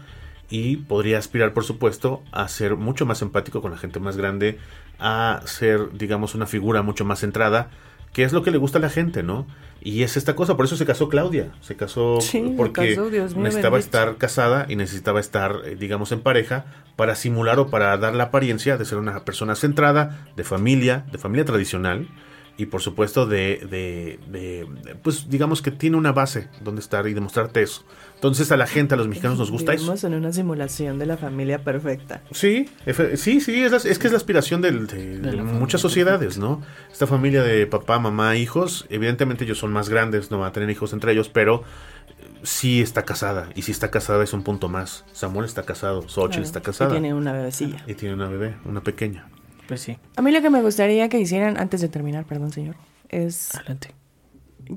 y 0.50 0.76
podría 0.76 1.18
aspirar, 1.18 1.52
por 1.52 1.64
supuesto, 1.64 2.22
a 2.32 2.48
ser 2.48 2.76
mucho 2.76 3.06
más 3.06 3.22
empático 3.22 3.60
con 3.62 3.70
la 3.70 3.78
gente 3.78 4.00
más 4.00 4.16
grande, 4.16 4.58
a 4.98 5.42
ser, 5.44 5.92
digamos, 5.92 6.34
una 6.34 6.46
figura 6.46 6.82
mucho 6.82 7.04
más 7.04 7.20
centrada, 7.20 7.70
que 8.14 8.22
es 8.24 8.32
lo 8.32 8.42
que 8.42 8.50
le 8.50 8.56
gusta 8.56 8.78
a 8.78 8.80
la 8.80 8.88
gente, 8.88 9.22
¿no? 9.22 9.46
Y 9.82 10.02
es 10.02 10.16
esta 10.16 10.34
cosa, 10.34 10.56
por 10.56 10.64
eso 10.64 10.76
se 10.78 10.86
casó 10.86 11.10
Claudia, 11.10 11.52
se 11.60 11.76
casó 11.76 12.18
Sí, 12.22 12.54
porque 12.56 12.94
casó, 12.94 13.10
Dios 13.10 13.34
mío 13.34 13.42
necesitaba 13.44 13.76
bendito. 13.76 13.98
estar 13.98 14.16
casada 14.16 14.64
y 14.70 14.76
necesitaba 14.76 15.20
estar, 15.20 15.56
eh, 15.66 15.76
digamos, 15.78 16.10
en 16.12 16.20
pareja 16.20 16.64
para 16.96 17.14
simular 17.16 17.58
o 17.58 17.68
para 17.68 17.94
dar 17.98 18.14
la 18.14 18.24
apariencia 18.24 18.78
de 18.78 18.84
ser 18.86 18.96
una 18.96 19.24
persona 19.26 19.54
centrada, 19.56 20.26
de 20.36 20.44
familia, 20.44 21.04
de 21.12 21.18
familia 21.18 21.44
tradicional 21.44 22.08
y 22.56 22.66
por 22.66 22.80
supuesto 22.80 23.26
de, 23.26 23.66
de- 23.68 24.20
de, 24.30 24.94
pues 25.02 25.28
digamos 25.28 25.60
que 25.60 25.72
tiene 25.72 25.96
una 25.96 26.12
base 26.12 26.48
donde 26.62 26.80
estar 26.80 27.06
y 27.08 27.12
demostrarte 27.12 27.60
eso. 27.62 27.84
Entonces 28.24 28.50
a 28.52 28.56
la 28.56 28.66
gente, 28.66 28.94
a 28.94 28.96
los 28.96 29.06
mexicanos 29.06 29.38
nos 29.38 29.50
gusta 29.50 29.74
eso. 29.74 29.82
Vivimos 29.82 30.02
en 30.04 30.14
una 30.14 30.32
simulación 30.32 30.98
de 30.98 31.04
la 31.04 31.18
familia 31.18 31.58
perfecta. 31.62 32.22
Sí, 32.30 32.70
sí, 33.16 33.40
sí, 33.42 33.62
es, 33.62 33.70
la- 33.70 33.76
es 33.90 33.98
que 33.98 34.06
es 34.06 34.12
la 34.12 34.16
aspiración 34.16 34.62
del- 34.62 34.86
de, 34.86 35.18
de 35.18 35.36
muchas 35.42 35.82
sociedades, 35.82 36.38
¿no? 36.38 36.62
Esta 36.90 37.06
familia 37.06 37.42
de 37.42 37.66
papá, 37.66 37.98
mamá, 37.98 38.36
hijos, 38.36 38.86
evidentemente 38.88 39.44
ellos 39.44 39.58
son 39.58 39.72
más 39.74 39.90
grandes, 39.90 40.30
no 40.30 40.38
van 40.38 40.48
a 40.48 40.52
tener 40.52 40.70
hijos 40.70 40.94
entre 40.94 41.12
ellos, 41.12 41.28
pero 41.28 41.64
eh, 42.08 42.12
sí 42.44 42.80
está 42.80 43.04
casada, 43.04 43.50
y 43.54 43.60
si 43.60 43.72
está 43.72 43.90
casada 43.90 44.24
es 44.24 44.32
un 44.32 44.42
punto 44.42 44.70
más. 44.70 45.04
Samuel 45.12 45.44
está 45.44 45.64
casado, 45.64 46.08
Xochitl 46.08 46.30
Claro, 46.30 46.42
está 46.44 46.58
y 46.60 46.62
casada. 46.62 46.90
tiene 46.92 47.12
una 47.12 47.32
bebecilla. 47.34 47.84
Y 47.86 47.92
tiene 47.92 48.14
una 48.14 48.28
bebé, 48.28 48.54
una 48.64 48.80
pequeña. 48.82 49.28
Pues 49.68 49.82
sí, 49.82 49.98
A 50.16 50.22
mí 50.22 50.30
lo 50.32 50.40
que 50.40 50.48
me 50.48 50.62
gustaría 50.62 51.10
que 51.10 51.18
hicieran, 51.20 51.58
antes 51.58 51.82
de 51.82 51.88
terminar, 51.90 52.24
perdón 52.24 52.52
señor, 52.52 52.76
es 53.10 53.54
adelante. 53.54 53.94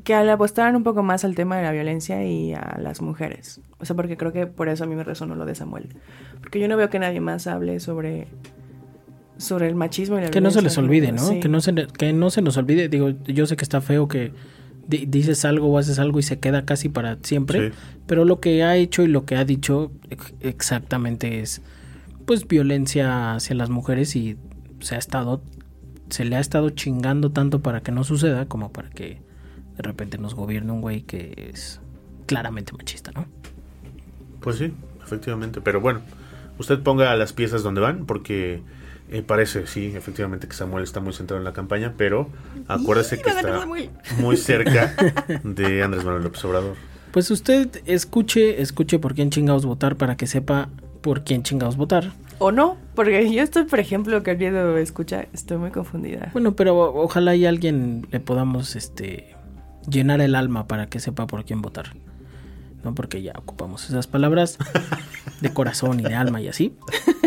Que 0.03 0.13
le 0.23 0.31
apostaran 0.31 0.75
un 0.75 0.83
poco 0.83 1.01
más 1.03 1.23
al 1.23 1.35
tema 1.35 1.57
de 1.57 1.63
la 1.63 1.71
violencia 1.71 2.25
y 2.25 2.53
a 2.53 2.77
las 2.81 3.01
mujeres. 3.01 3.61
O 3.79 3.85
sea, 3.85 3.95
porque 3.95 4.17
creo 4.17 4.33
que 4.33 4.45
por 4.47 4.69
eso 4.69 4.83
a 4.83 4.87
mí 4.87 4.95
me 4.95 5.03
resonó 5.03 5.35
lo 5.35 5.45
de 5.45 5.55
Samuel. 5.55 5.89
Porque 6.41 6.59
yo 6.59 6.67
no 6.67 6.75
veo 6.77 6.89
que 6.89 6.99
nadie 6.99 7.19
más 7.21 7.47
hable 7.47 7.79
sobre, 7.79 8.27
sobre 9.37 9.67
el 9.67 9.75
machismo 9.75 10.17
y 10.17 10.21
la 10.23 10.29
Que 10.29 10.41
no 10.41 10.51
se 10.51 10.61
les 10.61 10.75
violencia. 10.75 10.83
olvide, 10.83 11.11
¿no? 11.13 11.27
Sí. 11.33 11.39
Que, 11.39 11.49
no 11.49 11.61
se, 11.61 11.73
que 11.97 12.13
no 12.13 12.29
se 12.29 12.41
nos 12.41 12.57
olvide. 12.57 12.89
Digo, 12.89 13.11
yo 13.25 13.45
sé 13.45 13.55
que 13.55 13.63
está 13.63 13.81
feo 13.81 14.07
que 14.07 14.33
di- 14.87 15.05
dices 15.05 15.45
algo 15.45 15.67
o 15.67 15.77
haces 15.77 15.99
algo 15.99 16.19
y 16.19 16.23
se 16.23 16.39
queda 16.39 16.65
casi 16.65 16.89
para 16.89 17.17
siempre. 17.23 17.69
Sí. 17.71 17.75
Pero 18.07 18.25
lo 18.25 18.39
que 18.39 18.63
ha 18.63 18.75
hecho 18.75 19.03
y 19.03 19.07
lo 19.07 19.25
que 19.25 19.35
ha 19.35 19.45
dicho 19.45 19.91
ex- 20.09 20.33
exactamente 20.41 21.39
es, 21.39 21.61
pues, 22.25 22.47
violencia 22.47 23.35
hacia 23.35 23.55
las 23.55 23.69
mujeres 23.69 24.15
y 24.15 24.37
se 24.79 24.95
ha 24.95 24.97
estado, 24.97 25.41
se 26.09 26.25
le 26.25 26.35
ha 26.35 26.39
estado 26.39 26.69
chingando 26.71 27.31
tanto 27.31 27.61
para 27.61 27.81
que 27.81 27.91
no 27.91 28.03
suceda 28.03 28.47
como 28.47 28.71
para 28.71 28.89
que 28.89 29.25
de 29.77 29.83
repente 29.83 30.17
nos 30.17 30.33
gobierne 30.33 30.71
un 30.71 30.81
güey 30.81 31.01
que 31.01 31.51
es 31.53 31.79
claramente 32.25 32.73
machista, 32.73 33.11
¿no? 33.11 33.25
Pues 34.41 34.57
sí, 34.57 34.73
efectivamente. 35.03 35.61
Pero 35.61 35.79
bueno, 35.81 36.01
usted 36.57 36.79
ponga 36.81 37.15
las 37.15 37.33
piezas 37.33 37.63
donde 37.63 37.81
van, 37.81 38.05
porque 38.05 38.61
eh, 39.09 39.21
parece, 39.21 39.67
sí, 39.67 39.93
efectivamente 39.95 40.47
que 40.47 40.53
Samuel 40.53 40.83
está 40.83 40.99
muy 40.99 41.13
centrado 41.13 41.39
en 41.39 41.45
la 41.45 41.53
campaña, 41.53 41.93
pero 41.97 42.29
acuérdese 42.67 43.21
que 43.21 43.29
está 43.29 43.65
muy 44.19 44.37
cerca 44.37 44.95
de 45.43 45.83
Andrés 45.83 46.03
Manuel 46.03 46.23
López 46.23 46.43
Obrador. 46.45 46.75
Pues 47.11 47.31
usted 47.31 47.81
escuche, 47.85 48.61
escuche 48.61 48.99
por 48.99 49.15
quién 49.15 49.29
chingados 49.29 49.65
votar 49.65 49.95
para 49.95 50.17
que 50.17 50.27
sepa 50.27 50.69
por 51.01 51.23
quién 51.23 51.43
chingados 51.43 51.77
votar. 51.77 52.11
O 52.39 52.51
no, 52.51 52.77
porque 52.95 53.31
yo 53.33 53.41
estoy, 53.41 53.63
por 53.63 53.79
ejemplo, 53.79 54.21
queriendo 54.21 54.77
escuchar, 54.77 55.27
estoy 55.33 55.57
muy 55.57 55.71
confundida. 55.71 56.29
Bueno, 56.33 56.55
pero 56.55 56.77
ojalá 56.77 57.35
y 57.35 57.45
alguien 57.45 58.07
le 58.11 58.19
podamos 58.19 58.75
este 58.75 59.36
llenar 59.89 60.21
el 60.21 60.35
alma 60.35 60.67
para 60.67 60.87
que 60.87 60.99
sepa 60.99 61.27
por 61.27 61.45
quién 61.45 61.61
votar. 61.61 61.95
No 62.83 62.93
porque 62.93 63.21
ya 63.21 63.33
ocupamos 63.37 63.89
esas 63.89 64.07
palabras 64.07 64.57
de 65.41 65.53
corazón 65.53 65.99
y 65.99 66.03
de 66.03 66.15
alma 66.15 66.41
y 66.41 66.47
así. 66.47 66.73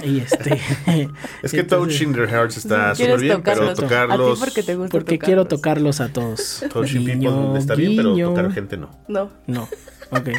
Y 0.05 0.21
este 0.21 0.61
Es 1.43 1.51
que 1.51 1.61
entonces, 1.61 1.99
Touch 1.99 2.03
in 2.03 2.15
Their 2.15 2.29
Hearts 2.29 2.57
está 2.57 2.95
súper 2.95 3.21
bien, 3.21 3.43
pero 3.43 3.75
tocarlos. 3.75 3.79
A 3.79 3.83
tocarlos. 3.83 4.35
ti 4.35 4.41
porque 4.45 4.63
te 4.63 4.75
gusta 4.77 4.91
porque 4.91 5.15
tocarlos. 5.17 5.27
quiero 5.27 5.45
tocarlos 5.47 6.01
a 6.01 6.13
todos. 6.13 6.65
Touching 6.73 7.05
Guiño, 7.05 7.31
People 7.31 7.59
está 7.59 7.75
bien, 7.75 7.97
pero 7.97 8.17
tocar 8.17 8.53
gente 8.53 8.77
no. 8.77 8.91
No. 9.09 9.31
No. 9.47 9.69
Ok. 10.11 10.31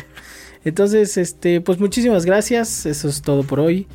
Entonces, 0.64 1.18
este, 1.18 1.62
pues 1.62 1.80
muchísimas 1.80 2.26
gracias. 2.26 2.86
Eso 2.86 3.10
es 3.10 3.22
todo 3.22 3.44
por 3.44 3.60
hoy. 3.60 3.88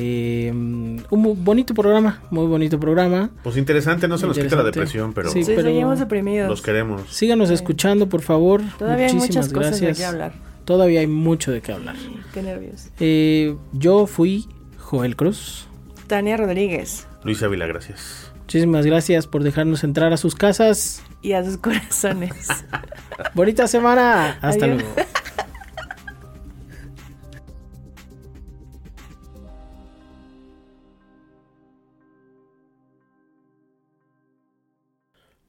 Eh, 0.00 0.50
un 0.52 1.44
bonito 1.44 1.74
programa, 1.74 2.22
muy 2.30 2.46
bonito 2.46 2.78
programa. 2.78 3.30
Pues 3.42 3.56
interesante, 3.56 4.06
no 4.06 4.16
se 4.16 4.26
nos 4.28 4.38
quita 4.38 4.54
la 4.56 4.62
depresión, 4.62 5.12
pero 5.12 5.30
Sí, 5.30 5.42
pero- 5.44 5.62
seguimos 5.62 5.98
deprimidos. 5.98 6.48
los 6.48 6.62
queremos. 6.62 7.02
Síganos 7.10 7.50
escuchando, 7.50 8.08
por 8.08 8.22
favor. 8.22 8.62
Todavía 8.78 9.06
hay 9.06 9.14
Muchísimas 9.14 9.46
muchas 9.48 9.52
cosas 9.52 9.80
de 9.80 9.86
gracias. 9.86 9.98
qué 9.98 10.04
hablar. 10.04 10.32
Todavía 10.64 11.00
hay 11.00 11.06
mucho 11.08 11.50
de 11.50 11.60
qué 11.62 11.72
hablar. 11.72 11.96
Qué 12.32 12.42
nervios. 12.42 12.88
Eh, 13.00 13.56
yo 13.72 14.06
fui 14.06 14.46
Joel 14.78 15.16
Cruz. 15.16 15.66
Tania 16.06 16.36
Rodríguez. 16.36 17.06
Luis 17.24 17.42
Ávila, 17.42 17.66
gracias. 17.66 18.30
Muchísimas 18.42 18.86
gracias 18.86 19.26
por 19.26 19.42
dejarnos 19.42 19.82
entrar 19.84 20.12
a 20.12 20.16
sus 20.16 20.34
casas. 20.34 21.02
Y 21.22 21.32
a 21.32 21.44
sus 21.44 21.56
corazones. 21.58 22.48
Bonita 23.34 23.66
semana. 23.66 24.38
Hasta 24.40 24.66
Adiós. 24.66 24.82
luego. 24.82 24.94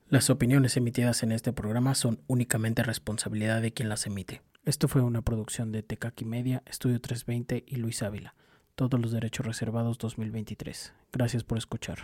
Las 0.09 0.31
opiniones 0.31 0.75
emitidas 0.75 1.21
en 1.21 1.31
este 1.31 1.53
programa 1.53 1.93
son 1.93 2.19
únicamente 2.25 2.81
responsabilidad 2.81 3.61
de 3.61 3.73
quien 3.73 3.89
las 3.89 4.07
emite. 4.07 4.41
Esto 4.65 4.87
fue 4.87 5.03
una 5.03 5.21
producción 5.21 5.71
de 5.71 5.83
Tecaki 5.83 6.25
Media, 6.25 6.63
Estudio 6.65 6.99
320 6.99 7.63
y 7.67 7.75
Luis 7.75 8.01
Ávila. 8.01 8.33
Todos 8.73 8.99
los 8.99 9.11
derechos 9.11 9.45
reservados 9.45 9.99
2023. 9.99 10.93
Gracias 11.13 11.43
por 11.43 11.59
escuchar. 11.59 11.99